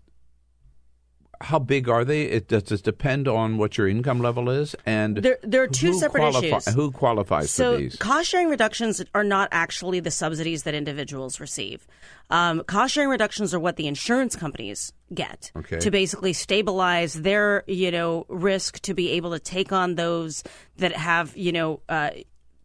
[1.42, 2.24] how big are they?
[2.24, 5.94] It does this depend on what your income level is, and There- there are two
[5.94, 6.74] separate qualify- issues.
[6.74, 7.96] Who qualifies so for these?
[7.98, 11.86] cost sharing reductions are not actually the subsidies that individuals receive.
[12.30, 15.80] Um, cost sharing reductions are what the insurance companies get Okay.
[15.80, 20.44] to basically stabilize their you know risk to be able to take on those
[20.78, 21.82] that have you know.
[21.90, 22.10] Uh,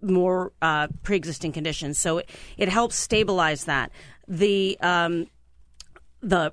[0.04, 3.92] more uh, pre-existing conditions, so it, it helps stabilize that.
[4.26, 5.28] The um,
[6.20, 6.52] the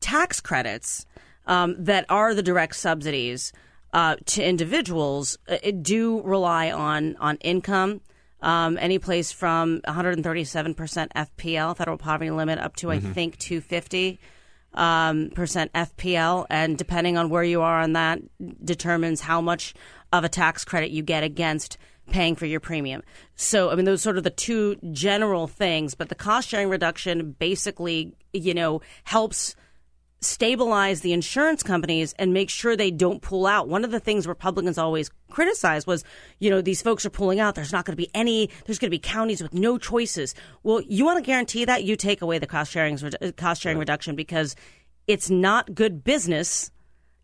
[0.00, 1.06] tax credits
[1.46, 3.52] um, that are the direct subsidies
[3.92, 8.00] uh, to individuals uh, do rely on on income.
[8.42, 13.12] Um, any place from 137% FPL, federal poverty limit, up to I Mhm.
[13.12, 14.18] think 250
[14.72, 18.20] um, percent FPL, and depending on where you are on that,
[18.64, 19.74] determines how much
[20.12, 21.76] of a tax credit you get against
[22.10, 23.02] paying for your premium.
[23.36, 26.68] So, I mean, those are sort of the two general things, but the cost sharing
[26.68, 29.54] reduction basically, you know, helps
[30.22, 33.68] stabilize the insurance companies and make sure they don't pull out.
[33.68, 36.04] One of the things Republicans always criticized was,
[36.38, 37.54] you know, these folks are pulling out.
[37.54, 38.50] There's not going to be any.
[38.66, 40.34] There's going to be counties with no choices.
[40.62, 42.98] Well, you want to guarantee that you take away the cost sharing
[43.36, 44.56] cost sharing reduction because
[45.06, 46.70] it's not good business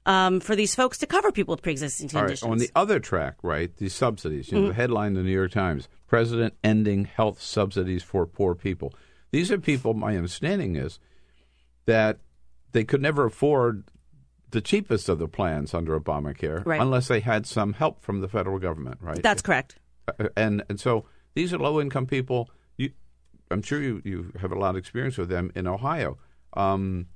[0.07, 2.23] um, for these folks to cover people with pre-existing right.
[2.23, 2.51] conditions.
[2.51, 4.51] On the other track, right, the subsidies.
[4.51, 4.69] You know, Mhm.
[4.69, 8.95] the headline in the New York Times: President ending health subsidies for poor people.
[9.33, 9.93] These are people.
[9.93, 10.99] My understanding is
[11.85, 12.21] that
[12.77, 13.85] they could never afford
[14.51, 16.81] the cheapest of the plans under Obamacare Right.
[16.81, 18.99] unless they had some help from the federal government.
[19.01, 19.23] Right.
[19.23, 19.77] That's correct.
[20.07, 22.51] Uh, and and so these are low income people.
[22.77, 22.91] You,
[23.51, 26.19] I'm sure you you have a lot of experience with them in Ohio.
[26.53, 27.07] Um,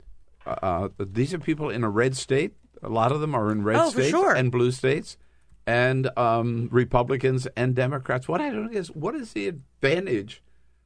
[0.47, 2.55] uh, these are people in a red state.
[2.83, 4.35] A lot of them are in red Oh, states sure.
[4.35, 5.19] and blue states,
[5.67, 8.27] and um, Republicans and Democrats.
[8.29, 10.43] What I don't is what is the advantage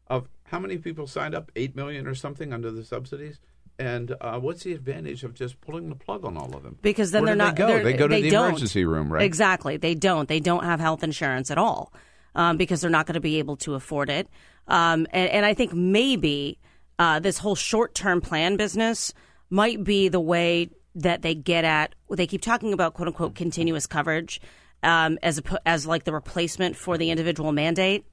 [0.08, 1.52] of how many people signed up?
[1.54, 3.38] Eight million or something under the subsidies.
[3.78, 6.78] And uh, what's the advantage of just pulling the plug on all of them?
[6.80, 7.56] because then Where they're not.
[7.56, 7.66] They go.
[7.66, 8.48] they're- They go to they the don't.
[8.50, 9.22] emergency room, right?
[9.24, 9.76] Exactly.
[9.76, 10.28] They don't.
[10.28, 11.92] They don't have health insurance at all
[12.36, 14.28] um, because they're not going to be able to afford it.
[14.68, 16.58] Um, and, and I think maybe
[16.98, 19.12] uh, this whole short-term plan business
[19.50, 21.94] might be the way that they get at.
[22.10, 24.40] They keep talking about "quote unquote" continuous coverage
[24.84, 28.06] um, as a, as like the replacement for the individual mandate.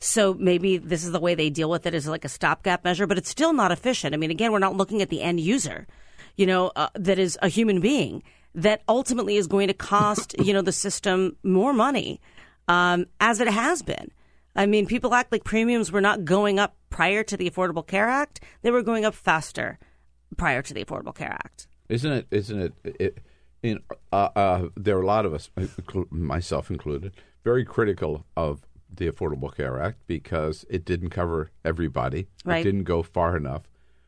[0.00, 3.06] So maybe this is the way they deal with it as like a stopgap measure,
[3.06, 4.14] but it's still not efficient.
[4.14, 5.86] I mean, again, we're not looking at the end user.
[6.38, 8.22] you know, uh, that is a human being
[8.54, 12.20] that ultimately is going to cost, you know, the system more money,
[12.68, 14.10] um, as it has been.
[14.56, 18.08] I mean, people act like premiums were not going up prior to the Affordable Care
[18.08, 18.40] Act.
[18.62, 19.78] They were going up faster
[20.36, 21.66] prior to the Affordable Care Act.
[21.88, 22.26] Isn't it?
[22.30, 22.72] Isn't it?
[22.84, 23.18] it
[23.62, 23.80] in,
[24.12, 25.50] uh, uh, there are a lot of us,
[26.10, 32.26] myself included, very critical of the Affordable Care Act because it didn't cover everybody.
[32.44, 32.60] Right.
[32.60, 33.62] It didn't go far enough.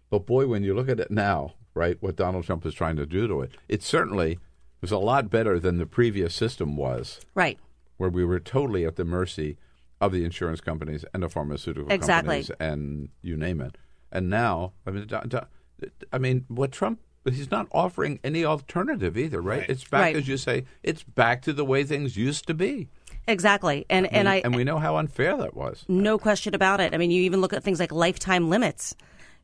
[0.09, 3.07] But boy, when you look at it now, right, what Donald Trump is trying to
[3.07, 4.39] do to it, it certainly
[4.81, 7.59] was a lot better than the previous system was, Right.
[7.99, 9.57] where we were totally at the mercy
[10.01, 12.43] of the insurance companies and the pharmaceutical Exactly.
[12.43, 13.76] companies and you name it.
[14.11, 19.16] And now, I mean, Do- Do- I mean, what Trump he's not offering any alternative
[19.18, 19.66] either, right?
[19.68, 20.16] It's back, Right.
[20.16, 22.89] as you say, it's back to the way things used to be.
[23.28, 23.86] Exactly.
[23.90, 25.84] And and I and we know how unfair that was.
[25.88, 26.94] No question about it.
[26.94, 28.94] I mean, you even look at things like lifetime limits.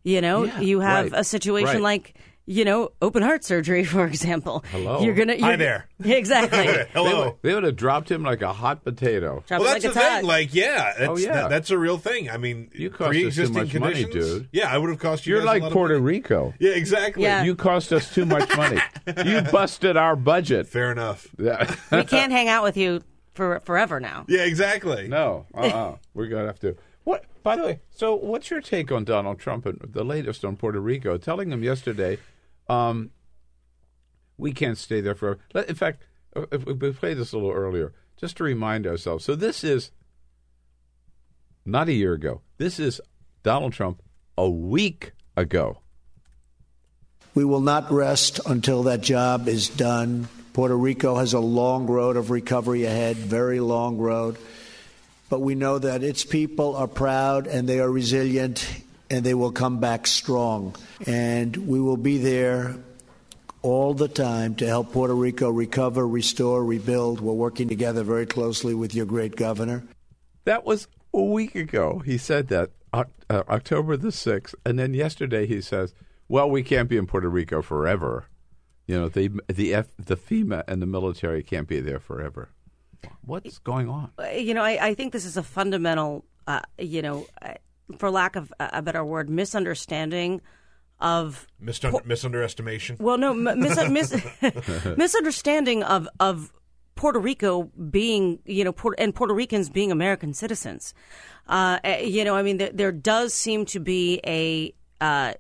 [0.02, 1.82] You know, Yeah, you have right, a situation right.
[1.82, 2.14] like
[2.48, 4.64] you know open heart surgery, for example.
[4.70, 5.00] Hello.
[5.00, 5.32] You're gonna.
[5.34, 5.88] Hi you're- there.
[6.04, 6.66] Exactly.
[6.94, 9.42] They would, they would have dropped him like a hot potato.
[9.48, 10.10] Drop well, that's like the thing.
[10.12, 10.24] hot.
[10.24, 11.32] Like, yeah, oh, that's, Oh, yeah.
[11.32, 12.28] that- that's a real thing.
[12.30, 14.48] I mean, You cost us too pre-existing much money, dude.
[14.52, 15.32] Yeah, I would have cost you.
[15.34, 16.04] You're guys a like lot of Puerto money.
[16.06, 16.54] Rico.
[16.60, 17.22] Yeah, exactly.
[17.24, 17.42] Yeah.
[17.44, 18.78] You cost us too much money.
[19.24, 20.66] you busted our budget.
[20.68, 21.26] Fair enough.
[21.38, 21.74] Yeah.
[21.90, 23.00] we can't hang out with you
[23.36, 24.24] for forever now.
[24.28, 25.08] Yeah, exactly.
[25.08, 25.96] No, uh-uh.
[26.14, 26.76] we're gonna have to.
[27.04, 27.24] What?
[27.42, 30.80] By the way, so what's your take on Donald Trump and the latest on Puerto
[30.80, 31.16] Rico?
[31.16, 32.18] Telling him yesterday,
[32.68, 33.10] um,
[34.36, 35.38] we can't stay there forever.
[35.54, 36.02] In fact,
[36.34, 39.24] uh, if we we played this a little earlier, just to remind ourselves.
[39.24, 39.92] So this is
[41.64, 42.40] not a year ago.
[42.58, 43.00] This is
[43.42, 44.02] Donald Trump
[44.36, 45.78] a week ago.
[47.34, 50.28] We will not rest until that job is done.
[50.56, 54.38] Puerto Rico has a long road of recovery ahead, very long road.
[55.28, 58.66] But we know that its people are proud and they are resilient
[59.10, 60.74] and they will come back strong.
[61.06, 62.74] And we will be there
[63.60, 67.20] all the time to help Puerto Rico recover, restore, rebuild.
[67.20, 69.82] We're working together very closely with your great governor.
[70.46, 71.98] That was a week ago.
[71.98, 75.92] He said that uh, October the sixth, and then yesterday he says,
[76.28, 78.24] "Well, we can't be in Puerto Rico forever.
[78.86, 82.50] You know, the the F, the FEMA and the military can't be there forever."
[83.24, 84.10] What's going on?
[84.18, 87.54] Uh, You know, I, I think this is a fundamental, uh, you know, uh,
[87.98, 90.40] for lack of a a better word, misunderstanding
[91.00, 92.98] of Misunder- misunderestimation.
[92.98, 94.24] Well, no, mis- mis-
[94.96, 96.52] misunderstanding of of
[96.94, 100.94] Puerto Rico being, you know, Puerto, and Puerto Ricans being American citizens.
[101.46, 105.34] Uh, eh, you know, I mean, there, there does seem to be a uh,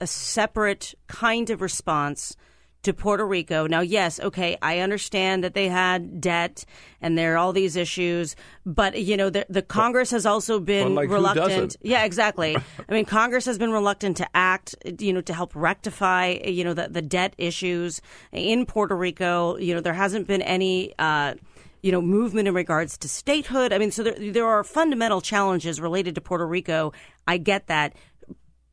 [0.00, 2.34] a separate kind of response
[2.82, 3.66] to Puerto Rico.
[3.66, 6.64] Now, yes, okay, I understand that they had debt
[7.00, 10.94] and there are all these issues, but you know, the, the Congress has also been
[10.94, 11.76] like, reluctant.
[11.82, 12.56] Yeah, exactly.
[12.88, 16.74] I mean, Congress has been reluctant to act, you know, to help rectify, you know,
[16.74, 18.00] the, the debt issues
[18.32, 19.56] in Puerto Rico.
[19.58, 20.94] You know, there hasn't been any.
[20.98, 21.34] Uh,
[21.82, 23.72] you know, movement in regards to statehood.
[23.72, 26.92] I mean, so there, there are fundamental challenges related to Puerto Rico.
[27.26, 27.94] I get that.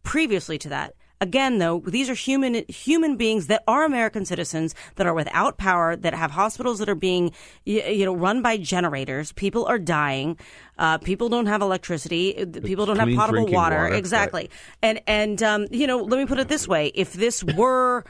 [0.04, 5.08] Previously to that, again, though, these are human human beings that are American citizens that
[5.08, 7.32] are without power, that have hospitals that are being,
[7.66, 9.32] you know, run by generators.
[9.32, 10.38] People are dying.
[10.78, 12.46] Uh, people don't have electricity.
[12.64, 13.54] People don't have potable water.
[13.54, 13.94] water, right.
[13.94, 14.50] Exactly.
[14.82, 18.06] And and um, you know, let me put it this way: if this were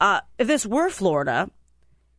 [0.00, 1.50] uh, if this were Florida,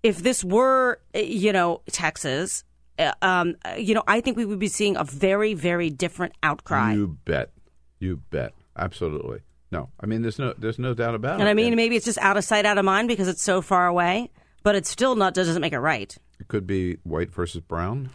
[0.04, 2.64] if this were uh, you know Texas,
[3.00, 6.34] uh, um, uh, you know, I think we would be seeing a very very different
[6.44, 6.94] outcry.
[6.94, 7.52] You bet.
[8.00, 8.54] You bet.
[8.78, 9.40] Absolutely.
[9.72, 11.42] No, I mean, there's no, there's no doubt about it.
[11.42, 13.62] and I mean, maybe it's just out of sight, out of mind because it's so
[13.62, 14.32] far away.
[14.64, 16.16] But it's still not doesn't make it right.
[16.40, 18.10] it could be white versus brown.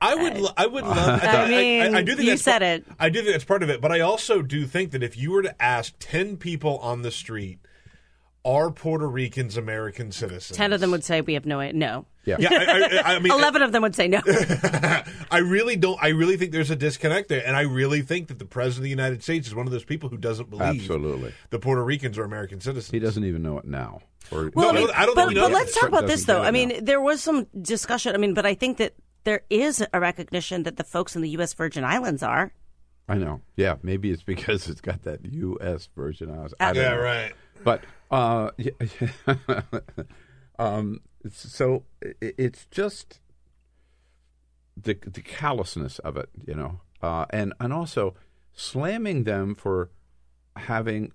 [0.00, 1.20] I would, uh, lo- I would love.
[1.22, 2.86] I mean, I, do think you said part- it.
[2.98, 5.30] I do think that's part of it, but I also do think that if you
[5.30, 7.58] were to ask ten people on the street,
[8.44, 10.56] are Puerto Ricans American citizens?
[10.56, 12.06] Ten of them would say we have no no.
[12.26, 14.20] Yeah, I, I, I mean, eleven of them would say no.
[15.30, 15.98] I really don't.
[16.02, 18.84] I really think there's a disconnect there, and I really think that the president of
[18.84, 21.32] the United States is one of those people who doesn't believe Absolutely.
[21.50, 22.90] the Puerto Ricans are American citizens.
[22.90, 24.00] He doesn't even know it now.
[24.30, 26.42] Or, Well, No, I mean, I don't but, think but let's talk about this, though.
[26.42, 26.76] I mean, now.
[26.82, 28.14] there was some discussion.
[28.14, 28.94] I mean, but I think that
[29.24, 31.54] there is a recognition that the folks in the U.S.
[31.54, 32.52] Virgin Islands are.
[33.08, 33.40] I know.
[33.56, 35.88] Yeah, maybe it's because it's got that U.S.
[35.96, 36.54] Virgin Islands.
[36.60, 37.00] I Yeah, know.
[37.00, 37.32] right.
[37.64, 38.70] But uh, yeah,
[40.58, 41.84] um, it's- so
[42.20, 43.20] it's just
[44.76, 48.14] the the callousness of it, you know, uh, and and also
[48.54, 49.90] slamming them for
[50.56, 51.12] having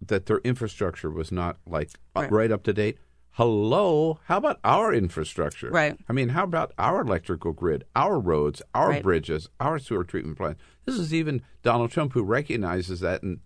[0.00, 2.32] that their infrastructure was not like uh, Right.
[2.32, 2.98] right up to date.
[3.32, 5.70] Hello, how about our infrastructure?
[5.70, 5.96] Right.
[6.08, 9.02] I mean, how about our electrical grid, our roads, our Right.
[9.02, 10.60] bridges, our sewer treatment plants?
[10.86, 13.38] This is even Donald Trump who recognizes that and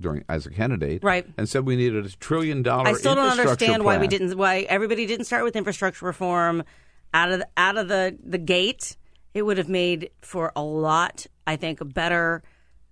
[0.00, 1.26] during as a candidate, Right.
[1.38, 2.88] and said we needed a trillion dollar.
[2.88, 6.62] I still don't understand why we didn't why everybody didn't start with infrastructure reform
[7.14, 8.96] out of the, out of the the gate.
[9.34, 12.42] It would have made for a lot, I think, a better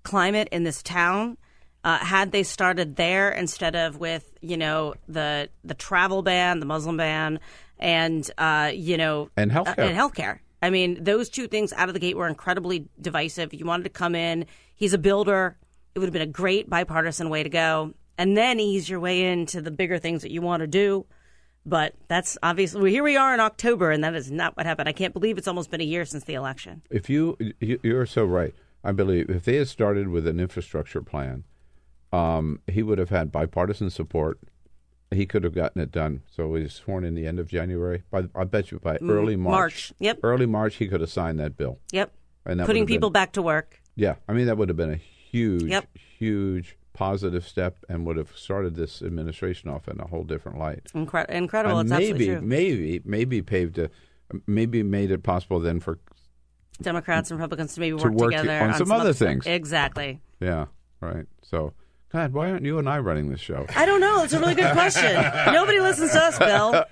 [0.05, 1.37] climate in this town
[1.85, 6.67] uh, had they started there instead of with you know the the travel ban, the
[6.67, 7.41] Muslim ban,
[7.79, 9.79] and uh, you know And healthcare.
[9.79, 10.39] uh, and healthcare.
[10.61, 13.55] I mean, those two things out of the gate were incredibly divisive.
[13.55, 14.47] You wanted to come in.
[14.75, 15.57] He's a builder.
[15.99, 19.33] It would have been a great bipartisan way to go, and then ease your way
[19.33, 21.07] into the bigger things that you want to do.
[21.67, 24.89] But that's obviously well, here we are in October, and that is not what happened.
[24.89, 26.83] I can't believe it's almost been a year since the election.
[26.89, 28.55] If you, you you're so right.
[28.85, 31.43] I believe if they had started with an infrastructure plan,
[32.13, 34.39] um, he would have had bipartisan support.
[35.11, 36.23] He could have gotten it done.
[36.31, 38.05] So he was sworn in the end of January.
[38.13, 39.53] By I bet you by Mm, early March.
[39.53, 39.93] March.
[39.99, 40.21] Yep.
[40.23, 41.81] Early March, he could have signed that bill.
[41.91, 42.13] Yep.
[42.47, 43.81] And that Putting people been- back to work.
[43.97, 45.01] Yeah, I mean that would have been a
[45.31, 45.89] huge, Yep.
[46.19, 50.83] huge positive step, and would have started this administration off in a whole different light.
[50.95, 51.79] Incre- incredible.
[51.79, 52.41] And it's maybe, absolutely true.
[52.47, 53.91] maybe, maybe paved a,
[54.47, 55.99] maybe made it possible then for,
[56.81, 59.29] Democrats and Republicans to maybe To work, work together on some other stuff.
[59.29, 59.47] things.
[59.47, 60.21] Exactly.
[60.41, 60.67] yeah,
[61.01, 61.27] right.
[61.43, 61.73] So,
[62.13, 63.67] God, why aren't you and I running this show?
[63.77, 64.23] I don't know.
[64.23, 65.13] It's a really good question.
[65.53, 66.85] Nobody listens to us, Bill.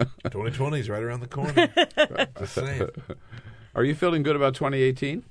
[0.24, 1.68] 2020 is right around the corner.
[2.38, 2.88] Just saying.
[3.74, 5.24] Are you feeling good about 2018?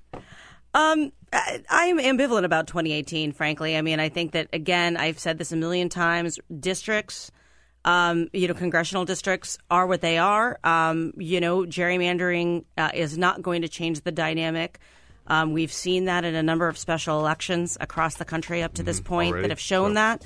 [0.78, 3.32] Um, I, am ambivalent about 2018.
[3.32, 6.38] Frankly, I mean, I think that again, I've said this a million times.
[6.60, 7.32] Districts,
[7.84, 10.60] um, you know, congressional districts are what they are.
[10.64, 14.80] Um, you know, gerrymandering uh, is not going to change the dynamic.
[15.26, 18.84] Um, we've seen that in a number of special elections across the country up to
[18.84, 19.42] this point already.
[19.42, 20.24] that have shown that.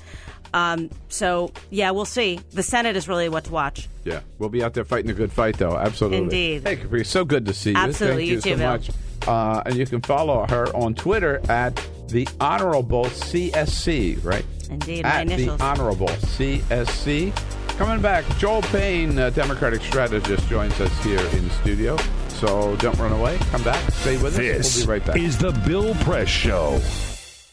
[0.52, 2.40] Um, so, yeah, we'll see.
[2.52, 3.88] The Senate is really what to watch.
[4.04, 5.76] Yeah, we'll be out there fighting a good fight, though.
[5.76, 6.18] Absolutely.
[6.18, 6.62] Indeed.
[6.62, 7.76] Hey, Capri, so good to see you.
[7.76, 8.28] Absolutely.
[8.28, 8.70] Thank You you, too, so Bill.
[8.70, 8.90] much.
[9.26, 11.74] Uh, and you can follow her on Twitter at
[12.08, 14.44] the Honorable CSC, right?
[14.70, 15.48] Indeed, my At the.
[15.60, 17.32] Honorable CSC.
[17.78, 21.96] Coming back, Joel Payne, Democratic strategist, joins us here in studio.
[22.28, 23.38] So don't run away.
[23.50, 23.90] Come back.
[23.92, 24.38] Stay with us.
[24.38, 25.16] This We'll be right back.
[25.16, 26.80] is the Bill Press Show.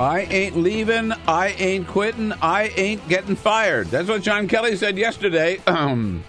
[0.00, 1.12] I ain't leaving.
[1.28, 2.32] I ain't quitting.
[2.42, 3.88] I ain't getting fired.
[3.88, 5.60] That's what John Kelly said yesterday.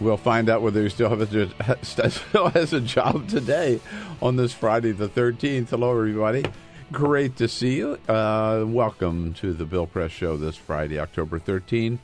[0.00, 3.80] We'll find out whether he still, a, still has a job today
[4.20, 5.68] on this Friday the 13th.
[5.68, 6.44] Hello, everybody.
[6.90, 7.98] Great to see you.
[8.08, 12.00] Uh, welcome to the Bill Press Show this Friday, October 13th.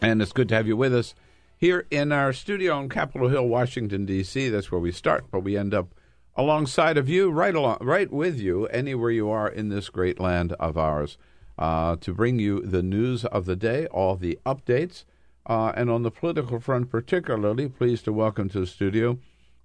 [0.00, 1.14] And it's good to have you with us
[1.58, 4.48] here in our studio on Capitol Hill, Washington, D.C.
[4.48, 5.88] That's where we start, but we end up
[6.36, 10.52] alongside of you, right along, right with you, anywhere you are in this great land
[10.54, 11.18] of ours,
[11.58, 15.04] uh, to bring you the news of the day, all the updates,
[15.46, 19.18] uh, and on the political front, particularly pleased to welcome to the studio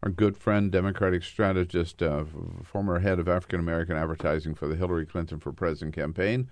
[0.04, 2.24] our good friend, Democratic strategist, uh,
[2.64, 6.50] former head of African American advertising for the Hillary Clinton for President campaign,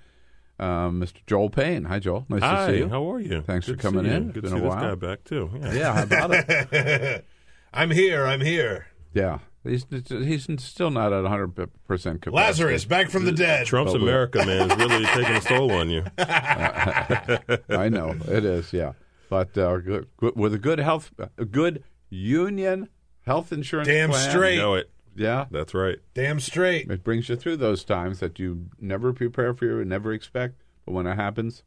[0.60, 1.18] uh, Mr.
[1.28, 1.86] Joel Payne.
[1.86, 2.26] Hi, Joel.
[2.28, 2.90] Nice Hi, to see you.
[2.90, 3.42] how are you?
[3.42, 4.32] Thanks Good for coming in.
[4.32, 5.52] Good It's to see a this guy back, too.
[5.62, 5.74] Yeah.
[5.74, 7.26] Yeah, how about it?
[7.74, 8.26] I'm here.
[8.26, 8.88] I'm here.
[9.14, 12.46] Yeah, he's he's still not at 100 percent capacity.
[12.64, 13.66] Lazarus, back from the dead.
[13.66, 16.04] Trump's But America, man, is really taking a toll on you.
[16.18, 18.94] I know it is, yeah.
[19.30, 22.90] But uh, good, good, with a good health, a good union
[23.26, 24.56] health insurance, Damn plan, straight.
[24.56, 24.90] You know it.
[25.18, 25.98] Yeah, That's right.
[26.14, 26.92] Damn straight.
[26.92, 30.56] it brings you through those times that you never prepare for and never expect.
[30.86, 31.64] But when it happens,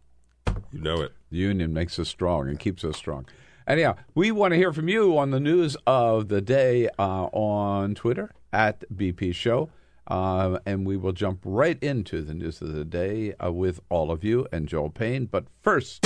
[0.70, 1.12] You know it.
[1.30, 3.24] the union makes us strong and keeps us strong.
[3.68, 7.94] Anyhow, we want to hear from you on the news of the day uh, on
[7.94, 9.68] Twitter at BP Show.
[10.06, 14.10] Uh, and we will jump right into the news of the day uh, with all
[14.10, 15.26] of you and Joel Payne.
[15.26, 16.00] But first,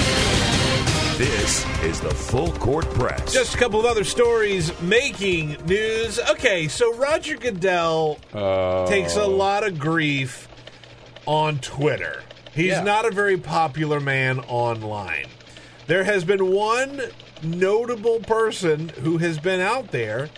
[1.19, 3.33] This is the Full Court Press.
[3.33, 6.19] Just a couple of other stories making news.
[6.33, 10.49] Okay, so Roger Goodell uh, takes a lot of grief
[11.27, 12.25] on Twitter.
[12.53, 12.83] He's Yeah.
[12.83, 15.27] not a very popular man online.
[15.87, 17.03] There has been one
[17.43, 20.31] notable person who has been out there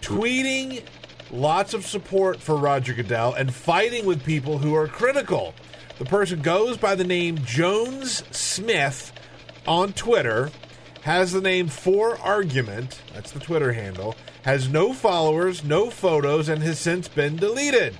[0.00, 0.82] tweeting
[1.30, 5.54] lots of support for Roger Goodell and fighting with people who are critical.
[5.98, 9.12] The person goes by the name Jones Smith
[9.66, 10.50] on Twitter,
[11.02, 16.62] has the name For Argument, that's the Twitter handle, has no followers, no photos, and
[16.62, 17.96] has since been deleted.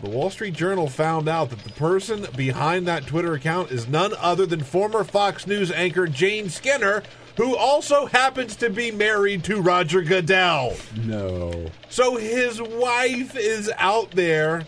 [0.00, 3.88] Well, the Wall Street Journal found out that the person behind that Twitter account is
[3.88, 7.02] none other than former Fox News anchor Jane Skinner,
[7.36, 10.76] who also happens to be married to Roger Goodell.
[11.04, 11.70] No.
[11.88, 14.66] So his wife is out there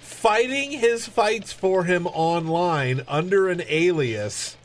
[0.00, 4.56] fighting his fights for him online under an alias.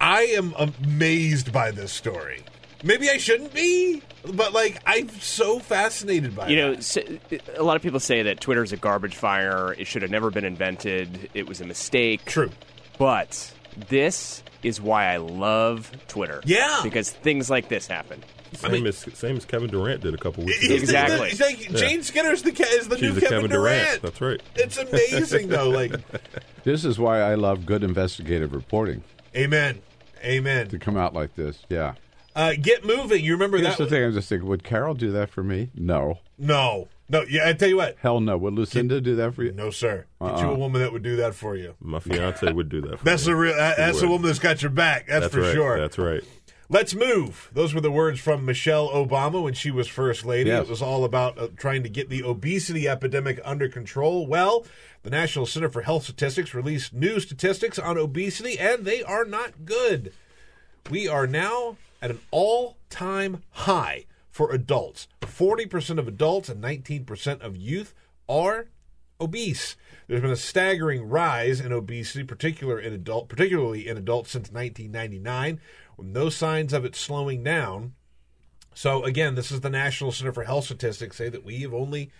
[0.00, 2.44] I am amazed by this story.
[2.84, 4.02] Maybe I shouldn't be,
[4.34, 6.50] but like I'm so fascinated by it.
[6.52, 7.32] You it.
[7.32, 9.74] know, a lot of people say that Twitter is a garbage fire.
[9.76, 11.28] It should have never been invented.
[11.34, 12.24] It was a mistake.
[12.24, 12.50] True.
[12.98, 13.52] But
[13.88, 16.40] this is why I love Twitter.
[16.44, 16.80] Yeah.
[16.82, 18.22] Because things like this happen.
[18.54, 20.74] Same as same as Kevin Durant did a couple weeks ago.
[20.76, 23.84] He's the- he's like, Jane Skinner's the is the She's new the Kevin, Kevin Durant.
[23.86, 24.02] Durant.
[24.02, 24.42] That's right.
[24.54, 25.68] It's amazing though.
[25.78, 25.92] Like,
[26.64, 29.02] This is why I love good investigative reporting
[29.36, 29.80] amen,
[30.24, 30.68] amen.
[30.68, 31.58] to come out like this.
[31.68, 31.94] Yeah.
[32.38, 33.24] Uh, get moving.
[33.24, 33.84] You remember Here's that?
[33.84, 34.04] the thing.
[34.04, 35.70] I'm just thinking, would Carol do that for me?
[35.74, 36.20] No.
[36.38, 37.22] No, no.
[37.28, 37.96] Yeah, I tell you what.
[38.00, 38.38] Hell no.
[38.38, 39.50] Would Lucinda do that for you?
[39.50, 40.06] No, sir.
[40.22, 40.52] Get you Uh-uh.
[40.52, 41.74] a woman that would do that for you.
[41.80, 43.00] My fiance would do that.
[43.00, 43.32] For That's me.
[43.32, 43.52] the real.
[43.54, 44.12] She that's the would.
[44.12, 45.08] woman that's got your back.
[45.08, 45.52] That's, That's for right.
[45.52, 45.80] sure.
[45.80, 46.22] That's right.
[46.70, 47.48] Let's move.
[47.54, 50.50] Those were the words from Michelle Obama when she was first lady.
[50.50, 50.66] Yes.
[50.66, 54.26] It was all about uh, trying to get the obesity epidemic under control.
[54.26, 54.64] Well,
[55.02, 59.64] the National Center for Health Statistics released new statistics on obesity, and they are not
[59.64, 60.12] good.
[60.90, 65.08] We are now at an all time high for adults.
[65.20, 67.94] 40% of adults and 19% of youth
[68.28, 68.68] are
[69.20, 69.76] obese.
[70.06, 75.60] There's been a staggering rise in obesity, particular in adult, particularly in adults since 1999,
[75.96, 77.94] with no signs of it slowing down.
[78.74, 82.10] So again, this is the National Center for Health Statistics say that we have only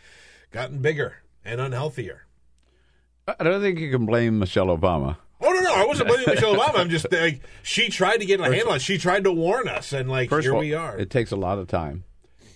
[0.50, 2.20] gotten bigger and unhealthier.
[3.28, 5.18] I don't think you can blame Michelle Obama.
[5.78, 6.78] I wasn't blaming Michelle Obama.
[6.78, 8.76] I'm just like she tried to get a handle on.
[8.76, 8.82] it.
[8.82, 10.96] She tried to warn us, and like First here all, we are.
[10.98, 12.04] It takes a lot of time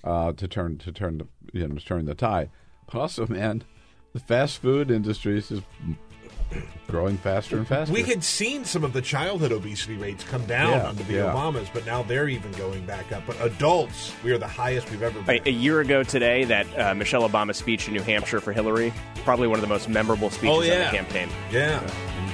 [0.04, 2.50] uh, to turn to turn the you know to turn the tide.
[2.90, 3.62] But Also, man,
[4.12, 5.62] the fast food industry is just
[6.88, 7.92] growing faster and faster.
[7.92, 11.32] We had seen some of the childhood obesity rates come down Yeah, under the yeah.
[11.32, 13.22] Obamas, but now they're even going back up.
[13.26, 15.40] But adults, we are the highest we've ever been.
[15.44, 18.92] A, a year ago today, that uh, Michelle Obama speech in New Hampshire for Hillary,
[19.24, 21.28] probably one of the most memorable speeches Oh, of the campaign.
[21.50, 21.80] Yeah.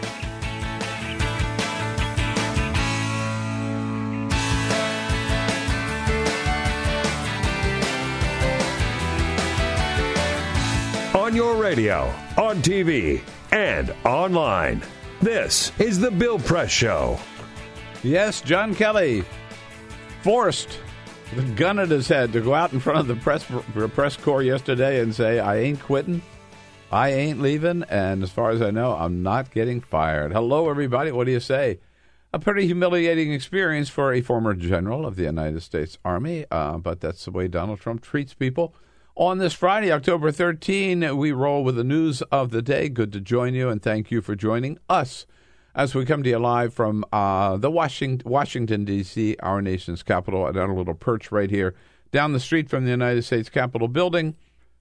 [11.25, 13.19] On your radio, on TV,
[13.51, 14.83] and online.
[15.23, 17.17] This is The Bill Press Show.
[18.03, 19.25] Yes, John Kelly
[20.21, 20.77] forced
[21.35, 23.43] the gun at his head to go out in front of the press
[23.95, 26.21] press corps yesterday and say, "I ain't quitting,
[26.91, 31.11] I ain't leaving, and as far as I know, I'm not getting fired." Hello, everybody.
[31.11, 31.79] What do you say?
[32.33, 37.01] A pretty humiliating experience for a former general of the United States Army, uh, but
[37.01, 38.75] that's the way Donald Trump treats people.
[39.17, 42.89] On this Friday, October 13, we roll with the news of the day.
[42.89, 45.25] Good to join you, and thank you for joining us
[45.73, 50.49] as we come to you live from uh, the Washington, Washington D.C., our nation's capital,
[50.49, 51.73] at our little perch right here
[52.11, 54.35] down the street from the United States Capitol building,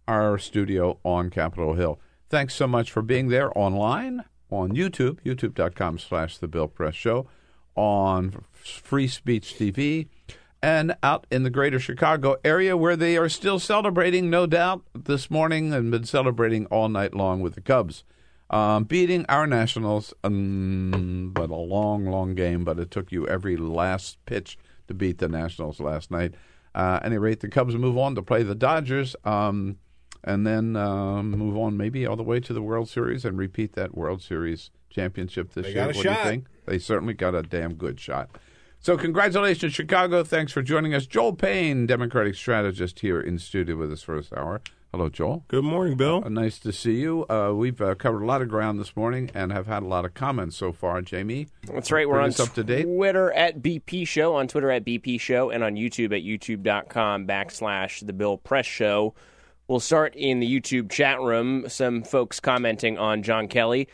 [0.09, 2.01] our studio on Capitol Hill.
[2.28, 7.28] Thanks so much for being there online on YouTube, youtube.com slash The Bill Press Show,
[7.76, 10.09] on Free Speech TV,
[10.64, 15.30] and out in the greater Chicago area where they are still celebrating, no doubt, this
[15.30, 18.02] morning and been celebrating all night long with the Cubs
[18.48, 20.14] um, beating our Nationals.
[20.24, 22.64] Um, but a long, long game.
[22.64, 24.56] But it took you every last pitch
[24.88, 26.32] to beat the Nationals last night.
[26.74, 29.76] Uh, at any rate, the Cubs move on to play the Dodgers, um,
[30.24, 33.74] and then um, move on maybe all the way to the World Series and repeat
[33.74, 35.86] that World Series championship this They year.
[35.88, 36.46] what do you think?
[36.64, 38.30] They certainly got a damn good shot.
[38.85, 40.22] So, congratulations, Chicago.
[40.22, 41.07] Thanks for joining us.
[41.07, 44.61] Joel Payne, Democratic strategist, here in studio with us for this hour.
[44.93, 45.43] Hello, Joel.
[45.49, 46.22] Good morning, Bill.
[46.22, 47.24] Uh, nice to see you.
[47.30, 50.05] Uh, we've uh, covered a lot of ground this morning and have had a lot
[50.05, 51.01] of comments so far.
[51.01, 52.07] Jamie, That's right.
[52.07, 52.82] We're on up to date.
[52.82, 58.07] Twitter at BP Show, on Twitter at BP Show, and on YouTube at youtube.com backslash
[58.07, 59.14] The Bill Press Show.
[59.66, 61.70] We'll start in the YouTube chat room.
[61.70, 63.89] Some folks commenting on John Kelly.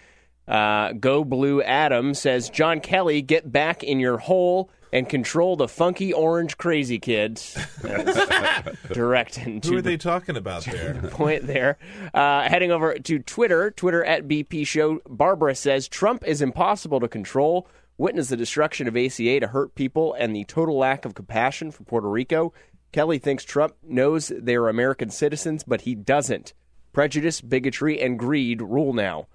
[0.49, 4.69] Uh, Go Blue Adam says, John Kelly, get back in your hole.
[4.93, 7.57] And control the funky orange crazy kids.
[8.93, 10.95] direct and Who are they talking about there?
[11.11, 11.79] point there.
[12.13, 15.01] Uh, heading over to Twitter, Twitter at BP Show.
[15.09, 17.69] Barbara says Trump is impossible to control.
[17.99, 21.85] Witness the destruction of ACA to hurt people and the total lack of compassion for
[21.85, 22.53] Puerto Rico.
[22.93, 26.55] Kelly thinks Trump knows they are American citizens, but he doesn't.
[26.93, 29.29] Prejudice, bigotry, and greed rule now.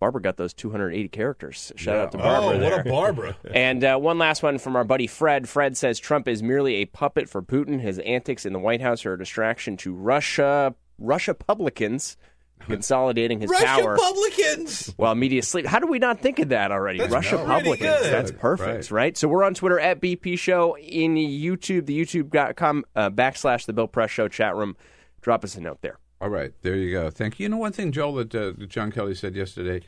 [0.00, 1.72] Barbara got those 280 characters.
[1.76, 2.58] Shout out to Barbara.
[2.58, 2.90] Oh, what a.
[2.90, 3.36] Barbara.
[3.54, 5.48] And uh, one last one from our buddy Fred.
[5.48, 7.80] Fred says Trump is merely a puppet for Putin.
[7.80, 12.16] His antics in the White House are a distraction to Russia, Russia publicans
[12.60, 13.60] consolidating his power.
[13.60, 13.92] Russia power.
[13.92, 14.94] Republicans.
[14.96, 15.66] While media sleep.
[15.66, 16.98] How do we not think of that already?
[16.98, 18.00] That's Russia pretty publicans.
[18.00, 18.12] good.
[18.12, 19.16] That's perfect, right.
[19.16, 23.88] So we're on Twitter at BP Show in YouTube, the YouTube.com uh, backslash the Bill
[23.88, 24.76] Press Show chat room.
[25.20, 25.98] Drop us a note there.
[26.20, 27.10] All right, there you go.
[27.10, 27.44] Thank you.
[27.44, 29.80] You know one thing, Joel, that uh, John Kelly said yesterday,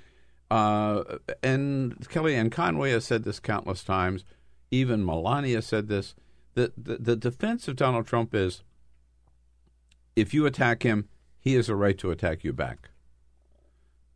[0.50, 1.02] uh,
[1.42, 4.24] and Kelly and Conway has said this countless times.
[4.70, 6.14] Even Melania said this.
[6.54, 8.62] The, the the defense of Donald Trump is,
[10.16, 11.08] if you attack him,
[11.38, 12.90] he has a right to attack you back.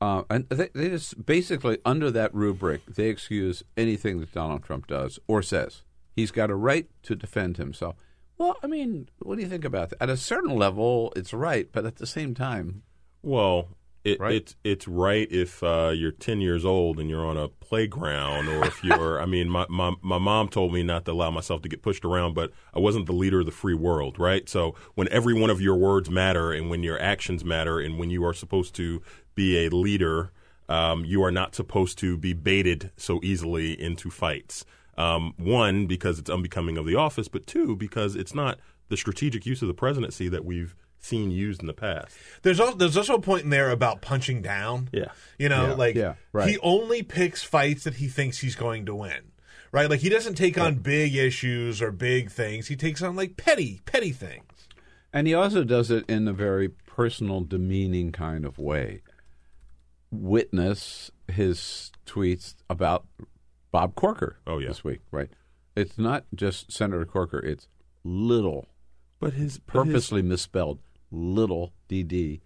[0.01, 4.87] Uh, and they, they just basically under that rubric, they excuse anything that Donald Trump
[4.87, 5.83] does or says.
[6.15, 7.97] He's got a right to defend himself.
[8.39, 10.03] Well, I mean, what do you think about that?
[10.03, 12.83] At a certain level, it's right, but at the same time,
[13.23, 13.69] Well,
[14.05, 14.35] it, Right?
[14.37, 18.65] it's it's right if uh, you're 10 years old and you're on a playground, or
[18.65, 19.21] if you're.
[19.21, 22.05] I mean, my, my my mom told me not to allow myself to get pushed
[22.05, 24.49] around, but I wasn't the leader of the free world, right?
[24.49, 28.11] So when every one of your words matter, and when your actions matter, and when
[28.11, 29.03] you are supposed to
[29.35, 30.31] be a leader,
[30.69, 34.65] um, you are not supposed to be baited so easily into fights.
[34.97, 39.45] Um, one, because it's unbecoming of the office, but two, because it's not the strategic
[39.45, 42.17] use of the presidency that we've seen used in the past.
[42.43, 44.89] There's also there's also a point in there about punching down.
[44.93, 45.13] Yeah.
[45.39, 45.75] You know, Yeah.
[45.75, 46.49] like Yeah, right.
[46.49, 49.33] he only picks fights that he thinks he's going to win.
[49.73, 49.91] Right?
[49.91, 52.69] Like he doesn't take on big issues or big things.
[52.69, 54.69] He takes on like petty petty things.
[55.13, 59.03] And he also does it in a very personal, demeaning kind of way.
[60.11, 63.07] Witness his tweets about
[63.77, 64.69] Bob Corker Oh, yeah.
[64.69, 65.29] this week, right?
[65.77, 67.69] It's not just Senator Corker, it's
[68.05, 68.69] little,
[69.21, 70.79] But his but his- purposely misspelled,
[71.11, 72.41] little DD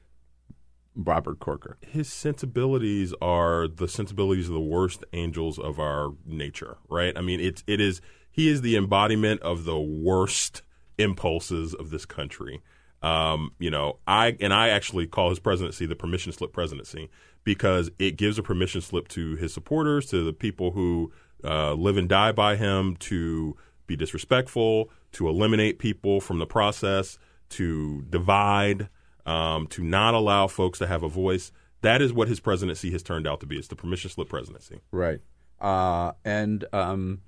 [0.96, 1.78] Robert Corker.
[1.82, 7.16] his sensibilities are the sensibilities of the worst angels of our nature, right?
[7.16, 10.62] I mean, it's it is he is the embodiment of the worst
[10.98, 12.60] impulses of this country.
[13.02, 17.08] Um, you know, I and I actually call his presidency the permission slip presidency
[17.44, 21.12] because it gives a permission slip to his supporters, to the people who
[21.44, 27.18] uh, live and die by him, to be disrespectful, to eliminate people from the process,
[27.50, 28.88] to divide
[29.26, 31.52] um, to not allow folks to have a voice.
[31.82, 33.56] That is what his presidency has turned out to be.
[33.56, 34.80] It's the permission slip presidency.
[34.92, 35.20] Right.
[35.60, 37.22] Uh, and, um,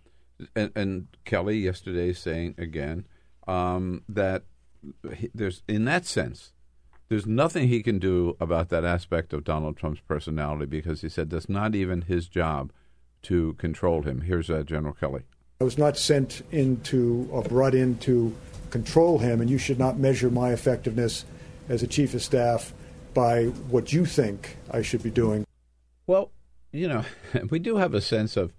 [0.54, 3.06] and and Kelly yesterday saying again
[3.46, 4.44] um, that
[5.34, 6.52] there's in that sense
[7.12, 11.28] there's nothing he can do about that aspect of Donald Trump's personality because he said
[11.28, 12.72] that's not even his job
[13.20, 14.22] to control him.
[14.22, 15.20] Here's uh, General Kelly.
[15.60, 18.34] I was not sent into or brought in to
[18.70, 21.26] control him, and you should not measure my effectiveness
[21.68, 22.72] as a chief of staff
[23.12, 25.46] by what you think I should be doing.
[26.06, 26.30] Well,
[26.72, 27.04] you know,
[27.50, 28.54] we do have a sense of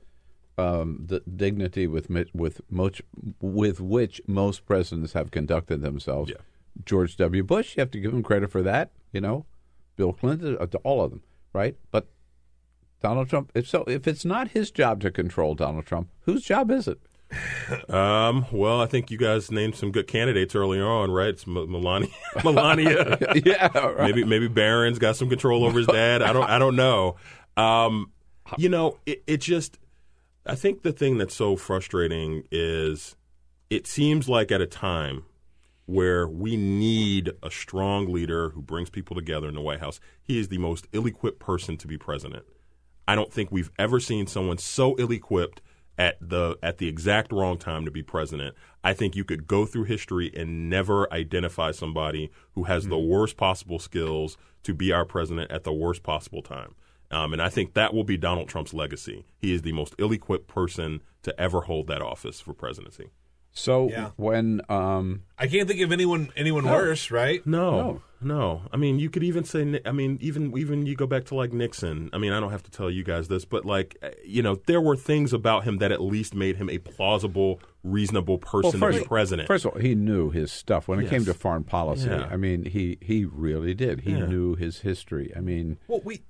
[0.59, 3.01] um, the dignity with with much
[3.41, 6.29] with which most presidents have conducted themselves.
[6.29, 6.37] Yeah.
[6.85, 7.43] George W.
[7.43, 8.91] Bush, you have to give him credit for that.
[9.11, 9.45] You know,
[9.95, 11.21] Bill Clinton, uh, to all of them,
[11.53, 11.75] right?
[11.91, 12.07] But
[13.01, 13.51] Donald Trump.
[13.53, 16.99] If so, if it's not his job to control Donald Trump, whose job is it?
[17.89, 21.29] Um, well, I think you guys named some good candidates earlier on, right?
[21.29, 22.09] It's M- Melania.
[22.43, 23.17] Melania.
[23.45, 24.01] yeah, right.
[24.01, 26.21] Maybe maybe Barron's got some control over his dad.
[26.21, 27.15] I don't I don't know.
[27.57, 28.11] Um,
[28.57, 29.79] you know, it, it just
[30.45, 33.15] I think the thing that's so frustrating is
[33.69, 35.23] it seems like at a time
[35.85, 40.39] where we need a strong leader who brings people together in the White House, he
[40.39, 42.45] is the most ill-equipped person to be president.
[43.07, 45.61] I don't think we've ever seen someone so ill-equipped
[45.97, 48.55] at the at the exact wrong time to be president.
[48.83, 53.37] I think you could go through history and never identify somebody who has the worst
[53.37, 56.75] possible skills to be our president at the worst possible time.
[57.11, 59.25] Um, and I think that will be Donald Trump's legacy.
[59.37, 63.11] He is the most ill-equipped person to ever hold that office for presidency.
[63.53, 64.09] So Yeah.
[64.15, 67.45] when um, I can't think of anyone anyone worse, right?
[67.45, 69.79] No, no, I mean, you could even say.
[69.85, 72.09] I mean, even even you go back to like Nixon.
[72.13, 74.55] I mean, I don't have to tell you guys this, but like, uh, you know,
[74.65, 78.89] there were things about him that at least made him a plausible, reasonable person to
[78.89, 79.47] be president.
[79.47, 82.09] First of all, he knew his stuff when it came to foreign policy.
[82.09, 82.27] Yeah.
[82.31, 84.01] I mean, he he really did.
[84.01, 84.25] He Yeah.
[84.25, 85.31] knew his history.
[85.35, 86.21] I mean, Well, we,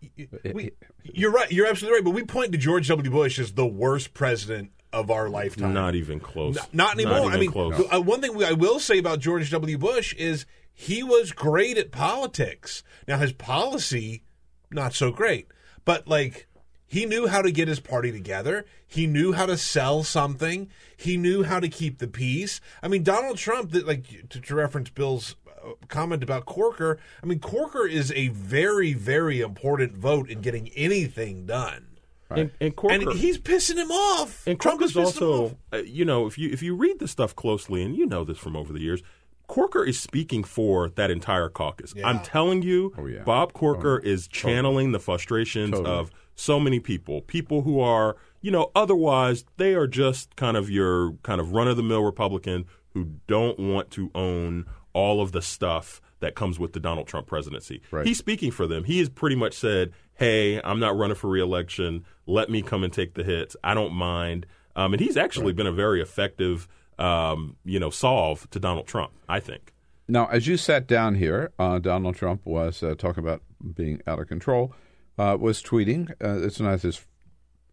[0.54, 0.72] we
[1.04, 1.50] you're right.
[1.52, 2.04] You're absolutely right.
[2.06, 3.10] But we point to George W.
[3.12, 5.74] Bush as the worst president of our lifetime.
[5.74, 6.58] Not even close.
[6.58, 7.20] N- not anymore.
[7.20, 7.84] even I mean, close.
[7.92, 9.78] uh, one thing we, I will say about George W.
[9.78, 12.84] Bush is he was great at politics.
[13.08, 14.24] Now his policy,
[14.72, 15.48] not so great,
[15.84, 16.48] but like
[16.86, 18.66] he knew how to get his party together.
[18.88, 20.70] He knew how to sell something.
[20.96, 22.62] He knew how to keep the peace.
[22.84, 27.00] I mean, Donald Trump, that like to, to reference Bill's uh, comment about Corker.
[27.22, 31.93] I mean, Corker is a very, very important vote in getting anything done.
[32.38, 34.46] And, and Corker, And he's pissing him off.
[34.48, 35.42] And Trump Corker's is pissing him off.
[35.42, 38.24] also, uh, you know, if you if you read the stuff closely, and you know
[38.24, 39.02] this from over the years,
[39.48, 41.94] Corker is speaking for that entire caucus.
[42.04, 42.94] I'm telling you,
[43.26, 45.96] Bob Corker is channeling the frustrations Totally.
[45.96, 50.70] of so many people, people who are, you know, otherwise they are just kind of
[50.70, 55.32] your kind of run of the mill Republican who don't want to own all of
[55.32, 57.82] the stuff that comes with the Donald Trump presidency.
[57.92, 58.06] Right.
[58.06, 58.86] He's speaking for them.
[58.86, 62.06] He has pretty much said, "Hey, I'm not running for reelection.
[62.26, 63.56] Let me come and take the hits.
[63.64, 64.46] I don't mind."
[64.76, 66.68] Um, and he's actually been a very effective,
[66.98, 69.12] um, you know, solve to Donald Trump.
[69.30, 69.74] I think.
[70.08, 73.42] Now, as you sat down here, uh, Donald Trump was uh, talking about
[73.76, 74.74] being out of control.
[75.18, 76.12] Uh, was tweeting.
[76.24, 77.06] Uh, it's not his,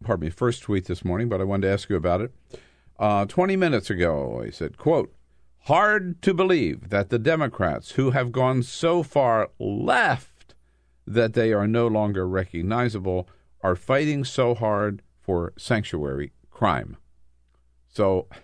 [0.03, 2.31] pardon me, first tweet this morning, but I wanted to ask you about it.
[2.99, 5.13] Uh, Twenty minutes ago, he said, "quote
[5.65, 10.30] Hard to believe that the Democrats, who have gone so far left
[11.07, 13.27] that they are no longer recognizable,
[13.61, 16.97] are fighting so hard for sanctuary crime."
[17.87, 18.27] So.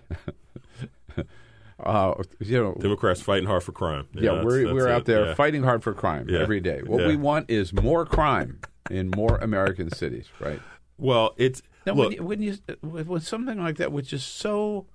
[1.80, 4.08] Uh, you know, Democrats fighting hard for crime.
[4.14, 4.92] yeah, that's- we're that's we're it.
[4.92, 5.34] out there Yeah.
[5.36, 6.40] fighting hard for crime Yeah.
[6.40, 6.82] every day.
[6.84, 7.08] What Yeah.
[7.08, 8.60] we want is more crime
[8.90, 10.60] in more American cities, right?
[10.98, 12.08] Well, it's Now, look.
[12.10, 14.88] when, you, when you when something like that, which is so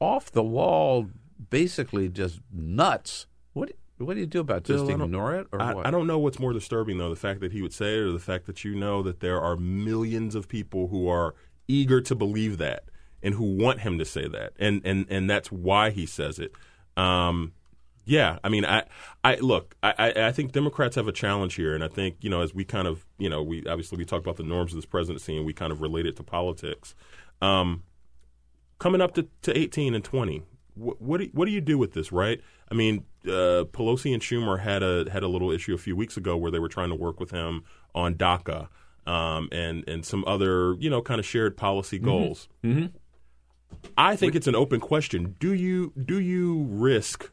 [0.00, 1.10] off the wall,
[1.50, 3.26] basically just nuts.
[3.52, 3.72] What
[4.04, 4.64] what do you do about it?
[4.64, 5.86] Just Bill, I don't- ignore it, or I, what?
[5.86, 8.12] I don't know what's more disturbing though, the fact that he would say it, or
[8.12, 11.34] the fact that you know that there are millions of people who are
[11.68, 12.84] eager to believe that
[13.22, 16.52] and who want him to say that, and and and that's why he says it.
[16.96, 17.52] Um,
[18.04, 18.82] yeah, I mean, I,
[19.22, 22.28] I look, I, I, I think Democrats have a challenge here, and I think you
[22.30, 24.76] know, as we kind of, you know, we obviously we talk about the norms of
[24.76, 26.94] this presidency, and we kind of relate it to politics.
[27.40, 27.84] Um,
[28.78, 30.42] coming up to, to 18 and 20
[30.74, 32.40] what what do, what do you do with this right
[32.70, 36.16] i mean uh, pelosi and schumer had a had a little issue a few weeks
[36.16, 37.62] ago where they were trying to work with him
[37.94, 38.68] on daca
[39.06, 42.86] um, and and some other you know kind of shared policy goals Mm-hmm.
[43.96, 47.30] i think it's an open question do you do you risk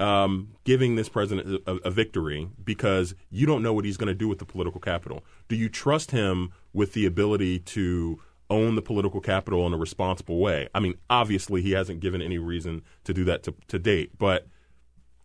[0.00, 4.14] um, giving this president a, a victory because you don't know what he's going to
[4.14, 5.22] do with the political capital.
[5.48, 8.18] Do you trust him with the ability to
[8.50, 10.68] own the political capital in a responsible way?
[10.74, 14.46] I mean, obviously, he hasn't given any reason to do that to, to date, but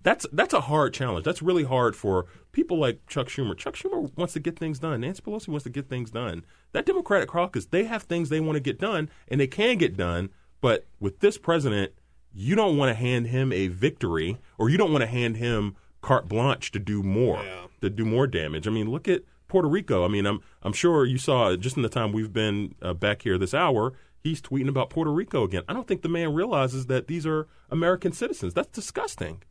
[0.05, 1.25] that's that's a hard challenge.
[1.25, 3.57] That's really hard for people like Chuck Schumer.
[3.57, 5.01] Chuck Schumer wants to get things done.
[5.01, 6.45] Nancy Pelosi wants to get things done.
[6.73, 9.97] That Democratic caucus, they have things they want to get done, and they can get
[9.97, 10.29] done.
[10.61, 11.91] But with this president,
[12.31, 15.75] you don't want to hand him a victory, or you don't want to hand him
[16.01, 17.41] carte blanche to do more,
[17.81, 18.67] to do more damage.
[18.67, 20.03] I mean, look at Puerto Rico.
[20.05, 23.21] I mean, I'm I'm sure you saw just in the time we've been uh, back
[23.23, 23.93] here this hour.
[24.19, 25.61] He's tweeting about Puerto Rico again.
[25.67, 28.53] I don't think the man realizes that these are American citizens.
[28.55, 29.43] That's disgusting.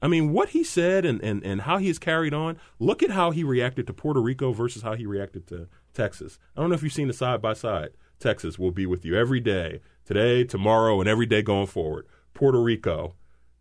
[0.00, 2.58] I mean, what he said and, and, and how he has carried on.
[2.80, 6.38] Look at how he reacted to Puerto Rico versus how he reacted to Texas.
[6.56, 7.90] I don't know if you've seen the side by side.
[8.18, 12.06] Texas will be with you every day, today, tomorrow, and every day going forward.
[12.34, 13.14] Puerto Rico,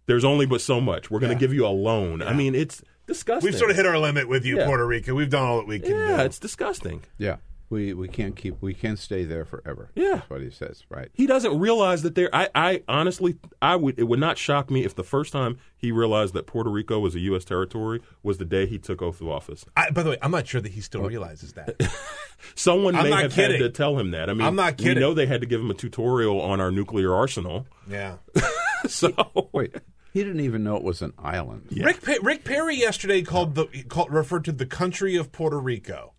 [0.06, 1.12] there's only but so much.
[1.12, 1.40] We're going to Yeah.
[1.40, 2.22] give you a loan.
[2.22, 2.82] I mean, it's
[3.14, 3.50] disgusting.
[3.52, 4.66] We've sort of hit our limit with you, Yeah.
[4.66, 5.14] Puerto Rico.
[5.16, 6.24] We've done all that we can Yeah, do.
[6.24, 7.04] it's disgusting.
[7.18, 7.38] Yeah,
[7.70, 9.90] we we can't keep we can't stay there forever.
[9.96, 10.16] Yeah.
[10.16, 10.84] that's what he says.
[10.90, 11.10] Right.
[11.14, 12.30] He doesn't realize that there.
[12.34, 13.98] I, I honestly, I would.
[14.00, 17.16] It would not shock me if the first time he realized that Puerto Rico was
[17.16, 17.44] a U.S.
[17.46, 19.66] territory was the day he took oath of office.
[19.78, 21.76] I, by the way, I'm not sure that he still realizes that.
[22.56, 23.62] Someone I'm may not have kidding.
[23.62, 24.30] had to tell him that.
[24.30, 25.00] I mean, I'm not We kidding.
[25.02, 27.68] know they had to give him a tutorial on our nuclear arsenal.
[27.90, 28.18] yeah.
[28.88, 29.12] So
[29.54, 29.76] Wait,
[30.14, 31.68] he didn't even know it was an island.
[31.72, 36.14] Rick Pe- Rick Perry yesterday called the called, referred to the country of Puerto Rico.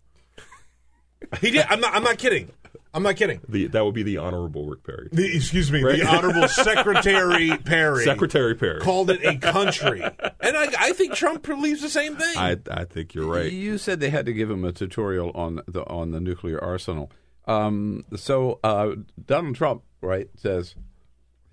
[1.39, 1.65] He did.
[1.69, 1.93] I'm not.
[1.95, 2.51] I'm not kidding.
[2.95, 3.41] I'm not kidding.
[3.49, 5.09] the, that would be the honorable Rick Perry.
[5.11, 5.99] The, excuse me, Right.
[5.99, 8.81] the Honorable Secretary Perry Secretary Perry.
[8.81, 12.37] called it a country, and I, I think Trump believes the same thing.
[12.37, 13.51] I, I think you're right.
[13.51, 17.09] You said they had to give him a tutorial on the on the nuclear arsenal.
[17.47, 18.91] Um, so uh,
[19.25, 20.75] Donald Trump, right, says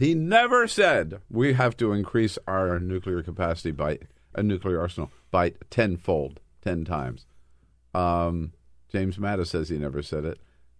[0.01, 3.98] he never said we have to increase our nuclear capacity by
[4.35, 7.27] a nuclear arsenal by tenfold, ten times.
[7.94, 8.52] Um,
[8.90, 10.39] James Mattis says he never said it.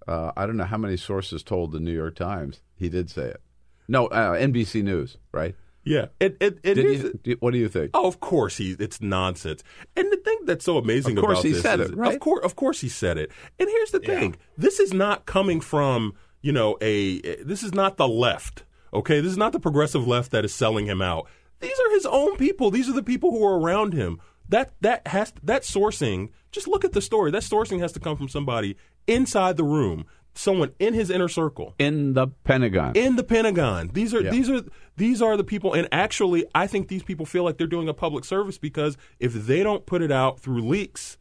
[0.09, 3.26] Uh, I don't know how many sources told the New York Times he did say
[3.26, 3.40] it.
[3.86, 5.55] No, uh, NBC News, right?
[5.84, 7.90] Yeah, it it, it is- you- do- what do you think?
[7.94, 8.76] Oh, of course he.
[8.78, 9.62] It's nonsense.
[9.97, 12.14] And the thing that's so amazing Of course about he this said is- it, right?
[12.14, 13.30] Of course, of course he said it.
[13.59, 17.97] And here's the thing: this is not coming from you know, a this is not
[17.97, 18.64] the left.
[18.92, 21.26] Okay, this is not the progressive left that is selling him out.
[21.60, 22.70] These are his own people.
[22.70, 24.18] These are the people who are around him.
[24.48, 26.30] That that has that sourcing.
[26.50, 27.30] Just look at the story.
[27.30, 28.76] That sourcing has to come from somebody
[29.06, 32.96] inside the room, someone in his inner circle, in the Pentagon.
[32.96, 33.90] in the Pentagon.
[33.92, 34.30] These are Yeah.
[34.30, 34.62] these are
[34.96, 35.72] these are the people.
[35.74, 39.32] And actually, I think these people feel like they're doing a public service because if
[39.34, 41.16] they don't put it out through leaks,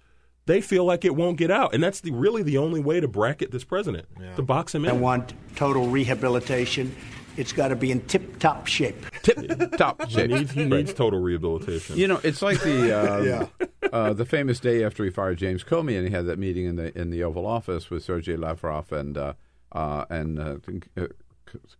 [0.47, 1.75] they feel like it won't get out.
[1.75, 4.89] And that's the, really the only way to bracket this president to box him in.
[4.89, 6.95] I want total rehabilitation.
[7.39, 8.97] It's got to be in tip top shape.
[9.23, 10.29] Tip top He shape.
[10.31, 11.95] needs, he needs total rehabilitation.
[11.97, 13.47] You know, it's like the um, Yeah.
[13.93, 16.75] uh, the famous day after he fired James Comey, and he had that meeting in
[16.75, 19.33] the in the Oval Office with Sergei Lavrov and uh,
[19.71, 20.57] uh, and uh,
[20.97, 21.07] uh,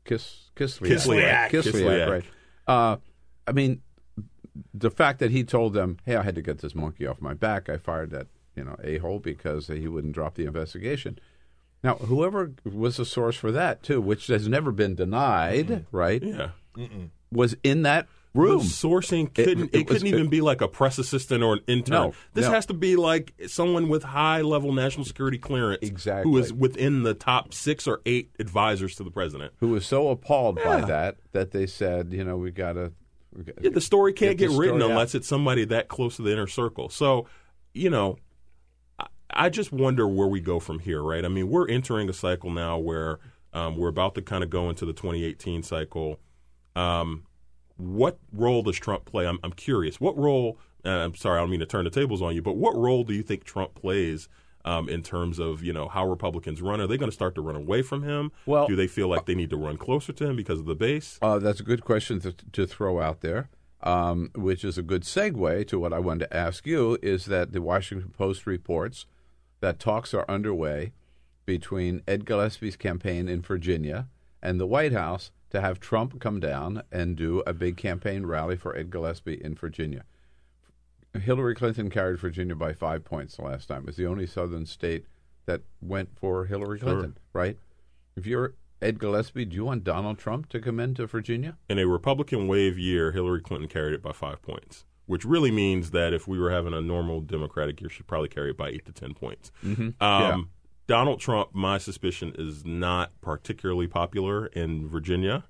[0.05, 1.49] Kiss Kislyak, Kislyak.
[1.49, 2.09] Kislyak, Kislyak.
[2.09, 2.25] right?
[2.67, 2.97] Uh,
[3.47, 3.81] I mean,
[4.73, 7.33] the fact that he told them, "Hey, I had to get this monkey off my
[7.33, 7.67] back.
[7.69, 11.19] I fired that you know a hole because he wouldn't drop the investigation."
[11.83, 16.21] Now, whoever was the source for that too, which has never been denied, right?
[16.21, 16.49] yeah.
[17.31, 18.59] Was in that room.
[18.59, 19.73] The sourcing couldn't.
[19.73, 21.93] It, it was- couldn't even be like a press assistant or an intern.
[21.93, 22.51] No, this no.
[22.51, 26.31] has to be like someone with high level national security clearance, Exactly.
[26.31, 29.53] who is within the top six or eight advisors to the president.
[29.59, 32.91] who was so appalled by that that they said, you know, we gotta.
[33.37, 35.19] Gotta Yeah, the story can't Get get, written unless out.
[35.19, 36.89] it's somebody that close to the inner circle.
[36.89, 37.27] So,
[37.75, 38.17] you know,
[39.31, 41.23] I, just wonder where we go from here, right?
[41.23, 43.19] I mean, we're entering a cycle now where
[43.53, 46.19] um, we're about to kind of go into the 2018 cycle.
[46.75, 47.23] Um,
[47.77, 49.27] what role does Trump play?
[49.27, 49.99] I'm, I'm curious.
[49.99, 50.59] What role?
[50.85, 53.03] Uh, I'm sorry, I don't mean to turn the tables on you, but what role
[53.03, 54.29] do you think Trump plays
[54.65, 56.81] um, in terms of you know how Republicans run?
[56.81, 58.31] Are they going to start to run away from him?
[58.45, 60.75] Well- do they feel like they need to run closer to him because of the
[60.75, 61.17] base?
[61.21, 63.49] Uh, that's a good question to, to throw out there,
[63.81, 66.97] um, which is a good segue to what I wanted to ask you.
[67.01, 69.05] Is that the Washington Post reports
[69.61, 70.93] that talks are underway
[71.45, 74.07] between Ed Gillespie's campaign in Virginia
[74.41, 78.55] and the White House to have Trump come down and do a big campaign rally
[78.55, 80.03] for Ed Gillespie in Virginia.
[81.19, 83.79] Hillary Clinton carried Virginia by five points the last time.
[83.81, 85.05] It was the only southern state
[85.47, 86.89] that went for Hillary Sure.
[86.89, 87.57] Clinton, right?
[88.15, 91.57] If you're Ed Gillespie, do you want Donald Trump to come into Virginia?
[91.67, 95.89] in a Republican wave year, Hillary Clinton carried it by five points, which really means
[95.89, 98.85] that if we were having a normal Democratic year, she'd probably carry it by eight
[98.85, 99.51] to ten points.
[99.65, 99.79] Mhm.
[99.79, 100.37] Um, Yeah.
[100.85, 105.43] Donald Trump, my suspicion, is not particularly popular in Virginia.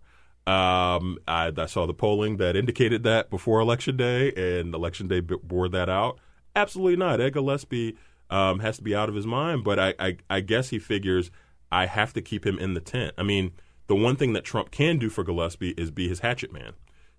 [0.47, 5.19] Um, I, I saw the polling that indicated that before Election Day, and Election Day
[5.19, 6.19] b- bore that out.
[6.55, 7.21] Absolutely not.
[7.21, 7.97] Ed Gillespie
[8.29, 11.31] um, has to be out of his mind, but I, I, I guess he figures
[11.71, 13.13] I have to keep him in the tent.
[13.17, 13.51] I mean,
[13.87, 16.73] the one thing that Trump can do for Gillespie is be his hatchet man.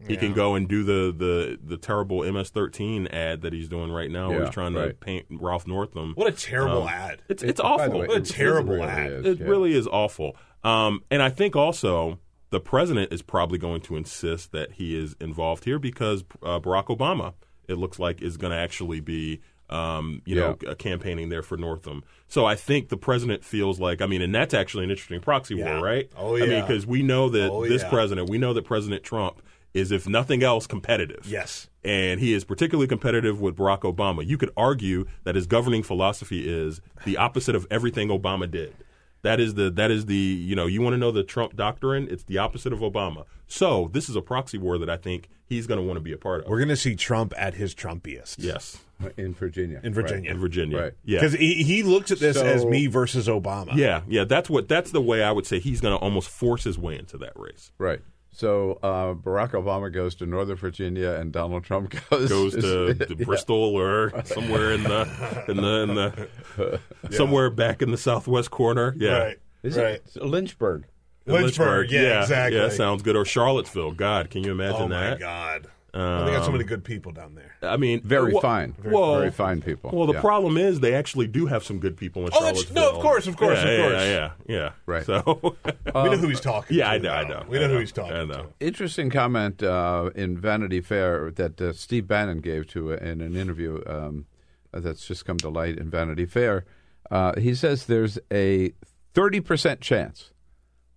[0.06, 4.10] He can go and do the, the, the terrible MS-13 ad that he's doing right
[4.10, 6.12] now, where he's trying to paint Ralph Northam.
[6.14, 7.22] What a terrible Um, ad.
[7.28, 8.00] It's It- it's awful.
[8.00, 9.12] way, What a terrible really ad.
[9.12, 9.46] is, It yeah.
[9.46, 10.36] really is awful.
[10.64, 12.18] Um, and I think also
[12.50, 16.86] the president is probably going to insist that he is involved here because uh, Barack
[16.86, 17.34] Obama,
[17.68, 21.56] it looks like, is going to actually be, um, you know, uh, campaigning there for
[21.56, 22.02] Northam.
[22.26, 25.54] So I think the president feels like, I mean, and that's actually an interesting proxy
[25.56, 25.74] Yeah.
[25.76, 26.10] war, right?
[26.16, 26.44] Oh, yeah.
[26.44, 27.88] I mean, because we know that Oh, this yeah.
[27.90, 29.40] president, we know that President Trump
[29.74, 31.26] is, if nothing else, competitive.
[31.26, 31.68] Yes.
[31.84, 34.26] And he is particularly competitive with Barack Obama.
[34.26, 38.74] You could argue that his governing philosophy is the opposite of everything Obama did.
[39.22, 42.08] That is the that is the you know you want to know the Trump doctrine.
[42.10, 43.24] It's the opposite of Obama.
[43.46, 46.12] So this is a proxy war that I think he's going to want to be
[46.12, 46.48] a part of.
[46.48, 48.36] We're going to see Trump at his Trumpiest.
[48.38, 49.78] yes, uh, in Virginia.
[49.84, 50.30] In Virginia.
[50.30, 50.80] in Virginia.
[50.80, 50.92] Right.
[51.04, 53.76] Yeah, Because he, he looks at this So- as me versus Obama.
[53.76, 54.24] yeah, yeah.
[54.24, 56.98] That's what that's the way I would say he's going to almost force his way
[56.98, 57.72] into that race.
[57.76, 58.00] Right.
[58.32, 63.16] So uh, Barack Obama goes to Northern Virginia, and Donald Trump goes Goes to, to
[63.16, 63.24] Yeah.
[63.24, 66.80] Bristol or somewhere in the in the, in the
[67.10, 68.94] somewhere back in the southwest corner.
[68.96, 69.18] Yeah.
[69.18, 69.38] Right.
[69.62, 70.00] Is right.
[70.14, 70.84] it Lynchburg?
[71.26, 72.58] Lynchburg, yeah, exactly.
[72.58, 73.14] Yeah, sounds good.
[73.14, 73.92] Or Charlottesville.
[73.92, 74.96] God, can you imagine that?
[74.96, 75.18] Oh, my that?
[75.20, 75.66] God.
[75.92, 77.56] Well, they got so Um, many good people down there.
[77.62, 78.72] I mean, Very well- fine.
[78.78, 79.90] Very, well, very fine people.
[79.92, 80.20] Well, the Yeah.
[80.20, 82.74] problem is they actually do have some good people in Oh, Charlottesville.
[82.74, 83.92] no, of course, of course, yeah, of yeah, course.
[84.04, 84.70] Yeah, yeah, yeah.
[84.86, 85.04] Right.
[85.04, 86.90] So we know who he's talking Yeah, to.
[86.90, 87.44] I know, I know.
[87.48, 88.26] We I know who he's talking I to.
[88.26, 88.46] know.
[88.60, 93.82] Interesting comment uh, in Vanity Fair that uh, Steve Bannon gave to in an interview
[93.86, 94.26] um,
[94.72, 96.64] that's just come to light in Vanity Fair.
[97.10, 98.72] Uh, he says there's a
[99.14, 100.30] 30% chance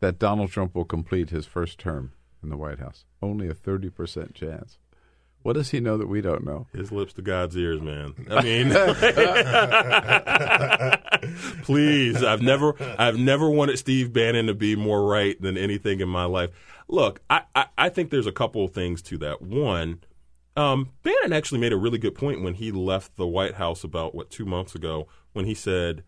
[0.01, 2.11] that Donald Trump will complete his first term
[2.43, 3.05] in the White House.
[3.21, 4.77] Only a 30% chance.
[5.43, 6.67] What does he know that we don't know?
[6.73, 8.15] His lips to God's ears, man.
[8.31, 8.69] I mean,
[11.63, 16.07] please, I've never, I've never wanted Steve Bannon to be more right than anything in
[16.07, 16.51] my life.
[16.87, 19.41] Look, I, I, I think there's a couple of things to that.
[19.41, 19.99] One,
[20.55, 24.15] um, Bannon actually made a really good point when he left the White House about
[24.15, 26.05] what two months ago when he said,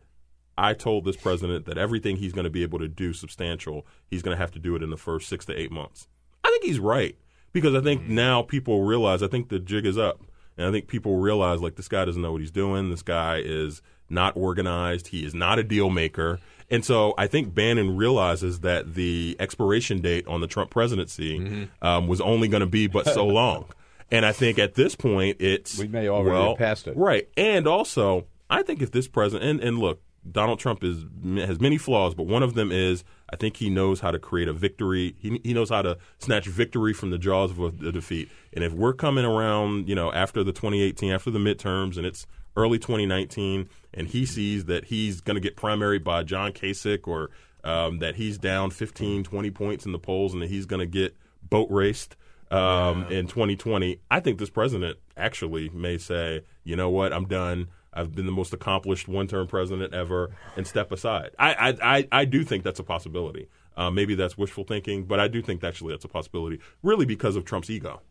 [0.57, 4.21] I told this president that everything he's going to be able to do substantial, he's
[4.21, 6.07] going to have to do it in the first six to eight months.
[6.41, 7.17] I think he's right
[7.55, 9.23] because I think now people realize.
[9.23, 10.19] I think the jig is up,
[10.57, 12.89] and I think people realize like this guy doesn't know what he's doing.
[12.89, 15.07] This guy is not organized.
[15.07, 16.39] He is not a deal maker.
[16.69, 22.07] And so I think Bannon realizes that the expiration date on the Trump presidency um,
[22.07, 23.65] was only going to be but so long.
[24.11, 26.97] And I think at this point, it's We may already well, have passed it.
[26.97, 27.29] right?
[27.37, 31.05] And also, I think if this president and, and look, Donald Trump is
[31.35, 34.47] has many flaws, but one of them is I think he knows how to create
[34.47, 35.15] a victory.
[35.19, 38.29] He he knows how to snatch victory from the jaws of a, a defeat.
[38.53, 42.27] And if we're coming around, you know, after the 2018, after the midterms, and it's
[42.55, 47.31] early 2019, and he sees that he's going to get primaried by John Kasich or
[47.63, 50.85] um, that he's down 15, 20 points in the polls, and that he's going to
[50.85, 51.15] get
[51.49, 52.15] boat raced
[52.51, 57.67] um, in 2020, I think this president actually may say, you know what, I'm done.
[57.95, 61.31] I've been the most accomplished one-term president ever, and step aside.
[61.39, 63.47] I I, I, I do think that's a possibility.
[63.77, 67.35] Uh, maybe that's wishful thinking, but I do think actually that's a possibility, really because
[67.35, 68.01] of Trump's ego.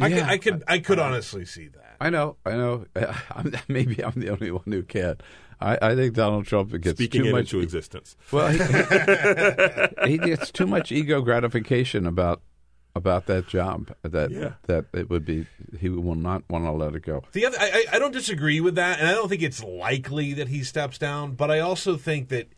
[0.00, 1.96] I could, I could, I could honestly see that.
[2.00, 2.86] I know, I know.
[3.32, 5.16] I'm, maybe I'm the only one who can.
[5.60, 8.16] I, I think Donald Trump gets Speaking too it much into existence.
[8.30, 8.58] Well, he,
[10.08, 12.42] he gets too much ego gratification about
[12.98, 14.52] about that job that Yeah.
[14.66, 15.46] that it would be
[15.80, 17.22] he will not want to let it go.
[17.32, 20.34] The other, I, I I don't disagree with that, and I don't think it's likely
[20.34, 21.32] that he steps down.
[21.32, 22.48] But I also think that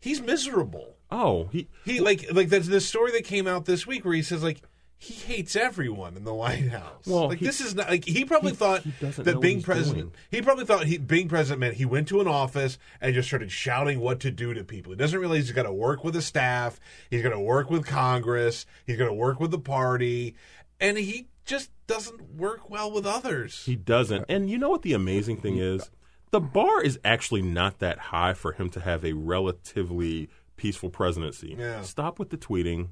[0.00, 0.96] he's miserable.
[1.10, 4.22] Oh, he he like like there's this story that came out this week where he
[4.22, 4.62] says like
[5.04, 7.06] he hates everyone in the White House.
[7.06, 9.98] Well, like he- this is not like he probably thought doesn't that being president.
[9.98, 10.12] doing.
[10.30, 13.52] He probably thought he being president meant he went to an office and just started
[13.52, 14.92] shouting what to do to people.
[14.92, 16.80] He doesn't realize he's got to work with the staff.
[17.10, 18.66] He's got to work with Congress.
[18.86, 20.34] He's got to work with the party,
[20.80, 23.64] and he just doesn't work well with others.
[23.66, 24.24] He doesn't.
[24.30, 25.90] And you know what the amazing thing is?
[26.30, 31.54] The bar is actually not that high for him to have a relatively peaceful presidency.
[31.58, 31.82] Yeah.
[31.82, 32.88] Stop with the tweeting,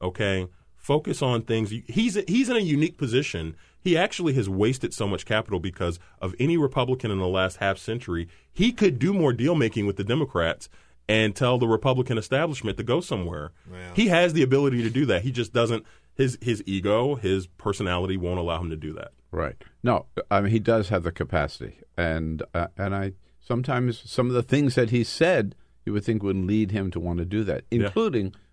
[0.00, 0.48] okay?
[0.84, 1.72] Focus on things.
[1.88, 3.56] He's he's in a unique position.
[3.80, 7.78] He actually has wasted so much capital because of any Republican in the last half
[7.78, 8.28] century.
[8.52, 10.68] He could do more deal making with the Democrats
[11.08, 13.52] and tell the Republican establishment to go somewhere.
[13.94, 15.22] He has the ability to do that.
[15.22, 15.86] He just doesn't.
[16.16, 19.12] His his ego, his personality won't allow him to do that.
[19.30, 19.56] Right.
[19.82, 24.34] No, I mean he does have the capacity, and uh, and I sometimes some of
[24.34, 25.54] the things that he said
[25.86, 27.88] you would think would lead him to want to do that, Yeah.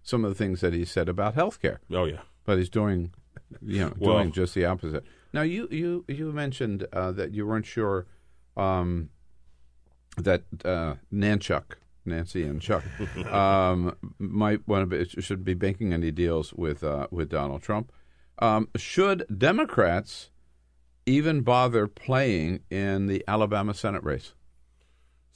[0.03, 1.77] Some of the things that he said about healthcare.
[1.91, 2.21] Oh yeah.
[2.45, 3.13] But he's doing,
[3.61, 5.03] you know, Well- doing just the opposite.
[5.33, 8.05] Now you you you mentioned uh, that you weren't sure
[8.57, 9.09] um,
[10.17, 12.83] that uh, Nanchuck, Nancy and Chuck,
[13.31, 17.91] um, might want to be, should be making any deals with uh, with Donald Trump.
[18.39, 20.31] Um, should Democrats
[21.05, 24.33] even bother playing in the Alabama Senate race?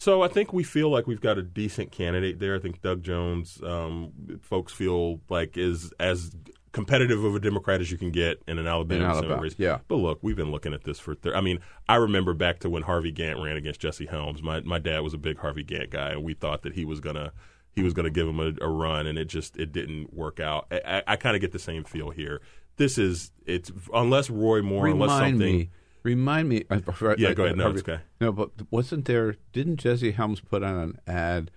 [0.05, 2.55] So I think we feel like we've got a decent candidate there.
[2.55, 6.29] I think Doug Jones, um, folks feel like is as
[6.73, 9.55] competitive of a Democrat as you can get in an Alabama, In Alabama, race.
[9.57, 9.79] yeah.
[9.87, 11.15] But look, we've been looking at this for.
[11.15, 11.57] Thir- I mean,
[11.89, 14.43] I remember back to when Harvey Gantt ran against Jesse Helms.
[14.43, 16.99] My my dad was a big Harvey Gantt guy, and we thought that he was
[16.99, 17.31] gonna
[17.71, 20.67] he was gonna give him a, a run, and it just it didn't work out.
[20.69, 22.41] I, I, I kind of get the same feel here.
[22.77, 25.39] This is it's unless Roy Moore, unless something.
[25.39, 25.69] me.
[26.05, 26.63] Remind me.
[26.69, 26.79] uh,
[27.17, 27.57] Yeah, go ahead.
[27.57, 27.99] No, okay.
[28.21, 29.35] No, but wasn't there?
[29.51, 31.51] Didn't Jesse Helms put on an ad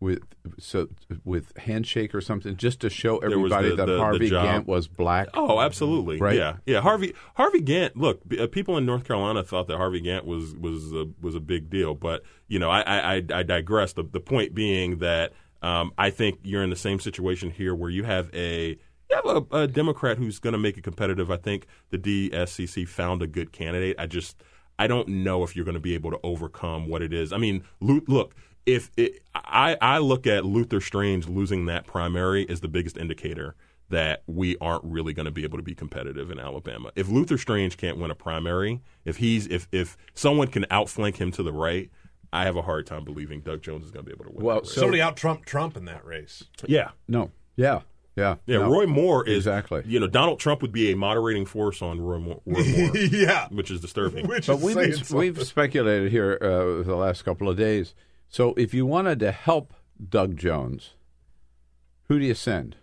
[0.00, 0.20] with
[0.60, 0.86] so
[1.24, 4.46] with handshake or something just to show everybody the- that the- the Harvey job.
[4.64, 5.26] Gantt was black?
[5.34, 6.18] Oh, absolutely.
[6.18, 6.36] Right?
[6.36, 6.80] Yeah, yeah.
[6.80, 7.90] Harvey Harvey Gantt.
[7.96, 11.34] Look, b- uh, people in North Carolina thought that Harvey Gantt was was a, was
[11.34, 13.92] a big deal, but you know, I I, I- I digress.
[13.94, 17.90] The, the point being that um, I think you're in the same situation here where
[17.90, 18.78] you have a
[19.10, 21.30] you have a, a Democrat who's going to make it competitive.
[21.30, 23.96] I think the DSCC found a good candidate.
[23.98, 24.42] I just
[24.78, 27.32] I don't know if you're going to be able to overcome what it is.
[27.32, 28.34] I mean, look.
[28.66, 33.54] If it, I, I look at Luther Strange losing that primary as the biggest indicator
[33.88, 36.90] that we aren't really going to be able to be competitive in Alabama.
[36.94, 41.30] If Luther Strange can't win a primary, if he's if if someone can outflank him
[41.32, 41.90] to the right,
[42.32, 44.44] I have a hard time believing Doug Jones is going to be able to win.
[44.44, 44.64] Well.
[44.64, 46.44] Somebody out Trump Trump in that race.
[46.66, 47.30] yeah, No.
[47.56, 47.80] Yeah.
[48.18, 48.36] Yeah.
[48.46, 48.58] yeah.
[48.58, 48.70] No.
[48.70, 49.82] Roy Moore is exactly.
[49.86, 53.48] You know, Donald Trump would be a moderating force on Roy Moore, Roy Moore yeah,
[53.50, 54.26] which is disturbing.
[54.28, 57.94] Which But is we've been, we've speculated here uh, the last couple of days.
[58.28, 59.72] So if you wanted to help
[60.08, 60.94] Doug Jones,
[62.08, 62.76] who do you send?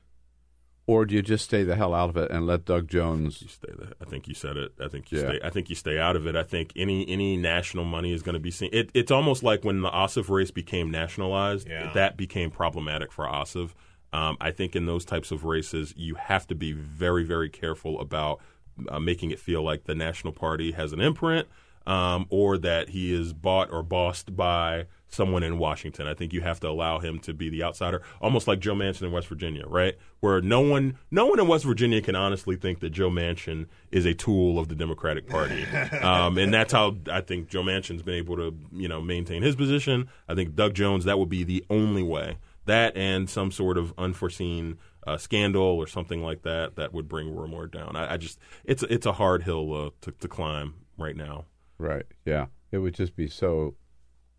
[0.87, 3.41] Or do you just stay the hell out of it and let Doug Jones?
[3.41, 3.93] You stay there.
[3.99, 4.71] I think you said it.
[4.79, 5.29] I think you Yeah.
[5.29, 5.39] stay.
[5.43, 6.35] I think you stay out of it.
[6.35, 8.69] I think any any national money is going to be seen.
[8.71, 11.67] It, it's almost like when the Ossoff race became nationalized.
[11.67, 11.91] Yeah.
[11.93, 13.71] That became problematic for Ossoff.
[14.15, 17.99] Um, I think in those types of races, you have to be very very careful
[17.99, 18.39] about
[18.87, 21.47] uh, making it feel like the national party has an imprint.
[21.87, 26.07] Um, or that he is bought or bossed by someone in Washington.
[26.07, 29.03] I think you have to allow him to be the outsider, almost like Joe Manchin
[29.03, 29.95] in West Virginia, right?
[30.19, 34.05] Where no one, no one in West Virginia can honestly think that Joe Manchin is
[34.05, 35.63] a tool of the Democratic Party,
[36.01, 39.55] um, and that's how I think Joe Manchin's been able to, you know, maintain his
[39.55, 40.09] position.
[40.27, 42.37] I think Doug Jones, that would be the only way.
[42.65, 47.33] That and some sort of unforeseen uh, scandal or something like that that would bring
[47.33, 47.95] Roy Moore down.
[47.95, 51.45] I, I just, it's it's a hard hill uh, to, to climb right now.
[51.77, 52.05] Right.
[52.25, 52.47] Yeah.
[52.71, 53.75] It would just be so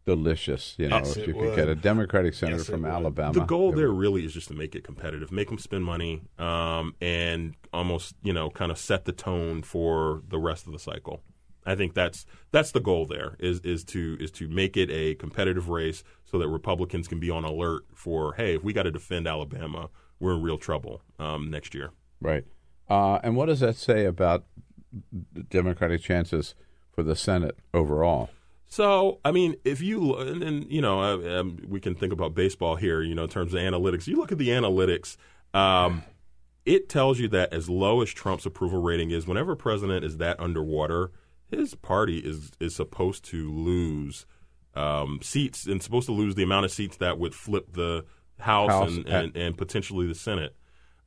[0.07, 1.75] delicious, you know, Yes, if it you could get a.
[1.75, 2.85] Democratic senator Yes, from.
[2.85, 3.33] Alabama.
[3.33, 6.95] The goal there really is just to make it competitive, make them spend money, um,
[7.01, 11.23] and almost you know kind of set the tone for the rest of the cycle.
[11.65, 15.17] I think that's that's the goal there is is to is to make it a
[15.17, 18.91] competitive race so that Republicans can be on alert for hey if we got to
[18.91, 19.89] defend Alabama
[20.19, 21.91] we're in real trouble um, next year.
[22.21, 22.45] Right.
[22.89, 24.45] Uh, and what does that say about
[25.33, 26.55] the Democratic chances
[26.93, 28.31] for the Senate overall?
[28.69, 32.35] So, I mean, if you and, and you know, uh, um, we can think about
[32.35, 33.03] baseball here.
[33.03, 35.17] You know, in terms of analytics, you look at the analytics.
[35.55, 36.03] Um,
[36.65, 40.17] it tells you that as low as Trump's approval rating is, whenever a president is
[40.17, 41.13] that underwater,
[41.47, 44.27] his party is is supposed to lose
[44.77, 48.05] um, seats and supposed to lose the amount of seats that would flip the
[48.39, 50.55] House, House and, at- and, and potentially the Senate.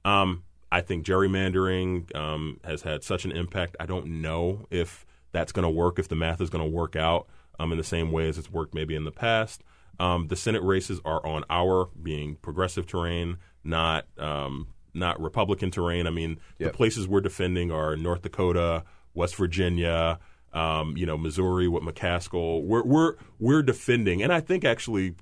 [0.03, 3.75] Um, I think gerrymandering um, has had such an impact.
[3.79, 6.95] I don't know if that's going to work, if the math is going to work
[6.95, 7.27] out
[7.59, 9.63] um, in the same way as it's worked maybe in the past.
[9.99, 16.07] Um, the Senate races are on our being progressive terrain, not um, not Republican terrain.
[16.07, 18.83] I mean, the places we're defending are North Dakota,
[19.13, 20.19] West Virginia,
[20.53, 22.63] um, you know, Missouri with McCaskill.
[22.63, 25.15] We're we're we're defending, and I think actually,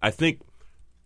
[0.00, 0.40] I think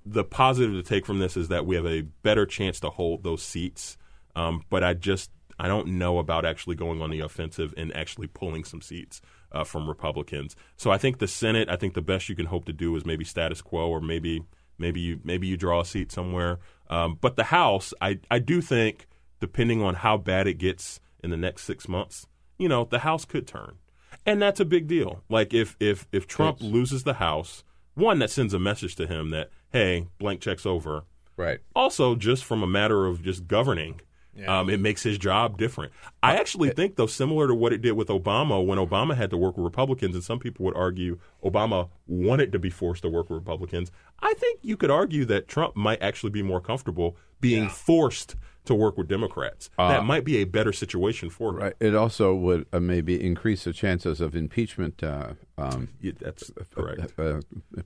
[0.04, 3.24] the positive to take from this is that we have a better chance to hold
[3.24, 3.96] those seats.
[4.34, 8.26] Um, but I just I don't know about actually going on the offensive and actually
[8.26, 9.20] pulling some seats
[9.52, 10.54] uh, from Republicans.
[10.76, 13.06] So I think the Senate, I think the best you can hope to do is
[13.06, 14.42] maybe status quo, or maybe
[14.78, 16.58] maybe you maybe you draw a seat somewhere.
[16.88, 19.06] Um, but the House, I I do think
[19.40, 22.26] depending on how bad it gets in the next six months,
[22.58, 23.76] you know, the House could turn,
[24.24, 25.22] and that's a big deal.
[25.28, 27.64] Like if if if Trump loses the House,
[27.94, 31.04] one that sends a message to him that hey, blank checks over.
[31.36, 31.58] Right.
[31.74, 34.00] Also, just from a matter of just governing,
[34.46, 35.92] um, it makes his job different.
[36.22, 39.36] I actually think, though, similar to what it did with Obama, when Obama had to
[39.36, 43.30] work with Republicans, and some people would argue Obama wanted to be forced to work
[43.30, 43.90] with Republicans.
[44.20, 48.36] I think you could argue that Trump might actually be more comfortable being forced
[48.66, 49.70] to work with Democrats.
[49.78, 51.56] Uh, that might be a better situation for him.
[51.56, 51.74] Right.
[51.80, 55.02] It also would uh, maybe increase the chances of impeachment.
[55.02, 57.12] Uh, um, Yeah, that's correct.
[57.18, 57.40] Uh, uh,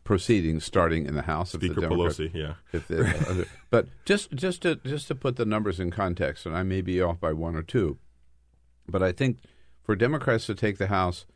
[0.04, 1.54] proceedings starting in the House.
[1.54, 3.40] if the Speaker Democrats- Pelosi, yeah.
[3.40, 6.80] Uh, but just just to just to put the numbers in context, and I may
[6.80, 7.98] be off by one or two,
[8.88, 9.38] but I think
[9.82, 11.26] for Democrats to take the House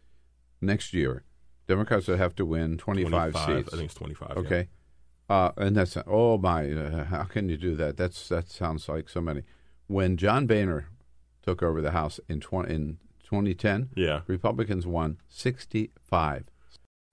[0.60, 1.24] next year,
[1.66, 3.72] Democrats would have to win twenty five seats.
[3.72, 4.40] I think it's 25, yeah.
[4.40, 4.68] Okay.
[5.28, 6.70] Uh, and that's oh my!
[6.70, 7.96] Uh, how can you do that?
[7.96, 9.42] That's that sounds like so many.
[9.86, 10.88] When John Boehner
[11.42, 14.20] took over the House in twenty in twenty ten, Yeah.
[14.26, 16.44] Republicans won sixty five.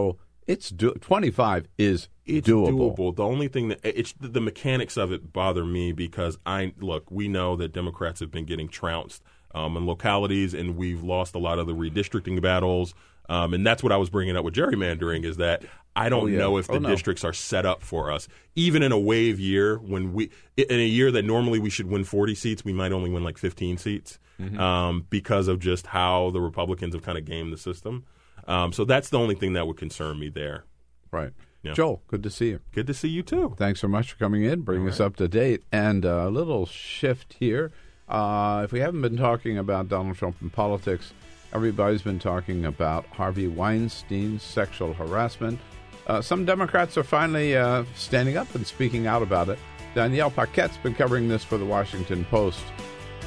[0.02, 2.96] So it's do- twenty five is it's doable.
[2.98, 3.16] doable.
[3.16, 7.10] The only thing that it's the, the mechanics of it bother me because I look.
[7.10, 9.24] We know that Democrats have been getting trounced
[9.56, 12.94] um, in localities, and we've lost a lot of the redistricting battles.
[13.32, 15.64] Um, and that's what I was bringing up with gerrymandering is that
[15.96, 16.38] I don't Oh, yeah.
[16.40, 16.90] know if the Oh, no.
[16.90, 18.28] districts are set up for us.
[18.56, 22.04] Even in a wave year, when we in a year that normally we should win
[22.04, 24.60] 40 seats, we might only win like 15 seats Mhm.
[24.60, 28.04] um, because of just how the Republicans have kind of gamed the system.
[28.48, 30.66] Um, so that's the only thing that would concern me there.
[31.12, 31.32] Right.
[31.64, 31.74] Yeah.
[31.74, 32.60] Joel, good to see you.
[32.74, 33.54] Good to see you too.
[33.58, 35.62] Thanks so much for coming in, bringing us up to date.
[35.72, 37.72] And uh, a little shift here.
[38.10, 41.14] Uh, if we haven't been talking about Donald Trump and politics,
[41.54, 45.60] everybody's been talking about Harvey Weinstein's sexual harassment.
[46.08, 49.60] Uh, some Democrats are finally uh, standing up and speaking out about it.
[49.94, 52.64] Danielle Paquette's been covering this for the Washington Post.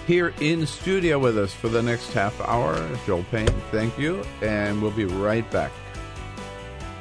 [0.07, 2.77] Here in studio with us for the next half hour,
[3.07, 5.73] Joel Payne, thank you, and we'll be right back.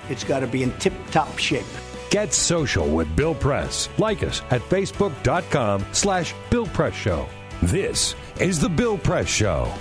[0.09, 1.65] It's got to be in tip top shape.
[2.09, 3.89] Get social with Bill Press.
[3.97, 7.27] Like us at facebook.com slash Bill Press Show.
[7.63, 9.73] This is The Bill Press Show.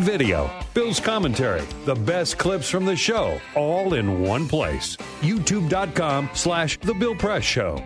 [0.00, 4.96] Live video, Bill's commentary, the best clips from the show, all in one place.
[5.20, 7.84] YouTube.com slash The Bill Press Show.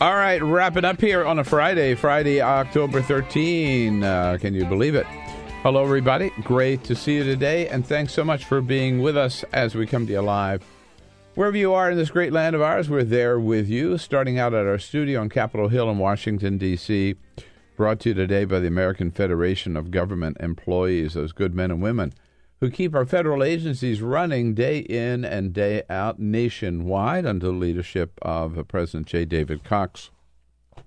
[0.00, 4.02] All right, wrap it up here on a Friday, Friday, October 13.
[4.02, 5.06] Uh, can you believe it?
[5.62, 6.32] Hello, everybody.
[6.42, 9.86] Great to see you today, and thanks so much for being with us as we
[9.86, 10.64] come to you live
[11.36, 14.52] Wherever you are in this great land of ours, we're there with you, starting out
[14.52, 17.14] at our studio on Capitol Hill in Washington, D.C.
[17.78, 21.80] Brought to you today by the American Federation of Government Employees, those good men and
[21.80, 22.12] women
[22.58, 28.18] who keep our federal agencies running day in and day out nationwide under the leadership
[28.20, 29.24] of President J.
[29.24, 30.10] David Cox.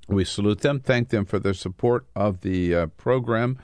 [0.09, 3.57] We salute them, thank them for their support of the uh, program,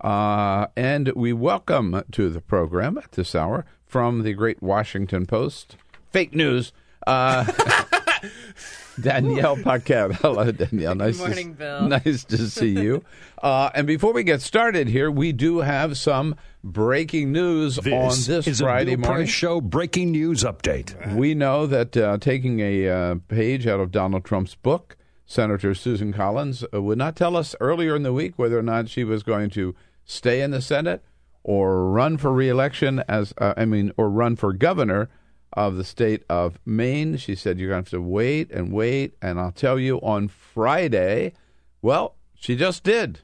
[0.00, 5.76] uh, and we welcome to the program at this hour from the Great Washington Post,
[6.10, 6.72] fake news.
[7.06, 7.44] Uh,
[9.00, 10.12] Danielle Paquette.
[10.22, 10.94] Hello, Danielle.
[10.94, 11.82] Nice morning, to, Bill.
[11.88, 13.04] Nice to see you.
[13.42, 18.34] Uh, and before we get started here, we do have some breaking news This on
[18.34, 19.26] this is Friday a Bill morning.
[19.26, 21.14] Press Show breaking news update.
[21.14, 24.96] We know that uh, taking a uh, page out of Donald Trump's book,
[25.26, 28.88] Senator Susan Collins uh, would not tell us earlier in the week whether or not
[28.88, 29.74] she was going to
[30.04, 31.02] stay in the Senate
[31.44, 35.08] or run for reelection as uh, I mean, or run for governor
[35.52, 37.16] of the state of Maine.
[37.16, 40.28] She said you're going to have to wait and wait, and I'll tell you on
[40.28, 41.32] Friday.
[41.80, 43.20] Well, she just did.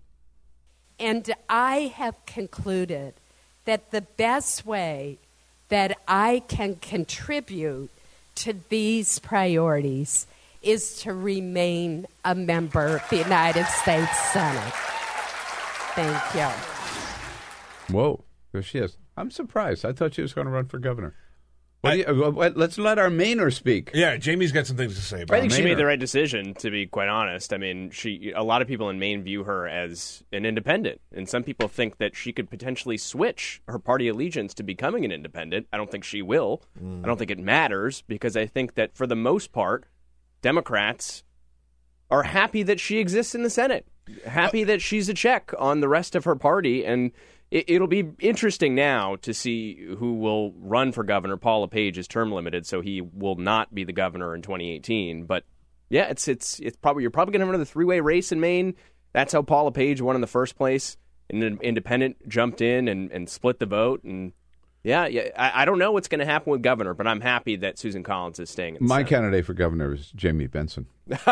[0.99, 3.15] And I have concluded
[3.65, 5.19] that the best way
[5.69, 7.91] that I can contribute
[8.37, 10.27] to these priorities
[10.63, 14.73] is to remain a member of the United States Senate.
[15.95, 17.95] Thank you.
[17.95, 18.97] Whoa, there she is.
[19.17, 19.85] I'm surprised.
[19.85, 21.15] I thought she was going to run for governor.
[21.81, 23.91] What do you- uh, what- let's let our Mainer speak.
[23.95, 25.23] Yeah, Jamie's got some things to say.
[25.23, 27.53] About I think she made the right decision, to be quite honest.
[27.53, 31.29] I mean, she a lot of people in Maine view her as an independent, and
[31.29, 35.69] some people think that she could potentially switch her party allegiance to becoming an independent.
[35.73, 36.63] I don't think she will.
[36.77, 39.85] I don't think it matters because I think that for the most part,
[40.43, 41.23] Democrats
[42.11, 43.87] are happy that she exists in the Senate,
[44.27, 47.13] happy that she's a check on the rest of her party, and
[47.51, 51.37] it, it'll be interesting now to see who will run for governor.
[51.37, 55.25] Paul LePage is term limited, so he will not be the governor in 2018.
[55.25, 55.45] But
[55.91, 58.41] yeah, it's it's it's probably you're probably going to have another three way race in
[58.41, 58.75] Maine.
[59.12, 60.97] That's how Paul LePage won in the first place.
[61.31, 64.03] And an independent jumped in and, and split the vote.
[64.05, 64.33] And
[64.83, 67.57] yeah, yeah, I, I don't know what's going to happen with governor, but I'm happy
[67.57, 68.77] that Susan Collins is staying.
[68.77, 69.09] In the My Senate.
[69.09, 70.87] candidate for governor is Jamie Benson.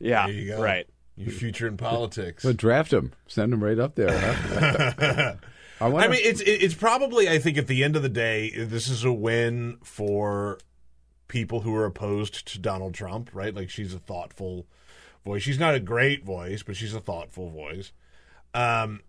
[0.00, 0.60] Yeah, There you go.
[0.62, 0.86] right.
[1.16, 2.42] Your future in politics.
[2.44, 4.18] Well, draft him, send him right up there.
[4.18, 5.34] huh?
[5.80, 7.28] I, I mean, it's it's probably.
[7.28, 10.58] I think at the end of the day, this is a win for
[11.28, 13.30] people who are opposed to Donald Trump.
[13.32, 13.54] Right?
[13.54, 14.66] Like she's a thoughtful
[15.24, 15.42] voice.
[15.42, 17.92] She's not a great voice, but she's a thoughtful voice.
[18.54, 19.00] Um,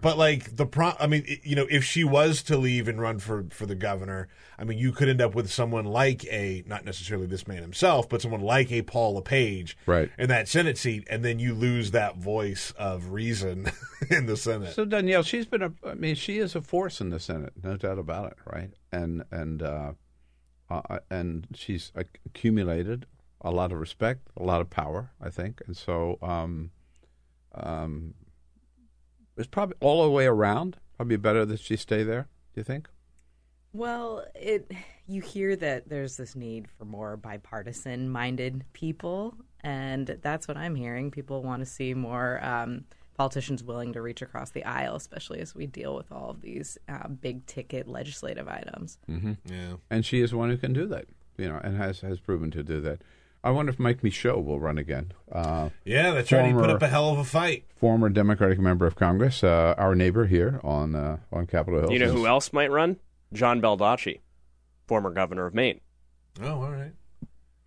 [0.00, 3.18] but like the pro, I mean, you know, if she was to leave and run
[3.18, 6.84] for for the governor, I mean, you could end up with someone like a not
[6.84, 10.10] necessarily this man himself, but someone like a Paul LePage, Right.
[10.18, 13.66] in that Senate seat, and then you lose that voice of reason
[14.10, 14.74] in the Senate.
[14.74, 15.72] So Danielle, she's been a.
[15.86, 18.70] I mean, she is a force in the Senate, no doubt about it, right?
[18.92, 19.92] And and uh,
[20.70, 21.92] uh, and she's
[22.26, 23.06] accumulated
[23.40, 26.70] a lot of respect, a lot of power, I think, and so um,
[27.54, 28.14] um,
[29.36, 30.76] it's probably all the way around.
[30.96, 32.28] Probably better that she stay there.
[32.54, 32.88] Do you think?
[33.72, 34.70] Well, it
[35.06, 40.76] you hear that there's this need for more bipartisan minded people, and that's what I'm
[40.76, 41.10] hearing.
[41.10, 42.84] People want to see more um,
[43.16, 46.78] politicians willing to reach across the aisle, especially as we deal with all of these
[46.88, 48.98] uh, big ticket legislative items.
[49.10, 49.32] Mm-hmm.
[49.46, 49.74] Yeah.
[49.90, 51.06] And she is one who can do that,
[51.36, 53.02] you know, and has has proven to do that.
[53.44, 55.12] I wonder if Mike Michaud will run again.
[55.30, 56.46] Uh, Yeah, that's right.
[56.46, 57.64] He put up a hell of a fight.
[57.76, 61.92] Former Democratic member of Congress, uh, our neighbor here on uh, on Capitol Hill.
[61.92, 62.96] You know who else might run?
[63.32, 64.20] John Baldacci,
[64.86, 65.80] former governor of Maine.
[66.42, 66.92] Oh, all right.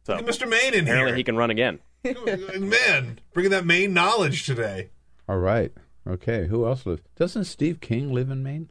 [0.05, 0.49] So Look at Mr.
[0.49, 1.15] Maine in apparently here.
[1.17, 1.79] he can run again.
[2.03, 4.89] Man, bringing that Maine knowledge today.
[5.29, 5.71] All right.
[6.07, 6.47] Okay.
[6.47, 7.01] Who else lives?
[7.17, 8.69] Doesn't Steve King live in Maine?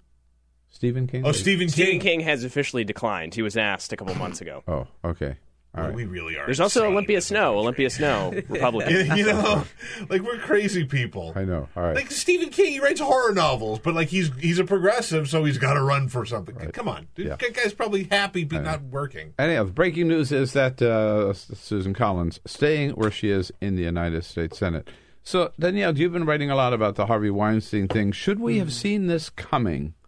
[0.70, 1.22] Stephen King.
[1.24, 2.00] Oh, lives- Stephen Stephen King.
[2.00, 3.34] King has officially declined.
[3.34, 4.62] He was asked a couple months ago.
[4.66, 5.36] Oh, okay.
[5.76, 5.94] All right.
[5.94, 6.46] We really are.
[6.46, 7.58] There's also Olympia Snowe.
[7.58, 9.16] Olympia Snowe, Republican.
[9.16, 9.64] you know,
[10.08, 11.32] like we're crazy people.
[11.36, 11.68] I know.
[11.76, 11.94] All right.
[11.96, 15.58] Like Stephen King, he writes horror novels, but like he's he's a progressive, so he's
[15.58, 16.54] got to run for something.
[16.72, 17.36] Come on, dude, Yeah.
[17.36, 19.34] that guy's probably happy but not working.
[19.38, 23.82] Anyhow, the breaking news is that uh, Susan Collins staying where she is in the
[23.82, 24.88] United States Senate.
[25.22, 28.12] So, Danielle, you've been writing a lot about the Harvey Weinstein thing.
[28.12, 29.94] Should we have seen this coming?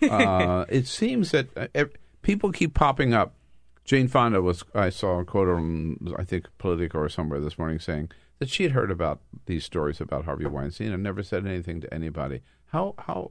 [0.00, 1.84] Uh, it seems that uh,
[2.22, 3.34] people keep popping up.
[3.88, 7.78] Jane Fonda was, I saw a quote on, I think, Politico or somewhere this morning
[7.78, 11.80] saying that she had heard about these stories about Harvey Weinstein and never said anything
[11.80, 12.42] to anybody.
[12.66, 13.30] How, how,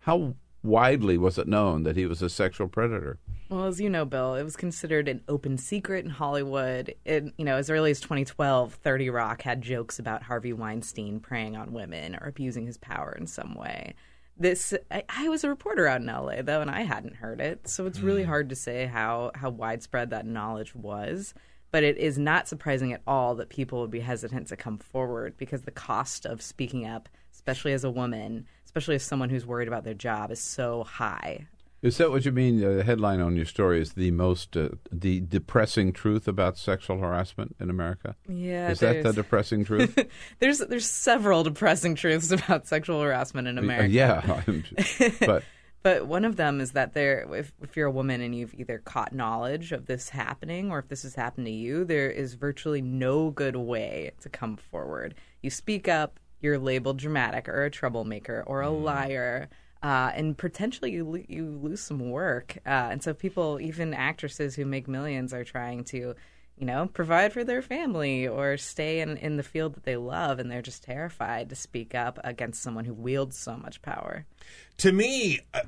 [0.00, 0.34] how,
[0.64, 3.20] widely was it known that he was a sexual predator?
[3.48, 6.92] Well, as you know, Bill, it was considered an open secret in Hollywood.
[7.04, 11.56] It, you know, as early as 2012, 30 Rock had jokes about Harvey Weinstein preying
[11.56, 13.94] on women or abusing his power in some way.
[14.38, 17.68] This I, I was a reporter out in LA though, and I hadn't heard it,
[17.68, 18.28] so it's really Hmm.
[18.28, 21.34] hard to say how how widespread that knowledge was.
[21.72, 25.36] But it is not surprising at all that people would be hesitant to come forward
[25.36, 29.68] because the cost of speaking up, especially as a woman, especially as someone who's worried
[29.68, 31.46] about their job, is so high.
[31.86, 32.60] Is that what you mean?
[32.60, 37.54] The headline on your story is the most uh, the depressing truth about sexual harassment
[37.60, 38.16] in America.
[38.28, 39.96] Yeah, is that the depressing truth?
[40.40, 43.88] there's there's several depressing truths about sexual harassment in Uh, America.
[43.88, 44.42] yeah,
[45.20, 45.44] but
[45.82, 48.78] But one of them is that there, if, if you're a woman and you've either
[48.84, 52.82] caught knowledge of this happening or if this has happened to you, there is virtually
[52.82, 55.14] no good way to come forward.
[55.42, 59.48] You speak up, you're labeled dramatic or a troublemaker or a liar.
[59.82, 64.56] Uh, and potentially you lo- you lose some work, uh, and so people, even actresses
[64.56, 66.14] who make millions, are trying to,
[66.56, 70.38] you know, provide for their family or stay in in the field that they love,
[70.38, 74.24] and they're just terrified to speak up against someone who wields so much power.
[74.78, 75.60] to me, uh,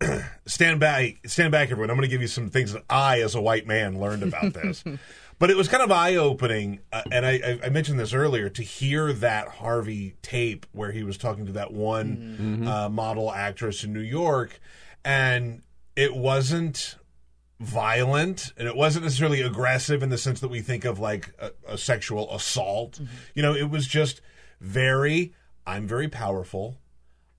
[0.46, 1.90] stand back, stand back, everyone.
[1.90, 4.52] I'm going to give you some things that I, as a white man, learned about
[4.52, 4.84] this.
[5.38, 8.48] but it was kind of eye opening, uh, and I, I, mentioned this earlier.
[8.48, 12.66] To hear that Harvey tape where he was talking to that one Mhm.
[12.66, 14.60] uh, model actress in New York,
[15.04, 15.62] and
[15.96, 16.96] it wasn't
[17.60, 21.52] violent and it wasn't necessarily aggressive in the sense that we think of like a,
[21.68, 23.00] a sexual assault.
[23.34, 24.20] You know, it was just
[24.60, 25.32] very.
[25.66, 26.78] I'm very powerful.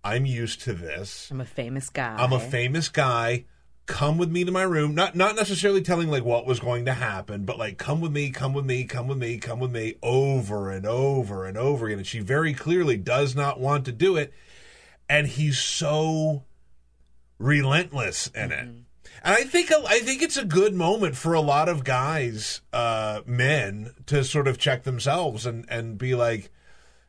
[0.03, 1.29] I'm used to this.
[1.31, 2.15] I'm a famous guy.
[2.17, 3.45] I'm a famous guy.
[3.85, 4.95] Come with me to my room.
[4.95, 8.31] Not not necessarily telling like what was going to happen, but like come with me,
[8.31, 11.99] come with me, come with me, come with me over and over and over again.
[11.99, 14.33] And she very clearly does not want to do it.
[15.07, 16.45] And he's so
[17.37, 18.59] relentless in it.
[18.59, 18.85] And
[19.23, 23.91] I think I think it's a good moment for a lot of guys, uh, men,
[24.07, 26.51] to sort of check themselves and and be like,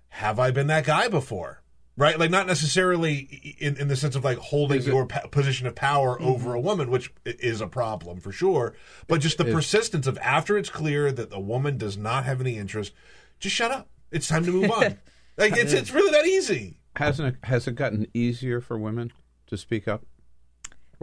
[0.08, 1.62] have I been that guy before?
[1.98, 5.74] Right, like not necessarily in, in the sense of like holding your pa- position of
[5.74, 8.74] power over a woman, which is a problem for sure.
[9.06, 12.38] But just the Is- persistence of after it's clear that the woman does not have
[12.40, 12.92] any interest,
[13.38, 13.88] just shut up.
[14.10, 14.98] It's time to move on.
[15.38, 16.80] like it's it's really that easy.
[16.96, 19.10] hasn't it, has it gotten easier for women
[19.46, 20.04] to speak up?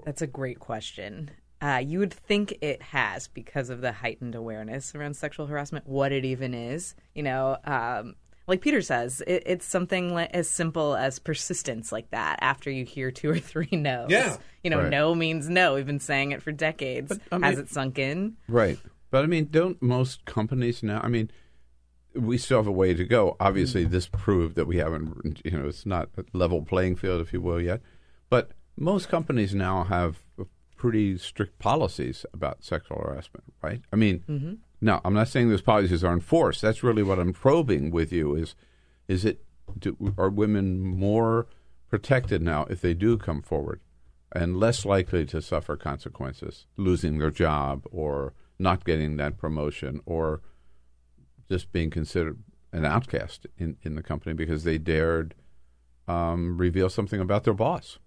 [0.05, 1.31] That's a great question.
[1.61, 6.11] Uh, you would think it has because of the heightened awareness around sexual harassment, what
[6.11, 6.93] it even is.
[7.15, 8.15] You know, um,
[8.47, 12.85] like Peter says, it, it's something li- as simple as persistence like that after you
[12.85, 14.09] hear two or three no's.
[14.09, 14.37] Yeah.
[14.63, 14.89] You know, Right.
[14.89, 15.75] no means no.
[15.75, 17.17] We've been saying it for decades.
[17.31, 18.35] I has mean- it sunk in?
[18.47, 18.77] Right.
[19.11, 20.99] But I mean, don't most companies now?
[21.03, 21.29] I mean,
[22.15, 23.35] we still have a way to go.
[23.39, 27.31] Obviously, this proved that we haven't, you know, it's not a level playing field, if
[27.33, 27.81] you will, yet.
[28.29, 30.23] But most companies now have
[30.75, 33.81] pretty strict policies about sexual harassment, right?
[33.91, 34.57] I mean, Mhm.
[34.83, 36.61] No, I'm not saying those policies are enforced.
[36.61, 38.53] That's really what I'm probing with you is,
[39.07, 39.43] is it,
[39.79, 41.47] do, are women more
[41.89, 43.79] protected now if they do come forward
[44.33, 50.41] and less likely to suffer consequences, losing their job or not getting that promotion or
[51.49, 52.39] just being considered
[52.73, 55.33] an outcast in, in the company because they dared
[56.09, 57.99] um, reveal something about their boss.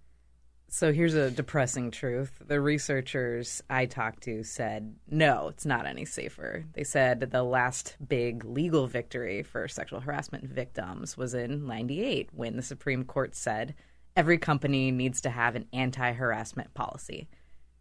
[0.69, 2.43] So here's a depressing truth.
[2.45, 6.65] The researchers I talked to said, no, it's not any safer.
[6.75, 12.57] They said the last big legal victory for sexual harassment victims was in 98 when
[12.57, 13.75] the Supreme Court said
[14.17, 17.29] every company needs to have an anti harassment policy.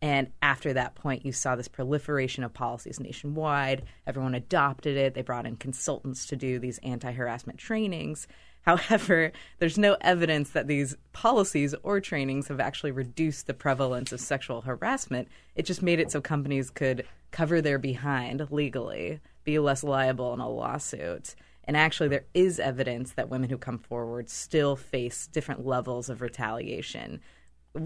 [0.01, 3.83] And after that point, you saw this proliferation of policies nationwide.
[4.05, 5.15] Everyone adopted it.
[5.15, 8.27] They brought in consultants to do these anti harassment trainings.
[8.65, 14.19] However, there's no evidence that these policies or trainings have actually reduced the prevalence of
[14.19, 15.27] sexual harassment.
[15.55, 20.39] It just made it so companies could cover their behind legally, be less liable in
[20.39, 21.35] a lawsuit.
[21.65, 26.21] And actually, there is evidence that women who come forward still face different levels of
[26.21, 27.21] retaliation,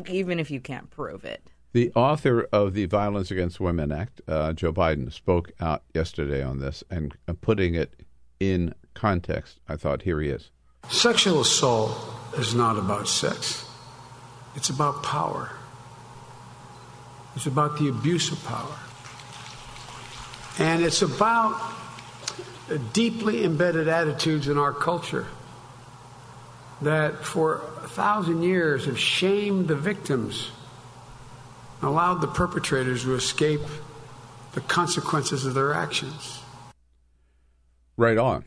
[0.10, 1.42] even if you can't prove it.
[1.72, 6.60] The author of the Violence Against Women Act, uh, Joe Biden, spoke out yesterday on
[6.60, 7.94] this and uh, putting it
[8.40, 9.60] in context.
[9.68, 10.52] I thought, here he is.
[10.88, 11.98] Sexual assault
[12.38, 13.66] is not about sex,
[14.56, 15.52] it's about power.
[17.36, 18.76] It's about the abuse of power.
[20.58, 21.58] And it's about
[22.92, 25.28] deeply embedded attitudes in our culture
[26.82, 30.52] that for a thousand years have shamed the victims
[31.82, 33.62] and allowed the perpetrators to escape
[34.54, 36.42] the consequences of their actions.
[37.98, 38.44] Right on.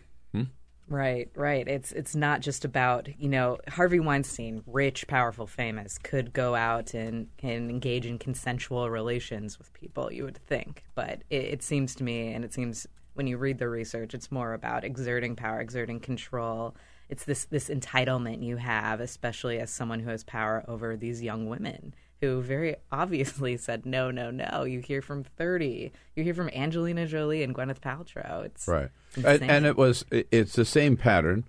[0.89, 1.67] Right, right.
[1.67, 6.93] It's it's not just about you know Harvey Weinstein, rich, powerful, famous, could go out
[6.93, 10.13] and and engage in consensual relations with people.
[10.13, 13.59] You would think, but it, it seems to me, and it seems when you read
[13.59, 16.75] the research, it's more about exerting power, exerting control.
[17.09, 21.47] it's this this entitlement you have, especially as someone who has power over these young
[21.49, 24.63] women who very obviously said no, no, no.
[24.65, 25.93] You hear from thirty.
[26.17, 28.45] You hear from Angelina Jolie and Gwyneth Paltrow.
[28.47, 28.89] It's Right.
[29.17, 31.45] And, and it was it's the same pattern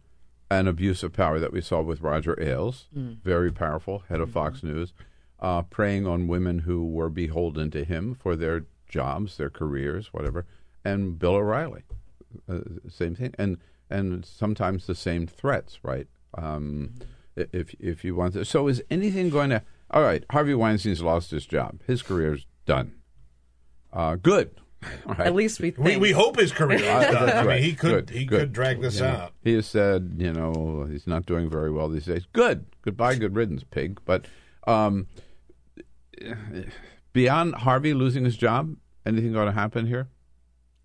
[0.51, 3.21] and abuse of power that we saw with Roger Ailes, Mm.
[3.23, 4.93] very powerful head of Fox News,
[5.39, 10.45] uh, preying on women who were beholden to him for their jobs, their careers, whatever,
[10.83, 11.83] and Bill O'Reilly,
[12.49, 12.59] uh,
[12.89, 13.57] same thing, and
[13.89, 16.07] and sometimes the same threats, right?
[16.35, 16.95] Um,
[17.37, 19.61] i- If if you want to, so is anything going to?
[19.93, 21.79] All right, Harvey Weinstein's lost his job.
[21.87, 22.93] His career's done.
[23.93, 24.59] Uh, good.
[25.07, 25.27] All right.
[25.27, 27.25] At least we We, we hope his career is Uh, done.
[27.27, 28.39] that's I mean, he could Good, he good.
[28.39, 29.33] could drag this You know, out.
[29.43, 32.25] He has said, you know, he's not doing very well these days.
[32.33, 34.01] Good, goodbye, good riddance, pig.
[34.03, 34.25] But
[34.67, 35.07] um,
[37.13, 38.75] beyond Harvey losing his job,
[39.05, 40.07] anything going to happen here?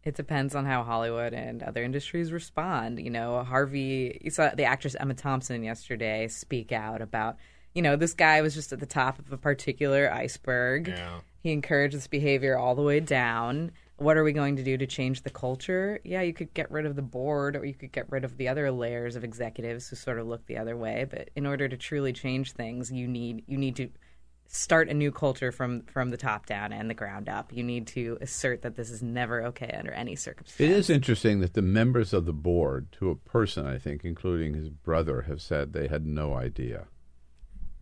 [0.05, 2.98] It depends on how Hollywood and other industries respond.
[3.01, 7.36] You know, Harvey, you saw the actress Emma Thompson yesterday speak out about,
[7.74, 10.89] you know, this guy was just at the top of a particular iceberg.
[10.89, 11.20] Yeah.
[11.43, 13.73] He encouraged this behavior all the way down.
[13.97, 16.01] What are we going to do to change the culture?
[16.05, 18.49] Yeah, you could get rid of the board or you could get rid of the
[18.49, 21.77] other layers of executives who sort of look the other way, but in order to
[21.77, 23.90] truly change things, you need you need to
[24.47, 27.53] start a new culture from from the top down and the ground up.
[27.53, 30.61] You need to assert that this is never okay under any circumstance.
[30.61, 34.55] It is interesting that the members of the board, to a person, I think, including
[34.55, 36.86] his brother, have said they had no idea.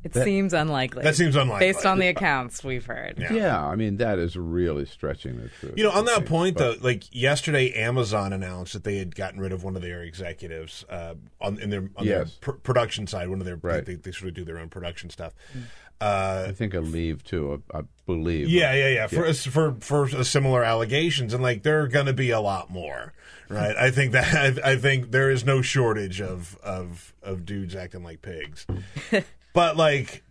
[0.06, 1.02] It That- seems unlikely.
[1.02, 1.66] That seems unlikely.
[1.72, 3.18] Based on the accounts we've heard.
[3.30, 3.64] Yeah.
[3.64, 5.74] I mean, that is really stretching the truth.
[5.76, 9.14] You know, on that Okay, point, but- though, like yesterday, Amazon announced that they had
[9.14, 13.06] gotten rid of one of their executives uh, on in their on their pr- production
[13.06, 13.28] side.
[13.28, 13.84] One of their Right.
[13.84, 15.34] they, they sort of do their own production stuff.
[15.56, 15.62] Mm.
[15.98, 17.62] Uh, I think a leave too.
[17.72, 18.48] I, I believe.
[18.50, 19.06] yeah, yeah, yeah.
[19.06, 23.14] For for for similar allegations, and like there are going to be a lot more,
[23.48, 23.74] right?
[23.78, 28.04] I think that I, I think there is no shortage of of of dudes acting
[28.04, 28.66] like pigs,
[29.56, 30.22] but like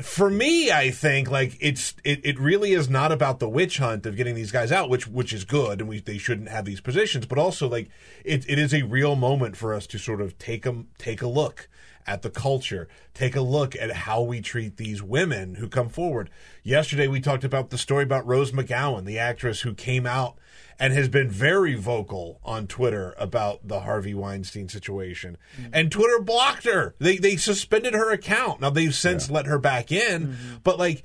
[0.00, 4.06] for me, I think like it's it, it really is not about the witch hunt
[4.06, 6.80] of getting these guys out, which which is good, and we they shouldn't have these
[6.80, 7.88] positions, but also like
[8.24, 11.26] it it is a real moment for us to sort of take a take a
[11.26, 11.68] look
[12.06, 16.30] at the culture, take a look at how we treat these women who come forward.
[16.62, 20.36] Yesterday, we talked about the story about Rose McGowan, the actress who came out
[20.78, 25.36] and has been very vocal on Twitter about the Harvey Weinstein situation.
[25.60, 25.70] Mm-hmm.
[25.72, 26.94] And Twitter blocked her.
[26.98, 28.60] They they suspended her account.
[28.60, 30.54] Now they've since let her back in, mm-hmm.
[30.62, 31.02] but like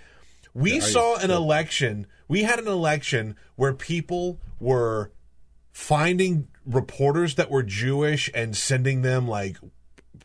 [0.53, 5.11] we Yeah, saw an election, we had an election where people were
[5.71, 9.57] finding reporters that were Jewish and sending them like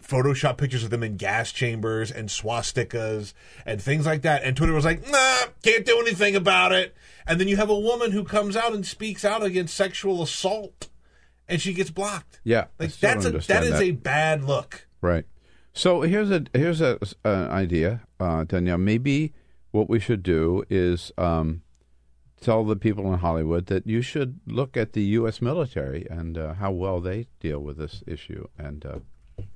[0.02, 3.32] Photoshop pictures of them in gas chambers and swastikas
[3.64, 4.42] and things like that.
[4.44, 6.94] And Twitter was like, nah, can't do anything about it.
[7.26, 10.88] And then you have a woman who comes out and speaks out against sexual assault
[11.48, 12.40] and she gets blocked.
[12.44, 14.86] Yeah, Like that's a that a bad look.
[15.00, 15.24] Right.
[15.72, 18.78] So here's a here's a an idea, uh, Danielle.
[18.78, 19.32] Maybe
[19.70, 21.62] what we should do is um,
[22.40, 25.42] tell the people in Hollywood that you should look at the U.S.
[25.42, 28.98] military and uh, how well they deal with this issue, and uh,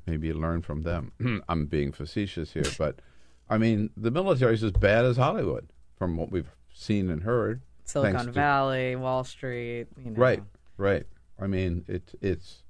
[0.06, 1.12] maybe learn from them.
[1.48, 3.00] I'm being facetious here, but
[3.48, 7.62] I mean the military is as bad as Hollywood from what we've seen and heard.
[7.84, 10.20] Silicon to- Valley, Wall Street, you know.
[10.20, 10.42] Right,
[10.76, 11.06] right.
[11.40, 12.62] I mean, it, it's.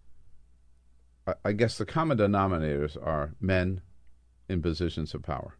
[1.27, 3.83] I, I guess the common denominators are men
[4.49, 5.57] in positions of power,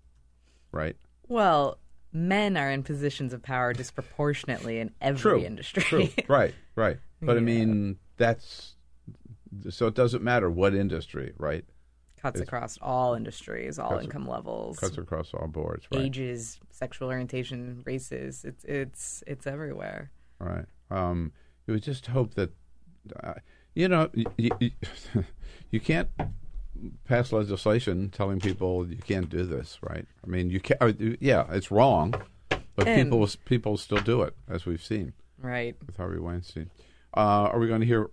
[0.73, 0.97] right?
[1.29, 1.79] Well,
[2.13, 5.83] men are in positions of power disproportionately in every True, industry.
[5.83, 6.09] True.
[6.29, 6.99] Right, right.
[7.23, 8.75] But I mean, that's
[9.69, 11.65] so it doesn't matter what industry, right?
[12.21, 16.03] Cuts It's- across all industries, all income levels, Cuts across all boards, right?
[16.03, 18.45] ages, sexual orientation, races.
[18.45, 20.11] It's it's it's everywhere.
[20.39, 20.67] Right.
[20.91, 21.33] Um,
[21.67, 22.51] you would just hope that,
[23.23, 23.35] uh,
[23.75, 24.71] you know, you, you,
[25.71, 26.09] you can't
[27.05, 30.07] pass legislation telling people you can't do this, right?
[30.25, 30.77] I mean, you can.
[30.81, 32.15] not Yeah, it's wrong,
[32.49, 35.75] but And- people people still do it, as we've seen Right.
[35.87, 36.71] with Harvey Weinstein.
[37.17, 38.11] Uh, are we going to hear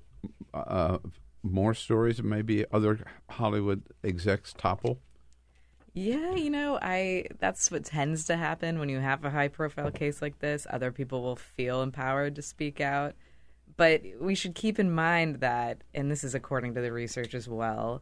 [0.53, 0.97] uh,
[1.43, 2.99] more stories maybe other
[3.29, 4.99] Hollywood execs topple?
[5.93, 9.89] Yeah, you know, I that's what tends to happen when you have a high profile
[9.89, 10.67] case like this.
[10.69, 13.15] Other people will feel empowered to speak out.
[13.77, 17.49] But we should keep in mind that, and this is according to the research as
[17.49, 18.01] well,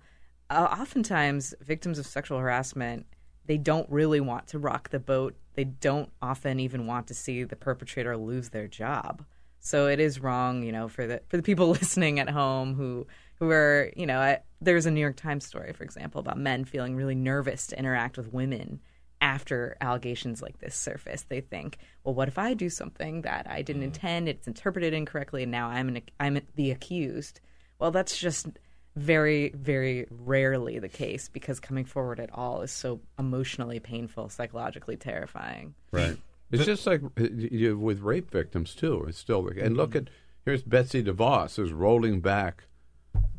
[0.49, 3.05] uh, oftentimes victims of sexual harassment,
[3.45, 5.35] they don't really want to rock the boat.
[5.53, 9.23] They don't often even want to see the perpetrator lose their job.
[9.59, 13.07] So it is wrong, you know, for the for the people listening at home who
[13.35, 16.65] who are, you know, I, there's a New York Times story, for example, about men
[16.65, 18.79] feeling really nervous to interact with women
[19.21, 21.23] after allegations like this surface.
[21.23, 23.87] They think, well, what if I do something that I didn't mm-hmm.
[23.87, 24.29] intend?
[24.29, 27.41] It's interpreted incorrectly, and now I'm an, I'm the accused.
[27.79, 28.47] Well, that's just
[28.95, 34.95] very, very rarely the case because coming forward at all is so emotionally painful, psychologically
[34.95, 35.75] terrifying.
[35.91, 36.17] Right.
[36.51, 39.05] It's just like you, with rape victims too.
[39.09, 39.97] It's still and look mm-hmm.
[39.97, 40.09] at
[40.45, 42.65] here's Betsy DeVos is rolling back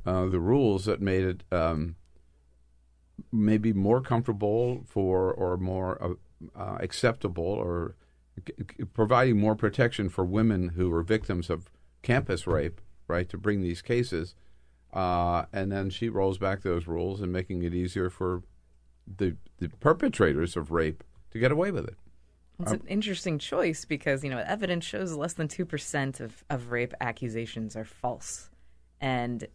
[0.05, 1.97] uh, the rules that made it um,
[3.33, 7.97] maybe more comfortable for or more uh, uh, acceptable or
[8.45, 11.71] g- providing more protection for women who were victims of
[12.03, 12.81] campus rape.
[13.09, 14.35] Right to bring these cases,
[14.93, 18.43] uh, and then she rolls back those rules and making it easier for
[19.07, 21.97] the the perpetrators of rape to get away with it.
[22.59, 26.73] It's an interesting choice because you know evidence shows less than two percent of, of
[26.73, 28.51] rape accusations are false,
[29.01, 29.47] and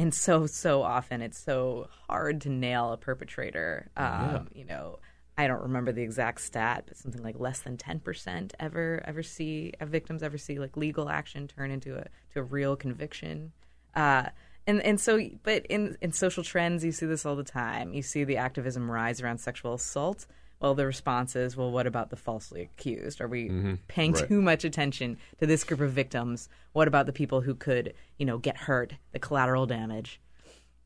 [0.00, 3.90] and so so often it's so hard to nail a perpetrator.
[3.96, 4.42] Um, Yeah.
[4.54, 4.98] You know,
[5.36, 9.22] I don't remember the exact stat, but something like less than ten percent ever ever
[9.22, 13.52] see victims ever see like legal action turn into a to a real conviction.
[13.94, 14.30] Uh,
[14.66, 17.92] and and so, but in in social trends, you see this all the time.
[17.92, 20.26] You see the activism rise around sexual assault.
[20.60, 23.20] Well, the response is, well, what about the falsely accused?
[23.20, 23.78] Are we Mhm.
[23.88, 24.28] paying Right.
[24.28, 26.50] too much attention to this group of victims?
[26.72, 30.20] What about the people who could, you know, get hurt, the collateral damage?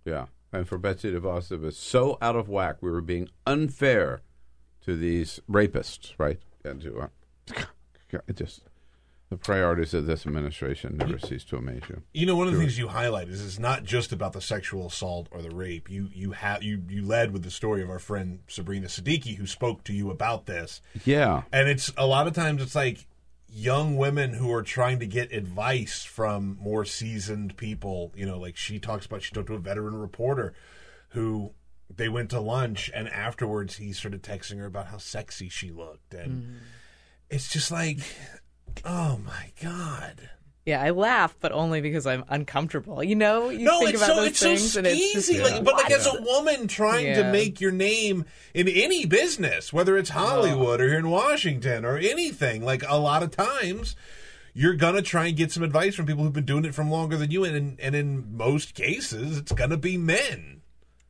[0.04, 0.26] Yeah.
[0.52, 2.76] And for Betsy DeVos, it was so out of whack.
[2.80, 4.22] We were being unfair
[4.82, 6.38] to these rapists, right?
[6.64, 7.08] And to uh,
[8.28, 8.62] it just
[9.34, 12.02] the priorities of this administration never cease to amaze you.
[12.12, 12.66] You know, one of the Sure.
[12.66, 15.90] things you highlight is it's not just about the sexual assault or the rape.
[15.90, 19.46] You you have you you led with the story of our friend Sabrina Siddiqui who
[19.46, 20.80] spoke to you about this.
[21.04, 21.42] Yeah.
[21.52, 23.06] And it's a lot of times it's like
[23.48, 28.12] young women who are trying to get advice from more seasoned people.
[28.14, 30.54] You know, like she talks about she talked to a veteran reporter
[31.08, 31.54] who
[31.94, 36.14] they went to lunch and afterwards he started texting her about how sexy she looked
[36.14, 36.56] and mm.
[37.30, 37.98] it's just like
[38.84, 40.30] oh my god.
[40.66, 43.04] Yeah, I laugh, but only because I'm uncomfortable.
[43.04, 45.30] You know, you no, think it's about so those it's so things, and it's just
[45.30, 45.42] skeezy.
[45.42, 48.24] Like, but like as a woman trying to make your name
[48.54, 53.22] in any business, whether it's Hollywood or here in Washington or anything, like a lot
[53.22, 53.94] of times
[54.54, 57.18] you're gonna try and get some advice from people who've been doing it from longer
[57.18, 60.62] than you, and in, and in most cases, it's gonna be men.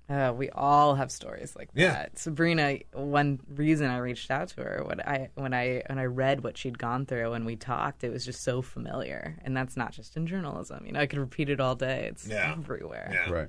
[0.09, 1.93] Uh, we all have stories like Yeah.
[1.93, 2.19] that.
[2.19, 6.45] Sabrina, one reason I reached out to her when I when I when I read
[6.45, 9.37] what she'd gone through and we talked, it was just so familiar.
[9.45, 10.85] And that's not just in journalism.
[10.85, 12.09] You know, I could repeat it all day.
[12.11, 13.25] It's everywhere.
[13.31, 13.49] Right.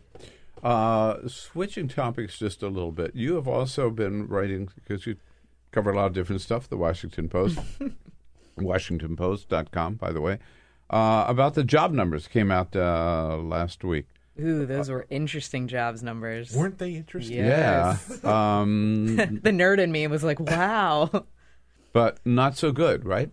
[0.64, 3.14] Uh, switching topics just a little bit.
[3.16, 5.18] You have also been writing because you
[5.72, 6.70] cover a lot of different stuff.
[6.70, 7.60] The Washington Post,
[8.58, 10.40] WashingtonPost.com, by the way,
[10.90, 14.08] uh, about the job numbers came out uh, last week.
[14.40, 16.56] Ooh, those were interesting jobs numbers.
[16.56, 17.38] Weren't they interesting?
[17.38, 18.20] Yes.
[18.24, 18.60] Yeah.
[18.60, 21.10] Um, the nerd in me was like, wow.
[21.94, 23.32] but not so good, right?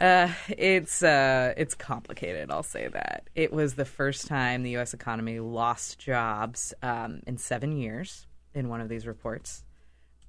[0.00, 2.50] Uh, it's uh, it's complicated.
[2.50, 4.94] I'll say that it was the first time the U.S.
[4.94, 9.62] economy lost jobs um, in seven years in one of these reports,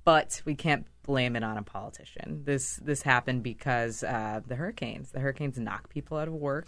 [0.03, 2.43] but we can't blame it on a politician.
[2.43, 5.11] This this happened because uh, the hurricanes.
[5.11, 6.67] The hurricanes knock people out of work,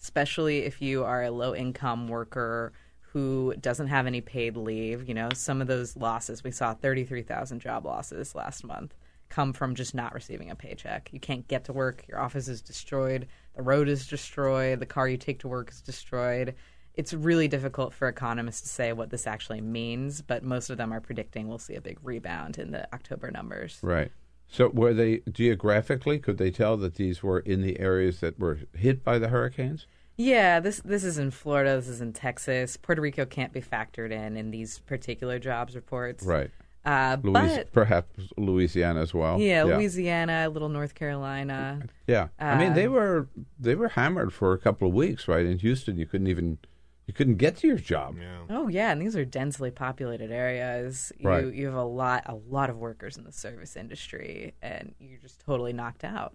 [0.00, 2.72] especially if you are a low income worker
[3.18, 5.08] who doesn't have any paid leave.
[5.08, 8.94] You know, some of those losses we saw thirty three thousand job losses last month
[9.28, 11.10] come from just not receiving a paycheck.
[11.12, 13.26] You can't get to work, your office is destroyed,
[13.56, 16.54] the road is destroyed, the car you take to work is destroyed.
[16.94, 20.92] It's really difficult for economists to say what this actually means, but most of them
[20.92, 23.80] are predicting we'll see a big rebound in the October numbers.
[23.82, 24.12] Right.
[24.46, 26.20] So, were they geographically?
[26.20, 29.86] Could they tell that these were in the areas that were hit by the hurricanes?
[30.20, 32.76] Yeah, this this is in Florida, this is in Texas.
[32.76, 36.24] Puerto Rico can't be factored in in these particular jobs reports.
[36.26, 36.50] Right.
[36.84, 39.38] Uh, Louis, but perhaps Louisiana as well.
[39.40, 41.80] yeah, Louisiana, little North Carolina.
[42.06, 43.28] Yeah, I mean they Um, were
[43.58, 45.44] they were hammered for a couple of weeks, right?
[45.46, 46.58] In Houston, you couldn't even
[47.06, 48.16] you couldn't get to your job.
[48.18, 48.38] Yeah.
[48.50, 51.12] Oh yeah, and these are densely populated areas.
[51.18, 51.52] You Right.
[51.54, 55.40] you have a lot a lot of workers in the service industry, and you're just
[55.40, 56.34] totally knocked out.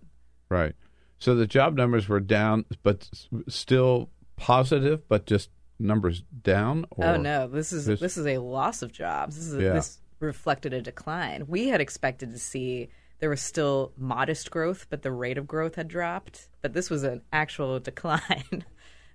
[0.50, 0.76] Right.
[1.24, 3.10] So the job numbers were down, but
[3.48, 6.86] still positive, but just numbers down.
[6.92, 9.38] Or oh no, this is this- this is a loss of jobs.
[9.38, 9.74] This is a, Yeah.
[9.74, 11.46] this reflected a decline.
[11.48, 12.90] We had expected to see
[13.20, 16.50] there was still modest growth, but the rate of growth had dropped.
[16.62, 18.66] But this was an actual decline.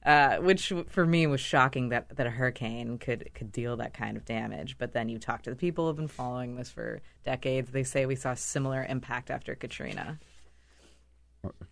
[0.07, 4.17] Uh, which for me was shocking that, that a hurricane could could deal that kind
[4.17, 4.79] of damage.
[4.79, 7.71] But then you talk to the people who've been following this for decades.
[7.71, 10.19] They say we saw similar impact after Katrina.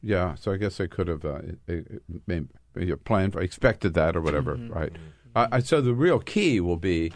[0.02, 1.40] Yeah, so I guess they could have uh,
[2.26, 2.48] maybe
[3.04, 4.74] planned for, expected that or whatever, Mhm.
[4.74, 4.92] right?
[5.34, 7.12] Uh, I- so the real key will be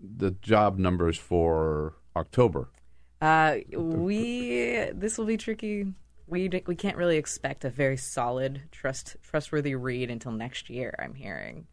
[0.00, 2.68] the job numbers for October.
[3.20, 5.86] Uh, we this will be tricky.
[6.26, 10.94] We we can't really expect a very solid, trust trustworthy read until next year.
[10.98, 11.66] I'm hearing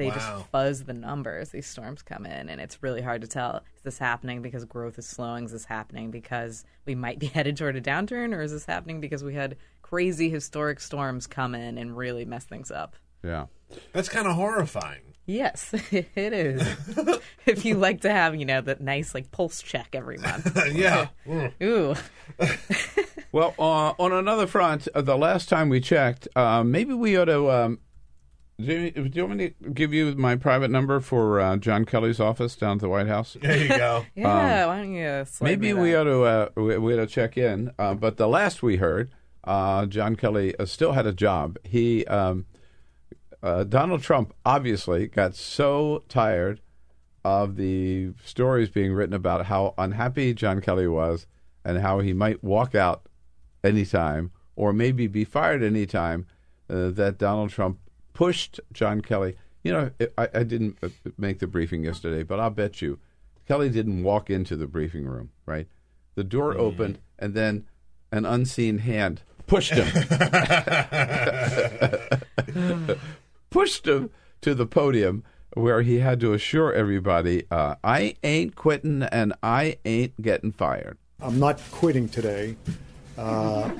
[0.00, 0.14] They Wow.
[0.14, 1.50] just fuzz the numbers.
[1.50, 4.98] These storms come in, and it's really hard to tell: is this happening because growth
[4.98, 5.44] is slowing?
[5.44, 9.00] Is this happening because we might be headed toward a downturn, or is this happening
[9.02, 12.96] because we had crazy historic storms come in and really mess things up?
[13.22, 13.46] Yeah.
[13.92, 15.02] That's kind of horrifying.
[15.26, 16.62] Yes, it is.
[17.46, 20.58] if you like to have, you know, that nice like pulse check every month.
[20.72, 21.08] Yeah.
[21.62, 21.94] Ooh.
[23.32, 27.26] Well, uh, on another front, uh, the last time we checked, uh, maybe we ought
[27.26, 27.50] to.
[27.50, 27.78] Um,
[28.60, 31.84] do, you, do you want me to give you my private number for uh, John
[31.84, 33.36] Kelly's office down at the White House?
[33.40, 34.04] There you go.
[34.14, 36.00] Yeah, why don't you slide Maybe me we that?
[36.00, 37.72] ought to uh, we, we ought to check in.
[37.78, 39.10] Uh, but the last we heard,
[39.44, 41.58] uh, John Kelly uh, still had a job.
[41.64, 42.46] He um,
[43.42, 46.60] uh, Donald Trump obviously got so tired
[47.24, 51.26] of the stories being written about how unhappy John Kelly was
[51.64, 53.02] and how he might walk out
[53.62, 56.26] anytime or maybe be fired anytime
[56.68, 57.78] uh, that Donald Trump
[58.20, 59.34] pushed John Kelly.
[59.62, 62.98] You know, I, I didn't uh, make the briefing yesterday, but I'll bet you
[63.48, 65.66] Kelly didn't walk into the briefing room, right?
[66.16, 67.64] The door opened and then
[68.12, 69.86] an unseen hand pushed him.
[73.50, 74.10] pushed him
[74.42, 75.24] to the podium
[75.54, 80.98] where he had to assure everybody, uh, I ain't quitting and I ain't getting fired.
[81.22, 82.56] I'm not quitting today.
[83.16, 83.70] Uh,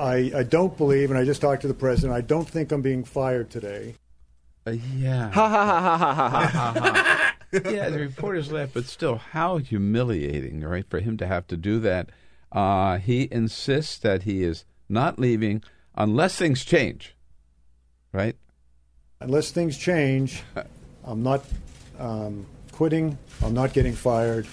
[0.00, 2.82] I, I don't believe, and I just talked to the president, I don't think I'm
[2.82, 3.94] being fired today.
[4.66, 5.30] Uh, yeah.
[5.30, 6.92] Ha ha ha ha ha ha ha ha.
[6.94, 7.34] ha.
[7.70, 11.80] yeah, the reporters laugh, but still, how humiliating, right, for him to have to do
[11.80, 12.10] that.
[12.52, 15.62] Uh, he insists that he is not leaving
[15.94, 17.14] unless things change,
[18.12, 18.36] right?
[19.20, 20.42] Unless things change,
[21.04, 21.44] I'm not
[21.98, 24.46] um, quitting, I'm not getting fired,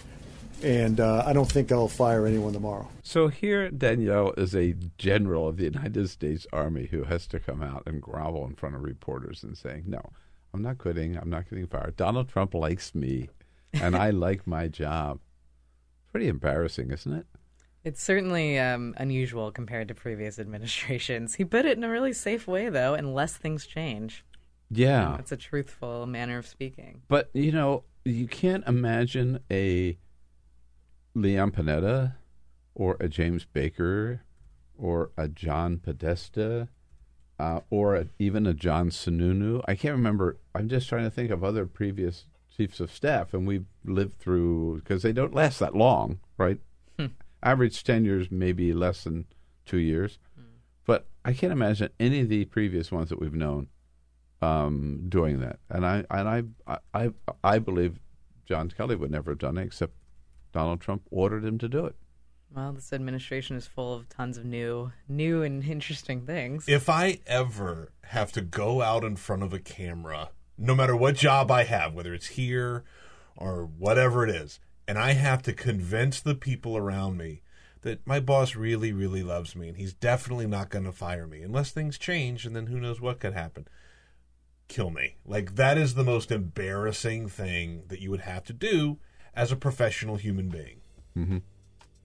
[0.63, 2.87] and uh, I don't think I'll fire anyone tomorrow.
[3.03, 7.61] So here, Danielle is a general of the United States Army who has to come
[7.61, 10.01] out and grovel in front of reporters and saying, "No,
[10.53, 11.17] I'm not quitting.
[11.17, 11.95] I'm not getting fired.
[11.95, 13.29] Donald Trump likes me,
[13.73, 15.19] and I like my job."
[16.11, 17.25] Pretty embarrassing, isn't it?
[17.83, 21.35] It's certainly um, unusual compared to previous administrations.
[21.35, 24.25] He put it in a really safe way, though, unless things change.
[24.69, 25.17] Yeah.
[25.17, 27.01] It's a truthful manner of speaking.
[27.07, 29.97] But you know, you can't imagine a
[31.21, 32.15] Leon Panetta
[32.75, 34.21] or a James Baker
[34.77, 36.69] or a John Podesta
[37.39, 39.63] uh, or a, even a John Sununu.
[39.67, 40.37] I can't remember.
[40.55, 42.25] I'm just trying to think of other previous
[42.55, 46.59] chiefs of staff, and we've lived through because they don't last that long, right?
[46.97, 47.07] Hmm.
[47.43, 49.25] Average tenures maybe less than
[49.65, 50.17] two years,
[50.85, 53.67] but I can't imagine any of the previous ones that we've known
[54.41, 55.59] um, doing that.
[55.69, 56.27] And I and
[56.67, 57.11] I, I
[57.43, 57.99] I believe
[58.45, 59.93] John Kelly would never have done it except
[60.57, 61.95] Donald Trump ordered him to do it.
[62.55, 66.65] Well, this administration is full of tons of new, new and interesting things.
[66.67, 71.15] If I ever have to go out in front of a camera, no matter what
[71.15, 72.83] job I have, whether it's here
[73.35, 77.43] or whatever it is, and I have to convince the people around me
[77.81, 81.43] that my boss really, really loves me and he's definitely not going to fire me
[81.43, 83.67] unless things change, and then who knows what could happen.
[84.67, 85.17] Kill me.
[85.23, 88.97] Like, that is the most embarrassing thing that you would have to do
[89.37, 90.81] as a professional human being.
[91.17, 91.37] Mm-hmm.
[91.37, 91.43] Do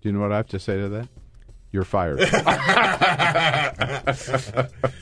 [0.02, 1.08] you know what I have to say to that?
[1.72, 2.20] You're fired.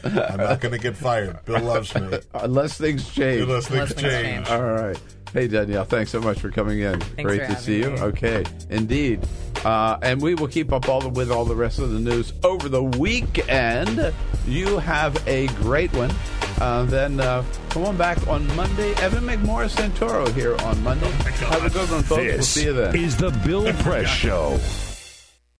[0.04, 1.44] I'm not going to get fired.
[1.44, 2.18] Bill loves me.
[2.34, 3.42] Unless things change.
[3.42, 4.46] Unless things Unless things change.
[4.46, 4.48] change.
[4.50, 4.98] All right.
[5.32, 7.00] Hey, Danielle, thanks so much for coming in.
[7.00, 7.90] Thanks Great for to having see you.
[7.90, 8.00] me.
[8.00, 9.20] Okay, indeed.
[9.64, 12.32] Uh, and we will keep up all the, with all the rest of the news
[12.44, 14.12] over the weekend.
[14.46, 16.10] You have a great one.
[16.60, 18.92] Uh, then uh, come on back on Monday.
[18.96, 21.10] Evan McMorris Santoro here on Monday.
[21.10, 22.22] Have a good one, folks.
[22.22, 22.94] we'll see you then.
[22.94, 24.58] is the Bill Press Show.